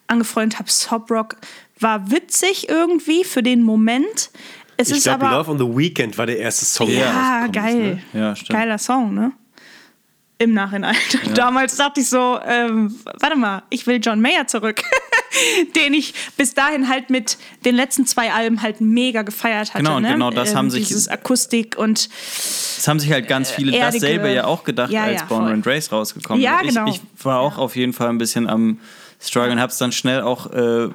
[0.08, 1.38] angefreundet habe, Sob Rock
[1.80, 4.30] war witzig irgendwie für den Moment.
[4.78, 6.88] Es Ich glaube, Love on the Weekend war der erste Song.
[6.88, 7.98] der ja, rausgekommen geil.
[8.08, 8.20] Ist, ne?
[8.22, 8.60] Ja, stimmt.
[8.60, 9.32] Geiler Song, ne?
[10.40, 10.96] Im Nachhinein.
[11.34, 14.84] Damals dachte ich so, ähm, warte mal, ich will John Mayer zurück.
[15.76, 19.84] Den ich bis dahin halt mit den letzten zwei Alben halt mega gefeiert hatte.
[19.84, 20.14] Genau, und ne?
[20.14, 22.10] genau das haben sich- Dieses Akustik und
[22.78, 25.48] Das haben sich halt ganz viele erdige- dasselbe ja auch gedacht, Ja, als ja, Born
[25.48, 26.70] and Race rausgekommen Ja, ist.
[26.70, 26.88] genau.
[26.90, 28.80] Ich, ich war auch auf jeden Fall ein bisschen am
[29.20, 30.88] Struggle und hab's dann schnell auch äh,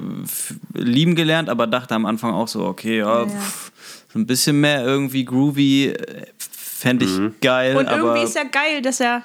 [0.74, 3.26] lieben gelernt, aber dachte am Anfang auch so, okay, ja, Ja.
[3.28, 3.71] pff,
[4.12, 5.94] so ein bisschen mehr irgendwie groovy
[6.38, 9.22] fände ich geil, Und aber irgendwie ist ja geil, dass er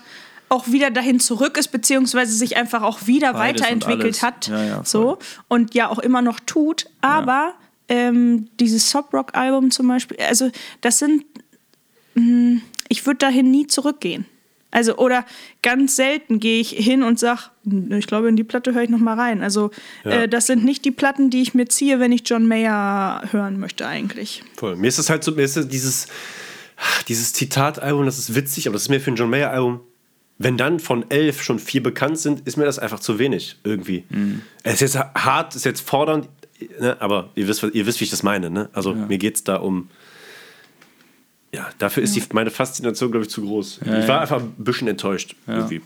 [0.49, 4.47] auch wieder dahin zurück ist, beziehungsweise sich einfach auch wieder Beides und weiterentwickelt hat.
[4.47, 5.17] Ja, ja, so.
[5.47, 6.85] Und ja auch immer noch tut.
[7.01, 7.53] Aber
[7.89, 10.49] ähm, dieses Sob Rock Album zum Beispiel, also
[10.81, 11.25] das sind,
[12.15, 14.25] mh, ich würde dahin nie zurückgehen.
[14.69, 15.25] Also, oder
[15.61, 18.99] ganz selten gehe ich hin und sag, ich glaube, in die Platte höre ich noch
[18.99, 19.41] mal rein.
[19.41, 19.71] Also,
[20.03, 20.11] Ja.
[20.23, 23.59] äh, das sind nicht die Platten, die ich mir ziehe, wenn ich John Mayer hören
[23.59, 24.43] möchte, eigentlich.
[24.57, 24.75] Voll.
[24.75, 26.07] Mir ist es halt so, mir ist es dieses,
[27.07, 29.79] dieses Zitatalbum, das ist witzig, aber das ist mir für ein John Mayer Album,
[30.37, 34.03] wenn dann von elf schon vier bekannt sind, ist mir das einfach zu wenig irgendwie.
[34.63, 36.29] Es ist jetzt hart, ist jetzt fordernd,
[36.79, 36.95] ne?
[36.99, 38.49] aber ihr wisst, ihr wisst, wie ich das meine.
[38.51, 38.69] Ne?
[38.73, 39.89] Also mir geht es da um.
[41.53, 43.79] Ja, dafür ist die, meine Faszination, glaube ich, zu groß.
[43.81, 45.81] ich war einfach ein bisschen enttäuscht irgendwie.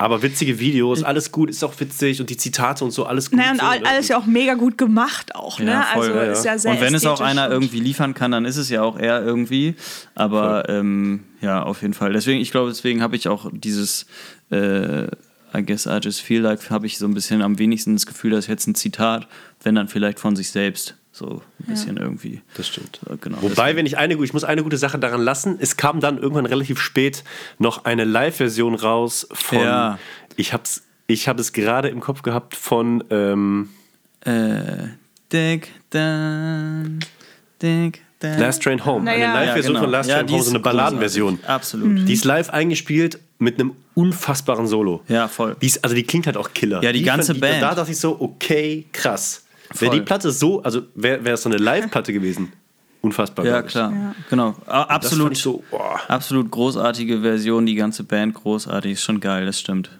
[0.00, 3.40] Aber witzige Videos, alles gut, ist auch witzig und die Zitate und so, alles gut.
[3.40, 3.80] Naja, und so, ne?
[3.84, 5.72] alles ja auch mega gut gemacht auch, ne?
[5.72, 6.32] Ja, voll, also ja, ja.
[6.32, 8.82] ist ja sehr und wenn es auch einer irgendwie liefern kann, dann ist es ja
[8.82, 9.74] auch er irgendwie.
[10.14, 12.12] Aber ähm, ja, auf jeden Fall.
[12.12, 14.06] Deswegen, ich glaube, deswegen habe ich auch dieses
[14.50, 15.08] äh,
[15.54, 18.30] I guess I just feel like, habe ich so ein bisschen am wenigsten das Gefühl,
[18.30, 19.26] dass jetzt ein Zitat,
[19.64, 20.94] wenn dann vielleicht von sich selbst.
[21.18, 22.42] So ein bisschen irgendwie.
[22.56, 23.00] Das stimmt.
[23.10, 23.38] Äh, Genau.
[23.42, 26.46] Wobei, wenn ich eine, ich muss eine gute Sache daran lassen, es kam dann irgendwann
[26.46, 27.24] relativ spät
[27.58, 29.98] noch eine Live-Version raus von, Ja.
[30.36, 33.70] ich hab's, ich habe es gerade im Kopf gehabt von, ähm,
[34.24, 34.88] Äh,
[35.32, 37.00] Dick dann,
[37.62, 38.38] Dick dann.
[38.38, 39.04] Last Train Home.
[39.04, 39.32] Naja.
[39.34, 39.80] Eine Live-Version Ja, genau.
[39.80, 41.38] von Last Ja, Train die Home, so eine Balladenversion.
[41.46, 42.08] Absolut.
[42.08, 45.02] Die ist live eingespielt mit einem unfassbaren Solo.
[45.08, 45.56] Ja, voll.
[45.60, 46.82] Die ist, also die klingt halt auch Killer.
[46.82, 47.62] Ja, die ganze fand- Band.
[47.62, 49.44] Da dachte ich so, okay, krass.
[49.78, 52.52] Wäre die Platte so, also wäre wär es so eine Live-Platte gewesen,
[53.02, 53.44] unfassbar.
[53.44, 54.14] Ja, klar.
[54.30, 54.54] Genau.
[54.66, 55.36] A- Das Absolut.
[55.36, 56.00] so, boah.
[56.08, 59.90] Absolut großartige Version, die ganze Band großartig, ist schon geil, das stimmt.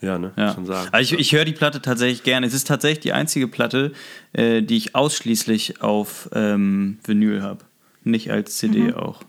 [0.00, 0.32] Ja, ne?
[0.36, 0.54] Ja.
[0.54, 0.88] Schon sagen.
[0.92, 2.46] Also ich, ich höre die Platte tatsächlich gerne.
[2.46, 3.92] Es ist tatsächlich die einzige Platte,
[4.32, 7.64] äh, die ich ausschließlich auf ähm, Vinyl habe.
[8.04, 9.20] Nicht als CD auch.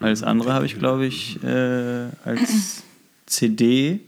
[0.00, 2.82] Alles andere habe ich, glaube ich, äh, als
[3.26, 4.00] CD,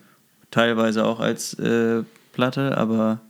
[0.51, 3.21] teilweise auch als äh, Platte, aber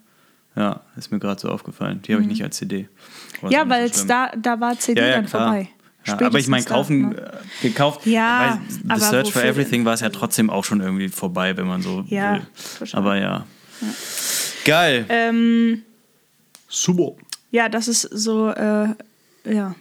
[0.57, 2.03] ja, ist mir gerade so aufgefallen.
[2.03, 2.89] Die habe ich nicht als CD.
[3.41, 5.43] Aber Ja, weil so da, da war CD ja, ja, dann klar.
[5.49, 5.69] vorbei.
[6.07, 7.17] Ja, aber ich meine, kaufen, ne?
[7.17, 8.07] äh, gekauft.
[8.07, 11.67] Ja, bei The Search for Everything war es ja trotzdem auch schon irgendwie vorbei, wenn
[11.67, 12.47] man so Ja, will.
[12.79, 12.99] total.
[13.01, 13.47] Aber ja.
[14.65, 15.05] Geil.
[15.09, 15.83] Ähm,
[16.69, 17.13] Super.
[17.51, 18.89] ja, das ist so, äh,
[19.45, 19.75] ja.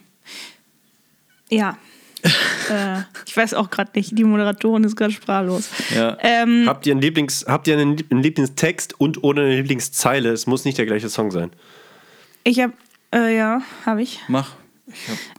[1.48, 1.78] Ja.
[2.24, 5.70] Äh, ich weiß auch gerade nicht, die Moderatorin ist gerade sprachlos.
[5.94, 6.16] Ja.
[6.20, 10.30] Ähm, Habt ihr einen, Lieblings, habt ihr einen, Lieb- einen Lieblingstext und oder eine Lieblingszeile?
[10.30, 11.50] Es muss nicht der gleiche Song sein.
[12.44, 12.72] ich habe,
[13.14, 14.20] äh, ja, habe ich.
[14.28, 14.52] Mach.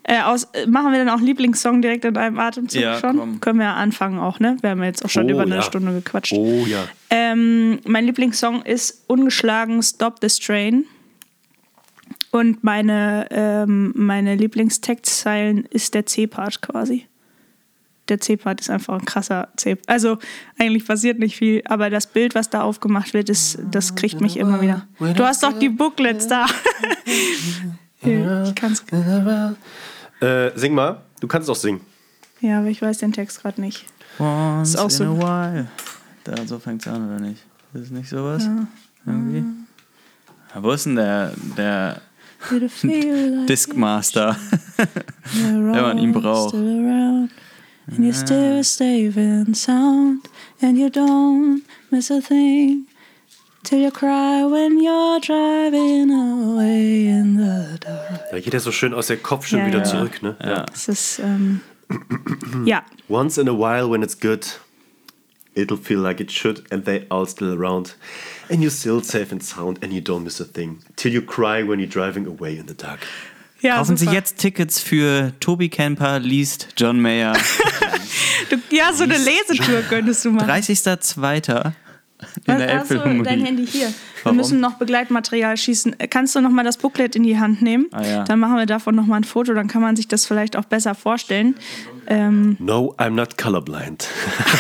[0.04, 3.18] Äh, aus, äh, machen wir dann auch Lieblingssong direkt in einem Atemzug Ja, schon?
[3.18, 3.42] komm.
[3.42, 4.56] Können wir ja anfangen auch, ne?
[4.62, 5.62] Wir haben jetzt auch schon Oh, über eine ja.
[5.62, 6.32] Stunde gequatscht.
[6.34, 6.86] Oh ja.
[7.10, 10.86] Ähm, mein Lieblingssong ist ungeschlagen Stop This Train.
[12.32, 17.08] Und meine, ähm, meine Lieblingstextzeilen ist der C-Part quasi.
[18.08, 19.78] Der C-Part ist einfach ein krasser C.
[19.88, 20.18] Also
[20.58, 24.38] eigentlich passiert nicht viel, aber das Bild, was da aufgemacht wird, ist, das kriegt mich
[24.38, 24.88] immer wieder.
[25.00, 26.46] Du hast doch die Booklets da.
[28.02, 28.84] ich kann's.
[30.22, 31.02] Äh, sing mal.
[31.20, 31.82] Du kannst auch singen.
[32.42, 33.86] Ja, aber ich weiß den Text gerade nicht.
[34.20, 35.18] Once auch in so- a
[35.54, 35.68] while.
[36.24, 37.44] Da, so fängt's an, oder nicht?
[37.74, 38.48] Ist es nicht sowas?
[39.06, 39.44] Irgendwie?
[40.54, 42.02] Ja, wo ist denn der, der
[42.52, 44.36] like Discmaster?
[45.34, 46.50] Wenn man ihn braucht.
[46.50, 47.30] Still around,
[47.88, 50.28] and you still safe and sound,
[50.62, 51.62] and you don't
[51.92, 52.88] miss a thing
[53.64, 58.32] till you cry when you're driving away in the dark.
[58.32, 59.84] Da geht er so schön aus der Kopf schon Ja, wieder ja.
[59.84, 60.22] zurück.
[60.24, 60.36] Ne?
[60.44, 60.66] Ja.
[60.66, 61.62] Das ist, ähm,
[62.66, 64.60] ja, Once in a while, when it's good,
[65.56, 67.96] it'll feel like it should, and they all still around.
[68.52, 70.80] And you're still safe and sound, and you don't miss a thing.
[70.98, 73.00] Till you cry when you're driving away in the dark.
[73.62, 74.16] ja Kaufen Sie super.
[74.18, 77.34] jetzt Tickets für Tobi Kemper liest John Mayer.
[78.50, 80.50] Du, ja, so eine Lesetour könntest du machen.
[80.50, 81.72] 30.02.
[82.48, 83.24] in der Hast du Elbphilharmonie.
[83.24, 83.88] dein Handy hier?
[83.88, 84.38] Wir Warum?
[84.38, 85.96] müssen noch Begleitmaterial schießen.
[86.10, 87.88] Kannst du noch mal das Booklet in die Hand nehmen?
[87.94, 88.24] Ah, ja.
[88.26, 90.66] Dann machen wir davon noch mal ein Foto, dann kann man sich das vielleicht auch
[90.66, 91.56] besser vorstellen.
[92.08, 94.08] Ähm, No, I'm not colorblind.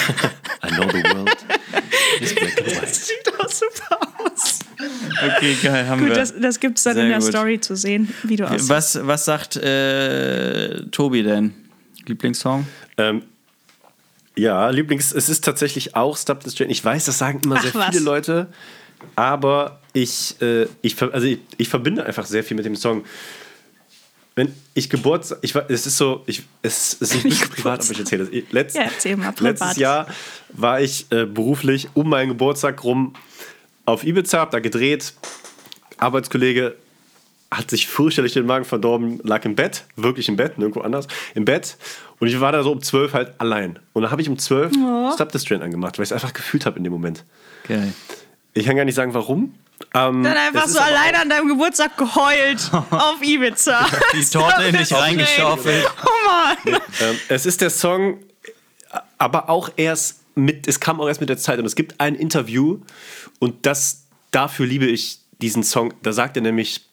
[0.63, 1.38] I know the world
[2.19, 2.88] is black and white.
[2.93, 4.59] sieht auch super aus.
[5.38, 6.15] Okay, geil, haben Gut, wir.
[6.15, 7.27] das, das gibt es dann Sehr in der gut.
[7.27, 8.69] Story zu sehen, wie du aussiehst.
[8.69, 11.53] was, was sagt äh, Tobi denn?
[12.07, 12.65] Lieblingssong?
[12.97, 13.21] Ähm,
[14.35, 16.69] ja, Lieblings, es ist tatsächlich auch Stop This Train.
[16.69, 17.89] Ich weiß, das sagen immer Ach, sehr was.
[17.89, 18.47] viele Leute,
[19.15, 23.03] aber ich, äh, ich, also ich, ich verbinde einfach sehr viel mit dem Song.
[24.36, 27.82] Wenn ich Geburtstag, ich war, es ist so, ich, es, es ist ein bisschen privat,
[27.84, 28.52] aber ich erzähle das.
[28.52, 29.60] Letzt, Ja, erzähl mal, privat.
[29.60, 30.08] Letztes Jahr
[30.49, 33.14] war ich äh, beruflich um meinen Geburtstag rum
[33.86, 35.14] auf Ibiza, hab da gedreht.
[35.98, 36.76] Arbeitskollege
[37.52, 41.44] hat sich fürchterlich den Magen verdorben, lag im Bett, wirklich im Bett, nirgendwo anders, im
[41.44, 41.76] Bett.
[42.20, 43.80] Und ich war da so um 12 halt allein.
[43.91, 45.12] Und dann habe ich um 12 Oh.
[45.14, 47.26] Stop This Train angemacht, weil ich es einfach gefühlt habe in dem Moment.
[47.68, 47.91] Geil.
[48.53, 49.53] Ich kann gar nicht sagen, warum.
[49.94, 53.86] Ähm, Dann einfach so aber alleine an deinem Geburtstag geheult auf Ibiza.
[54.14, 55.86] Die Torte in dich reingeschaufelt.
[56.03, 56.82] Oh Mann.
[57.02, 58.20] Ähm, es ist der Song,
[59.18, 61.60] aber auch erst mit, es kam auch erst mit der Zeit.
[61.60, 62.80] Und es gibt ein Interview
[63.40, 65.94] und das, dafür liebe ich diesen Song.
[66.03, 66.86] Da sagt er nämlich,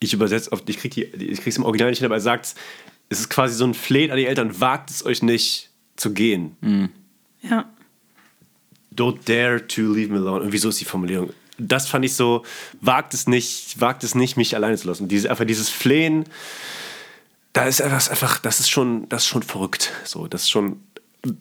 [0.00, 2.54] ich übersetze, auf, ich krieg die, ich krieg's im Original nicht hin, aber er sagt,
[3.08, 6.92] es ist quasi so ein Fleht an die Eltern, wagt es euch nicht zu gehen.
[7.42, 7.68] Ja.
[8.94, 10.44] Don't dare to leave me alone.
[10.44, 11.30] Und wieso ist die Formulierung?
[11.58, 12.44] Das fand ich so,
[12.80, 15.08] wagt es nicht, wagt es nicht, mich alleine zu lassen.
[15.08, 16.24] Diese, einfach dieses Flehen,
[17.52, 19.92] da ist etwas einfach, das ist schon, das ist schon verrückt.
[20.04, 20.80] So, das ist schon,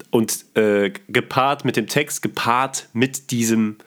[0.09, 3.77] und äh, gepaart mit dem Text, gepaart mit diesem,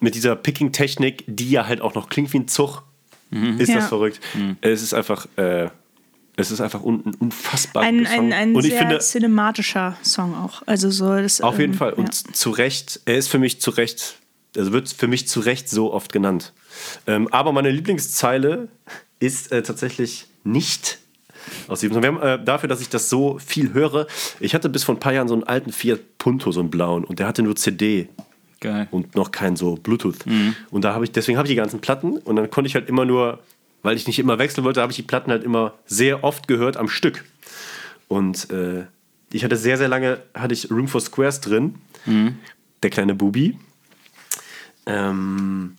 [0.00, 2.82] mit dieser Picking-Technik, die ja halt auch noch klingt wie ein Zug,
[3.58, 3.76] ist Ja.
[3.76, 4.20] das verrückt.
[4.60, 5.68] Es ist einfach, äh,
[6.36, 10.34] es ist einfach un, ein unfassbar Ein, ein, ein Und ich sehr finde, cinematischer Song
[10.34, 10.62] auch.
[10.66, 11.92] Also so das, auf jeden ähm, Fall.
[11.94, 12.32] Und ja.
[12.32, 14.16] zu Recht, er ist für mich zu Recht,
[14.56, 16.52] also wird für mich zu Recht so oft genannt.
[17.06, 18.68] Ähm, aber meine Lieblingszeile
[19.20, 20.98] ist äh, tatsächlich nicht
[21.68, 22.02] aus Song.
[22.02, 24.06] Wir haben, äh, dafür, dass ich das so viel höre,
[24.40, 27.04] ich hatte bis vor ein paar Jahren so einen alten Fiat Punto, so einen blauen,
[27.04, 28.08] und der hatte nur CD
[28.60, 28.88] Geil.
[28.90, 30.26] und noch kein so Bluetooth.
[30.26, 30.56] Mhm.
[30.70, 32.88] Und da habe ich, deswegen habe ich die ganzen Platten und dann konnte ich halt
[32.88, 33.38] immer nur,
[33.82, 36.76] weil ich nicht immer wechseln wollte, habe ich die Platten halt immer sehr oft gehört
[36.76, 37.24] am Stück.
[38.08, 38.84] Und äh,
[39.32, 41.76] ich hatte sehr, sehr lange, hatte ich Room for Squares drin,
[42.06, 42.36] Mhm.
[42.82, 43.58] der kleine Bubi.
[44.86, 45.76] Ähm,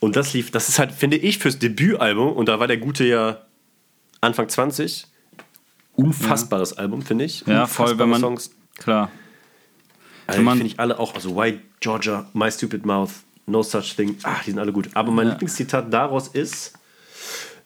[0.00, 3.04] und das lief, das ist halt, finde ich, fürs Debütalbum, und da war der Gute
[3.04, 3.42] ja
[4.20, 5.06] Anfang 20,
[5.96, 7.44] unfassbares Album, finde ich.
[7.46, 8.20] Ja, voll, wenn man.
[8.20, 8.50] Songs.
[8.78, 9.10] Klar.
[10.28, 13.10] Also, man- finde ich alle auch, also White Georgia, My Stupid Mouth,
[13.46, 14.90] No Such Thing, ach, die sind alle gut.
[14.94, 15.32] Aber mein Ja.
[15.32, 16.74] Lieblingszitat daraus ist,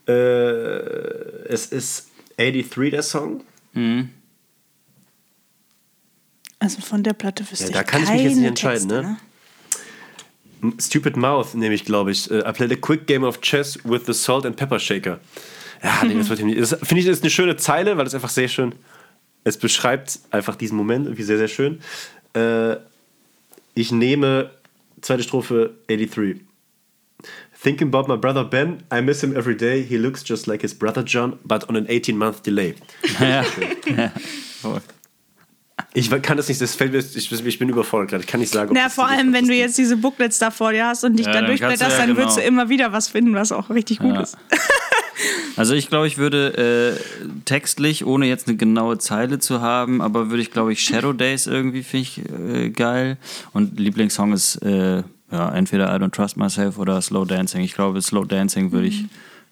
[0.08, 2.08] äh, es ist
[2.38, 3.42] 83 der Song.
[6.58, 9.02] Also von der Platte wüsste Ja, ich da kann ich mich jetzt nicht entscheiden, Texte,
[9.02, 9.08] ne?
[9.08, 9.16] M-
[10.78, 12.30] Stupid Mouth nehme ich, glaube ich.
[12.30, 15.18] Äh, I played a quick game of chess with the salt and pepper shaker.
[15.82, 18.14] Ja, nee, das wird ihm nicht- finde ich, das ist eine schöne Zeile, weil es
[18.14, 18.74] einfach sehr schön,
[19.44, 21.80] es beschreibt einfach diesen Moment irgendwie sehr, sehr schön.
[22.34, 22.76] Äh,
[23.74, 24.50] ich nehme
[25.00, 26.40] zweite Strophe 83.
[27.60, 29.84] Thinking about my brother Ben, I miss him every day.
[29.84, 32.74] He looks just like his brother John, but on an 18-month delay.
[33.20, 33.44] Ja.
[33.96, 34.12] ja.
[35.94, 38.22] Ich kann das nicht, das fällt mir, ich, ich bin überfordert gerade.
[38.24, 40.72] Ich kann nicht sagen, ob Na, vor allem, wenn du jetzt diese Booklets da vor
[40.72, 42.52] dir hast und dich Ja, da dann du durchblätterst, ja dann würdest du genau.
[42.62, 44.22] immer wieder was finden, was auch richtig gut Ja.
[44.22, 44.36] ist.
[45.56, 50.30] Also ich glaube, ich würde äh, textlich, ohne jetzt eine genaue Zeile zu haben, aber
[50.30, 53.18] würde ich, glaube ich, Shadow Days irgendwie finde ich äh, geil.
[53.52, 57.60] Und Lieblingssong ist äh, ja entweder I Don't Trust Myself oder Slow Dancing.
[57.60, 59.04] Ich glaube, Slow Dancing würde ich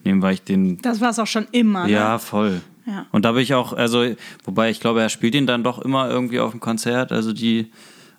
[0.03, 1.85] nehmen, weil ich den Das war es auch schon immer.
[1.85, 1.91] Ne?
[1.93, 2.61] ja, voll.
[2.91, 3.05] Ja.
[3.11, 4.05] Und da bin ich auch, also,
[4.43, 7.71] wobei ich glaube, er spielt ihn dann doch immer irgendwie auf dem Konzert, also die,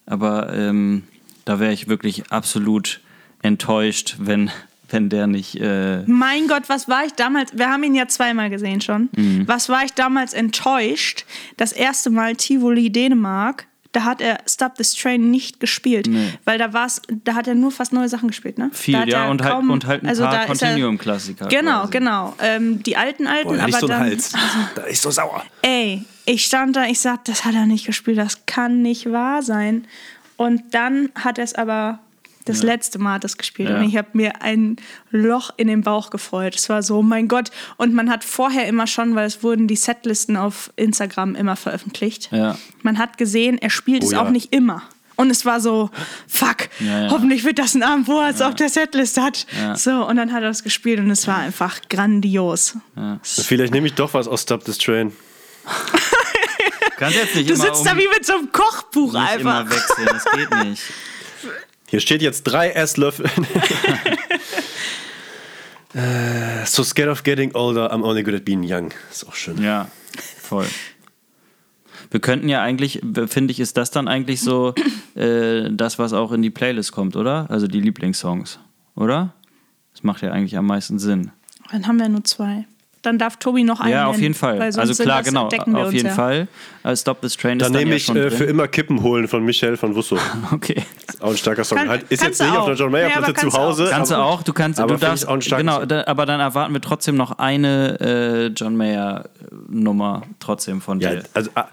[0.07, 1.03] aber ähm,
[1.45, 3.01] da wäre ich wirklich absolut
[3.43, 4.51] enttäuscht, wenn,
[4.89, 7.57] wenn der nicht, äh, Mein Gott, was war ich damals?
[7.57, 9.11] Wir haben ihn ja zweimal gesehen schon.
[9.15, 9.47] Mhm.
[9.47, 11.27] Was war ich damals enttäuscht?
[11.59, 13.67] Das erste Mal Tivoli, Dänemark.
[13.93, 16.09] Da hat er Stop This Train nicht gespielt,
[16.45, 18.71] weil da war's, da hat er nur fast neue Sachen gespielt, ne?
[18.73, 21.49] viel, ja, und halt, kaum- und halt ein also paar er- Continuum-Klassiker.
[21.49, 21.91] Genau, quasi.
[21.93, 22.35] genau.
[22.41, 24.01] Ähm, die alten, alten, Boah, aber so dann.
[24.01, 24.33] Hals.
[24.75, 25.45] Da ist so sauer.
[25.61, 29.43] Ey, ich stand da, ich sag, das hat er nicht gespielt, das kann nicht wahr
[29.43, 29.87] sein.
[30.37, 31.99] Und dann hat er es aber
[32.45, 33.77] das letzte Mal hat er es gespielt Ja.
[33.79, 34.77] und ich habe mir ein
[35.11, 36.55] Loch in den Bauch gefreut.
[36.57, 37.51] Es war so, mein Gott.
[37.77, 42.31] Und man hat vorher immer schon, weil es wurden die Setlisten auf Instagram immer veröffentlicht.
[42.33, 42.59] Ja.
[42.83, 44.23] Man hat gesehen, er spielt Oh es ja.
[44.23, 44.83] auch nicht immer.
[45.15, 45.91] Und es war so,
[46.27, 47.11] fuck, Ja, ja.
[47.11, 49.47] hoffentlich wird das ein Abend, wo er es auf der Setlist hat.
[49.77, 52.77] So, und dann hat er es gespielt und es war einfach grandios.
[53.23, 55.13] Vielleicht nehme ich doch was aus Stop This Train.
[55.65, 59.23] Du kannst jetzt nicht Du immer, sitzt um, da wie mit so einem Kochbuch nicht
[59.23, 59.41] einfach.
[59.41, 60.83] immer wechseln, das geht nicht.
[61.93, 63.27] Hier steht jetzt drei Esslöffel.
[65.95, 68.93] Äh, so scared of getting older, I'm only good at being young.
[69.11, 69.63] Ist auch schön.
[69.63, 69.91] Ja,
[70.41, 70.65] voll.
[72.11, 74.75] Wir könnten ja eigentlich, finde ich, ist das dann eigentlich so
[75.15, 77.45] äh, das, was auch in die Playlist kommt, oder?
[77.51, 78.59] Also die Lieblingssongs,
[78.95, 79.35] oder?
[79.93, 81.31] Das macht ja eigentlich am meisten Sinn.
[81.71, 82.65] Dann haben wir nur zwei.
[83.03, 83.91] Dann darf Tobi noch einen.
[83.93, 84.61] ja, auf jeden Fall.
[84.63, 85.49] Also klar, das- genau,
[85.83, 86.15] auf jeden ja.
[86.15, 86.47] Fall.
[86.85, 89.03] Äh, Stop This Train Dann ist dann nehme ja ich schon äh, für immer Kippen
[89.03, 90.17] holen von Michel von Wusso.
[90.53, 90.83] Okay.
[91.21, 91.79] Auch ein starker Song.
[91.79, 92.67] Kann- halt, ist jetzt nicht auf auch.
[92.67, 93.59] der John Mayer Ja, aber Platte zu auch.
[93.71, 93.89] Hause.
[93.91, 95.89] Kannst du auch, du kannst, aber du darfst, auch einen starken genau, Song.
[95.89, 101.01] da, aber dann erwarten wir trotzdem noch eine äh, John Mayer äh, Nummer trotzdem von
[101.01, 101.23] Ja, dir.
[101.35, 101.67] also, ah,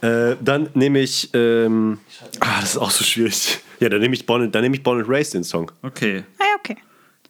[0.00, 1.30] äh, dann nehme ich.
[1.34, 1.98] Ähm,
[2.40, 3.60] ah, das ist auch so schwierig.
[3.80, 5.70] Ja, dann nehme ich Bonnet, dann nehme ich Bonnet Race den Song.
[5.82, 6.76] Okay, Ah, ja, okay.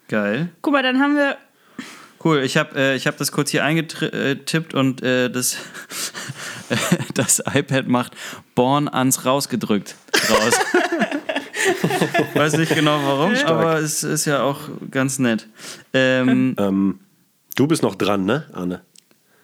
[0.08, 0.48] geil.
[0.62, 1.36] Guck mal, dann haben wir.
[2.22, 5.56] Cool, ich habe äh, ich hab das kurz hier eingetippt und äh, das,
[7.14, 8.12] das iPad macht
[8.54, 9.94] Born ans rausgedrückt
[10.30, 10.54] raus.
[12.34, 14.58] Weiß nicht genau warum, aber es ist ja auch
[14.90, 15.46] ganz nett.
[15.92, 17.00] Ähm, Ähm,
[17.56, 18.82] du bist noch dran, ne, Arne?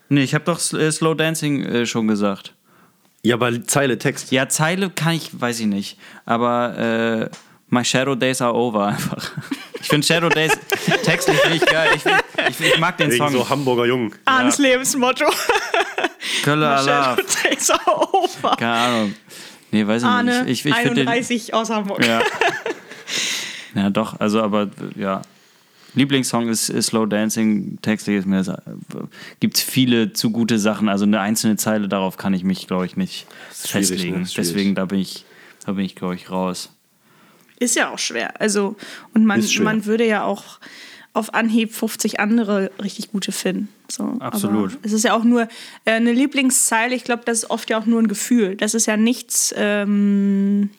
[0.08, 2.54] nee, ich habe doch äh, Slow Dancing äh, schon gesagt.
[3.22, 4.32] Ja, aber Zeile Text.
[4.32, 5.98] Ja, Zeile kann ich, weiß ich nicht.
[6.26, 7.36] Aber äh,
[7.68, 9.32] My Shadow Days are over einfach.
[9.80, 10.52] Ich finde Shadow Days
[11.04, 11.90] textlich finde ich geil.
[11.96, 13.32] Ich, find, ich, ich mag den Wegen Song.
[13.32, 14.14] so Hamburger Jungen.
[14.24, 15.26] Arnes Lebensmotto.
[16.42, 16.66] Kölle
[18.12, 18.56] over.
[18.56, 19.14] Keine Ahnung.
[19.70, 20.64] Nee, weiß ich Arne, nicht.
[20.64, 22.04] Ich, ich finde den, 31 aus Hamburg.
[22.06, 22.22] Ja.
[23.74, 25.22] ja, doch, also aber ja.
[25.94, 28.56] Lieblingssong ist, ist Slow Dancing, textlich ist mir das,
[29.38, 32.86] gibt es viele zu gute Sachen, also eine einzelne Zeile, darauf kann ich mich, glaube
[32.86, 34.20] ich, nicht schwierig, festlegen.
[34.22, 34.28] ne?
[34.36, 35.24] Deswegen, da bin ich,
[35.64, 36.70] da bin ich, glaube ich, raus.
[37.60, 38.40] Ist ja auch schwer.
[38.40, 38.76] Also,
[39.14, 40.58] und man, man würde ja auch
[41.14, 43.68] auf Anhieb 50 andere richtig gute finden.
[43.88, 44.72] So, Absolut.
[44.72, 45.42] Aber es ist ja auch nur
[45.84, 46.94] äh, eine Lieblingszeile.
[46.94, 48.56] Ich glaube, das ist oft ja auch nur ein Gefühl.
[48.56, 50.70] Das ist ja nichts, ähm,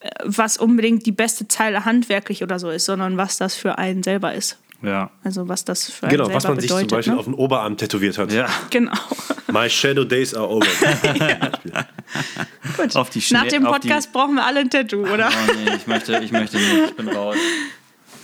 [0.00, 4.02] äh, was unbedingt die beste Zeile handwerklich oder so ist, sondern was das für einen
[4.02, 4.58] selber ist.
[4.82, 5.10] Ja.
[5.24, 6.90] Also was das für einen Genau, selber was man sich bedeutet.
[6.90, 7.18] zum Beispiel ne?
[7.18, 8.32] auf den Oberarm tätowiert hat.
[8.32, 8.46] Ja.
[8.70, 8.92] Genau.
[9.52, 10.66] My Shadow Days are over.
[12.76, 12.94] Gut.
[12.96, 15.28] Auf die Schnee- Nach dem auf die- Podcast brauchen wir alle ein Tattoo, oder?
[15.30, 17.36] Oh nee, ich möchte, ich möchte nicht, ich bin raus.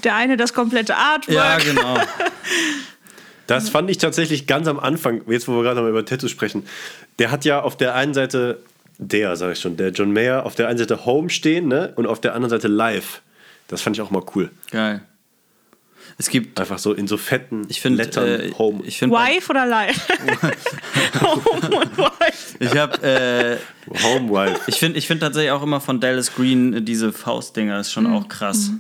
[0.05, 1.35] Der eine das komplette Artwork.
[1.37, 1.99] Ja, genau.
[3.47, 6.65] Das fand ich tatsächlich ganz am Anfang, jetzt wo wir gerade mal über Tattoos sprechen.
[7.19, 8.61] Der hat ja auf der einen Seite,
[8.99, 11.93] der sage ich schon, der John Mayer, auf der einen Seite Home stehen ne?
[11.97, 13.23] und auf der anderen Seite Live.
[13.67, 14.53] Das fand ich auch mal cool.
[14.71, 15.03] Geil.
[16.17, 18.83] Es gibt, Einfach so in so fetten ich finde, Lettern äh, Home.
[18.85, 20.07] ich finde, Wife oder Live?
[21.21, 22.57] Home und Wife.
[22.61, 23.57] ich habe, äh,
[24.05, 24.61] Home Wife.
[24.69, 28.05] Ich finde ich find tatsächlich auch immer von Dallas Green äh, diese Faustdinger ist schon
[28.05, 28.15] Mhm.
[28.15, 28.71] auch krass.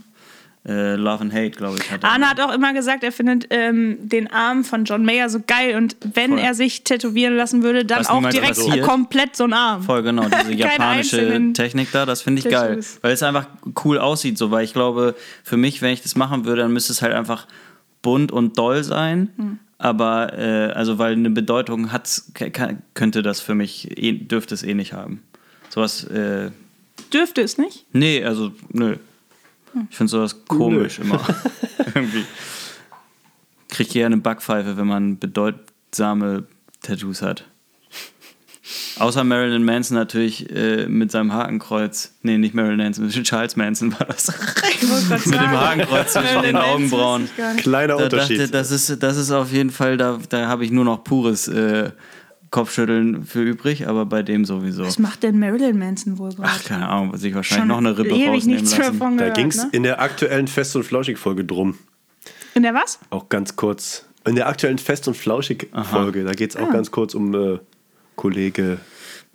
[0.69, 1.91] Äh, Love and Hate, glaube ich.
[1.91, 2.05] Hat.
[2.05, 5.75] Arne hat auch immer gesagt, er findet ähm, den Arm von John Mayer so geil
[5.77, 6.39] und wenn Voll.
[6.41, 8.83] er sich tätowieren lassen würde, dann Was auch direkt passiert.
[8.87, 9.83] komplett so ein Arm.
[9.83, 12.79] Voll genau, diese japanische Technik da, das finde ich geil.
[13.01, 13.47] Weil es einfach
[13.85, 16.93] cool aussieht, so, weil ich glaube, für mich, wenn ich das machen würde, dann müsste
[16.93, 17.47] es halt einfach
[18.03, 19.31] bunt und doll sein.
[19.37, 19.59] Hm.
[19.79, 21.89] Aber, äh, also, weil eine Bedeutung
[22.35, 25.23] ke- könnte das für mich, eh, dürfte es eh nicht haben.
[25.71, 26.51] Sowas, äh,
[27.15, 27.87] Dürfte es nicht?
[27.95, 28.97] nee, also, nö.
[29.91, 31.21] Ich finde sowas komisch immer.
[31.95, 32.25] Irgendwie.
[33.69, 36.45] Kriegt eher eine Backpfeife, wenn man bedeutsame
[36.83, 37.45] Tattoos hat.
[38.99, 42.15] Außer Marilyn Manson natürlich äh, mit seinem Hakenkreuz.
[42.23, 44.29] Nee, nicht Marilyn Manson, Charles Manson war das.
[45.27, 45.51] Mit dem.
[45.51, 47.29] Hakenkreuz zwischen den Augenbrauen.
[47.57, 48.39] Kleiner Da Unterschied.
[48.41, 51.49] dachte, das ist, das ist auf jeden Fall, da, da habe ich nur noch pures
[51.49, 51.91] äh,
[52.51, 54.85] Kopfschütteln für übrig, aber bei dem sowieso.
[54.85, 56.49] Was macht denn Marilyn Manson wohl gerade?
[56.53, 58.95] Ach, keine Ahnung, sich wahrscheinlich Schon noch eine Rippe rausnehmen lassen.
[58.99, 59.69] von da gehört, ging es ne?
[59.73, 61.79] in der aktuellen Fest- und Flauschig-Folge drum.
[62.55, 62.99] In der was?
[63.11, 64.05] Auch ganz kurz.
[64.27, 67.59] In der aktuellen Fest- und Flauschig-Folge, da geht es auch ganz kurz um äh,
[68.17, 68.79] Kollege.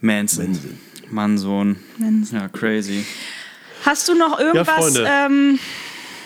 [0.01, 0.59] Manson.
[1.09, 1.77] Manson.
[1.97, 2.39] Manson.
[2.39, 3.05] Ja, crazy.
[3.85, 5.07] Hast du noch irgendwas Freunde.
[5.09, 5.59] ähm,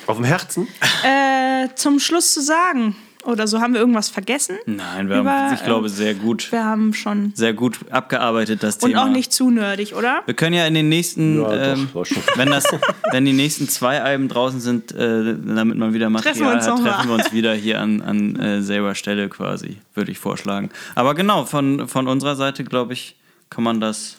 [0.07, 0.67] Auf dem Herzen?
[1.03, 2.95] äh, zum Schluss zu sagen?
[3.25, 4.57] Oder so haben wir irgendwas vergessen?
[4.65, 7.33] Nein, wir Über, haben, ich glaube, ähm, sehr gut, Wir haben schon.
[7.35, 9.03] sehr gut abgearbeitet, das Und Thema.
[9.03, 10.21] auch nicht zu nerdig, oder?
[10.25, 12.23] Wir können ja in den nächsten, Ja, doch, ähm, schon.
[12.35, 12.63] wenn, das,
[13.11, 16.65] wenn die nächsten zwei Alben draußen sind, äh, damit man wieder Treffen wir Material uns
[16.67, 20.69] hat, treffen wir uns wieder hier an, an äh, selber Stelle quasi, würde ich vorschlagen.
[20.95, 23.17] Aber genau, von, von unserer Seite, glaube ich,
[23.49, 24.15] kann man das,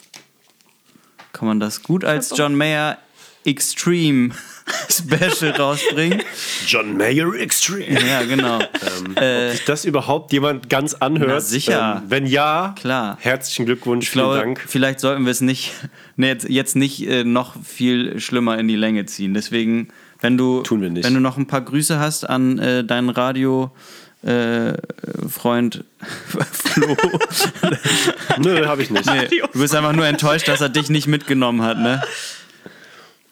[1.33, 2.99] kann man das gut als John Mayer
[3.45, 4.31] Extreme
[4.89, 6.23] Special rausbringen.
[6.67, 7.99] John Mayer Extreme.
[8.07, 8.59] Ja, genau.
[8.59, 9.19] Ob
[9.53, 11.29] sich das überhaupt jemand ganz anhört?
[11.31, 11.97] Na, sicher.
[12.03, 13.17] Ähm, wenn ja, Klar.
[13.21, 14.65] herzlichen Glückwunsch, Ich glaube, vielen Dank.
[14.69, 15.73] vielleicht sollten wir es nicht,
[16.17, 19.35] nee, jetzt, jetzt nicht äh, noch viel schlimmer in die Länge ziehen.
[19.35, 19.89] Deswegen,
[20.21, 21.05] wenn du, Tun wir nicht.
[21.05, 23.73] Wenn du noch ein paar Grüße hast an äh, deinen Radio.
[24.23, 24.75] Äh,
[25.31, 25.83] Freund
[26.53, 26.95] Flo.
[28.39, 29.07] Nö, habe ich nicht.
[29.07, 32.03] Nee, du bist einfach nur enttäuscht, dass er dich nicht mitgenommen hat, ne?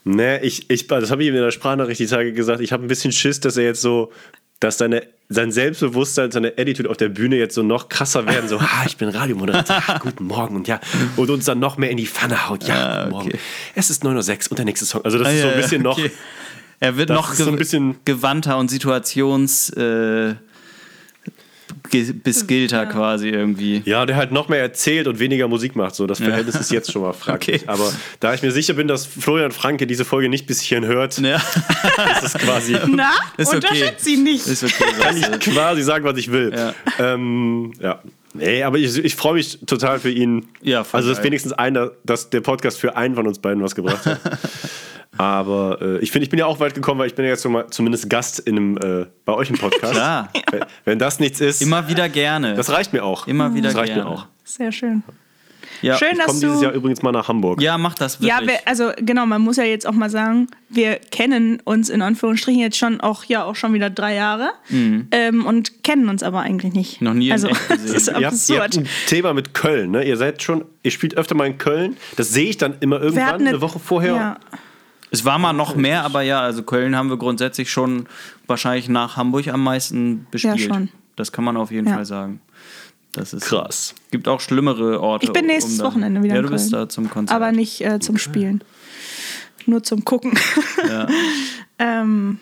[0.04, 2.60] Nee, ich, ich, das habe ich ihm in der Sprachnachricht die Tage gesagt.
[2.60, 4.10] Ich habe ein bisschen Schiss, dass er jetzt so,
[4.60, 8.48] dass seine, sein Selbstbewusstsein, seine Attitude auf der Bühne jetzt so noch krasser werden.
[8.48, 10.80] So, ah, ich bin Radiomoderator, ah, guten Morgen und ja.
[11.16, 12.64] Und uns dann noch mehr in die Pfanne haut.
[12.64, 13.28] Ja, Ah, guten Morgen.
[13.28, 13.38] okay.
[13.74, 15.04] Es ist 9.06 Uhr und der nächste Song.
[15.04, 15.98] Also, das Ah, ist so ein bisschen ja, noch.
[15.98, 16.10] okay.
[16.80, 20.34] Er wird noch so ein bisschen- gewandter und situations äh,
[21.90, 23.82] ge- beskillter quasi irgendwie.
[23.84, 25.94] Ja, der halt noch mehr erzählt und weniger Musik macht.
[25.94, 27.62] So, das Verhältnis ist jetzt schon mal fraglich.
[27.62, 27.68] Okay.
[27.70, 31.18] Aber da ich mir sicher bin, dass Florian Franke diese Folge nicht bis hierhin hört,
[31.18, 31.36] Ja,
[32.22, 32.76] ist es quasi.
[32.88, 33.56] Na, Ist okay.
[33.56, 34.46] unterschätzt ihn nicht.
[34.46, 34.84] ist okay.
[35.00, 36.52] kann ich quasi sagen, was ich will.
[36.54, 36.74] Ja.
[36.98, 38.00] Ähm, ja.
[38.34, 40.46] Nee, aber ich, ich freue mich total für ihn.
[40.62, 41.26] Ja, voll also, dass geil.
[41.26, 44.20] wenigstens einer, dass der Podcast für einen von uns beiden was gebracht hat.
[45.18, 47.42] Aber äh, ich finde, ich bin ja auch weit gekommen, weil ich bin ja jetzt
[47.42, 49.92] schon mal zumindest Gast in einem, äh, bei euch im Podcast.
[49.92, 50.30] Klar.
[50.50, 52.54] Wenn, wenn das nichts ist, Immer wieder gerne.
[52.54, 53.26] das reicht mir auch.
[53.26, 54.08] Immer wieder das reicht gerne.
[54.08, 54.26] mir auch.
[54.44, 55.02] Sehr schön.
[55.82, 55.96] ja.
[55.98, 56.62] Schön, Ich dass komme dieses.
[56.62, 57.60] Jahr übrigens mal nach Hamburg.
[57.60, 58.48] Ja, mach das Ja, wirklich.
[58.50, 62.60] wir, also genau, man muss ja jetzt auch mal sagen, wir kennen uns in Anführungsstrichen
[62.60, 66.72] jetzt schon auch ja auch schon wieder drei Jahre ähm, und kennen uns aber eigentlich
[66.72, 67.00] nicht.
[67.00, 67.06] Mhm.
[67.08, 67.78] Noch nie in also, echt gesehen.
[67.92, 68.60] Das ist Ihr habt, ihr absurd.
[68.60, 70.04] habt ein Thema mit Köln, ne?
[70.04, 71.96] Ihr seid schon, ihr spielt öfter mal in Köln.
[72.16, 74.14] Das sehe ich dann immer irgendwann, hatten eine Woche vorher.
[74.14, 74.38] Ja,
[75.10, 78.06] Es war mal noch mehr, aber ja, also Köln haben wir grundsätzlich schon
[78.46, 80.60] wahrscheinlich nach Hamburg am meisten bespielt.
[80.60, 80.88] schon.
[81.16, 81.94] Das kann man auf jeden Ja.
[81.94, 82.40] Fall sagen.
[83.12, 83.94] Das ist Krass.
[84.10, 85.24] Gibt auch schlimmere Orte.
[85.26, 86.82] Ich bin nächstes da- Wochenende wieder Ja, in du bist Köln.
[86.84, 87.34] da zum Konzert.
[87.34, 88.62] aber nicht äh, zum Spielen.
[89.66, 90.38] Nur zum Gucken.
[90.88, 91.06] Ja.
[91.78, 92.38] ähm,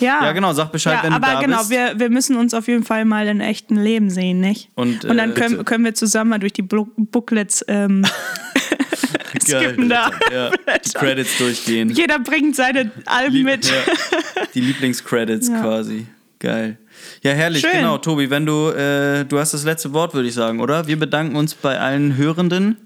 [0.00, 0.24] ja.
[0.24, 1.70] Ja, genau, sag Bescheid, ja, wenn du aber da genau, bist.
[1.70, 4.70] Wir, wir müssen uns auf jeden Fall mal in echten Leben sehen, nicht?
[4.74, 5.64] Und, Und dann äh, können, bitte.
[5.64, 8.04] können wir zusammen mal durch die Booklets ähm,
[9.42, 10.10] skippen da.
[10.32, 11.90] Ja, die Credits durchgehen.
[11.90, 13.66] Jeder bringt seine Alben Lieb- mit.
[13.66, 13.92] Ja,
[14.54, 16.06] die Lieblingscredits quasi.
[16.38, 16.78] Geil.
[17.22, 17.72] Ja, herrlich, Schön.
[17.72, 17.98] genau.
[17.98, 20.86] Tobi, wenn du, äh, du hast das letzte Wort, würde ich sagen, oder?
[20.86, 22.76] Wir bedanken uns bei allen Hörenden.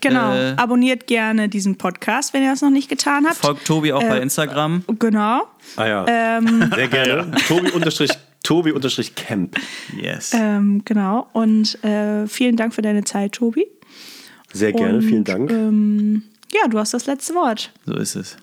[0.00, 0.34] Genau.
[0.34, 3.36] Äh, Abonniert gerne diesen Podcast, wenn ihr das noch nicht getan habt.
[3.36, 4.84] Folgt Tobi auch bei Äh, Instagram.
[4.98, 5.42] Genau.
[5.76, 6.06] Ah ja.
[6.08, 7.30] Ähm, Sehr gerne.
[7.48, 8.10] Tobi unterstrich,
[8.42, 9.56] Tobi unterstrich Camp.
[9.96, 10.32] Yes.
[10.34, 11.28] ähm, genau.
[11.32, 13.66] Und äh, vielen Dank für deine Zeit, Tobi.
[14.52, 15.50] Sehr gerne, Und, vielen Dank.
[15.50, 16.22] Ähm,
[16.52, 17.72] ja, du hast das letzte Wort.
[17.86, 18.36] So ist es.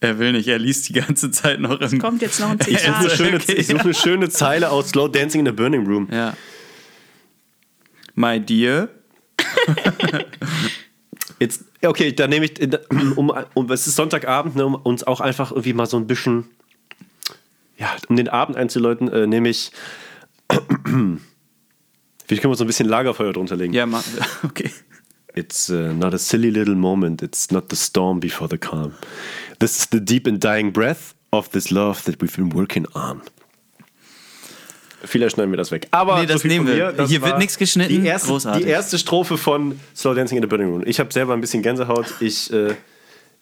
[0.00, 1.98] Er will nicht, er liest die ganze Zeit noch im.
[1.98, 3.16] Kommt jetzt noch ein Ich suche eine, Zitat.
[3.16, 6.08] schöne, okay, ich suche eine schöne Zeile aus Slow Dancing in the Burning Room.
[6.12, 6.34] Ja.
[8.16, 8.88] My dear.
[11.38, 12.58] Jetzt, okay, dann nehme ich,
[13.16, 16.46] um, um, es ist Sonntagabend, ne, um uns auch einfach irgendwie mal so ein bisschen,
[17.76, 19.70] ja, um den Abend einzuläuten, äh, nehme ich,
[20.50, 21.20] vielleicht
[22.40, 23.74] können wir so ein bisschen Lagerfeuer drunter legen.
[23.74, 24.02] Ja, ma-
[24.44, 24.70] okay.
[25.34, 27.20] It's uh, not a silly little moment.
[27.20, 28.94] It's not the storm before the calm.
[29.58, 33.20] This is the deep and dying breath of this love that we've been working on.
[35.04, 35.88] Vielleicht schneiden wir das weg.
[35.90, 37.06] Aber Nee, das viel nehmen wir.
[37.06, 38.00] Hier wird nichts geschnitten.
[38.00, 38.64] Die erste, Großartig.
[38.64, 40.82] die erste Strophe von Slow Dancing in the Burning Room.
[40.86, 42.06] Ich habe selber ein bisschen Gänsehaut.
[42.20, 42.74] Ich, äh,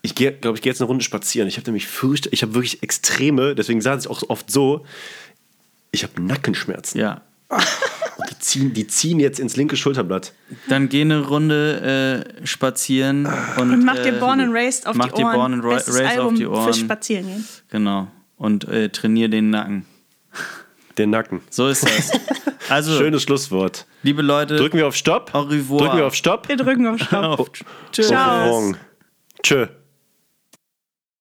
[0.02, 1.48] ich gehe, glaube ich, gehe jetzt eine Runde spazieren.
[1.48, 4.84] Ich habe nämlich fürchte, ich habe wirklich extreme, deswegen sage ich auch oft so,
[5.92, 7.00] ich habe Nackenschmerzen.
[7.00, 7.22] Ja.
[8.16, 10.32] Und die ziehen, die ziehen jetzt ins linke Schulterblatt.
[10.68, 13.26] Dann geh eine Runde äh, spazieren
[13.56, 15.34] und, Und mach dir äh, Born and Raised auf mach die dir Ohren.
[15.34, 16.64] Born and Ra Raised auf die Ohren.
[16.64, 17.44] Fürs Spazierengehen.
[17.70, 18.06] Genau.
[18.36, 19.84] Und äh, trainier den Nacken.
[20.98, 21.40] Den Nacken.
[21.50, 22.12] So ist das.
[22.70, 23.86] Also, Schönes Schlusswort.
[24.02, 25.34] liebe Leute, Drücken wir auf Stopp.
[25.34, 25.80] Au revoir.
[25.82, 26.48] Drücken wir auf Stopp.
[26.48, 27.24] Wir drücken auf Stopp.
[27.40, 27.50] auf.
[27.92, 28.72] Ciao.
[29.42, 29.66] Tschö.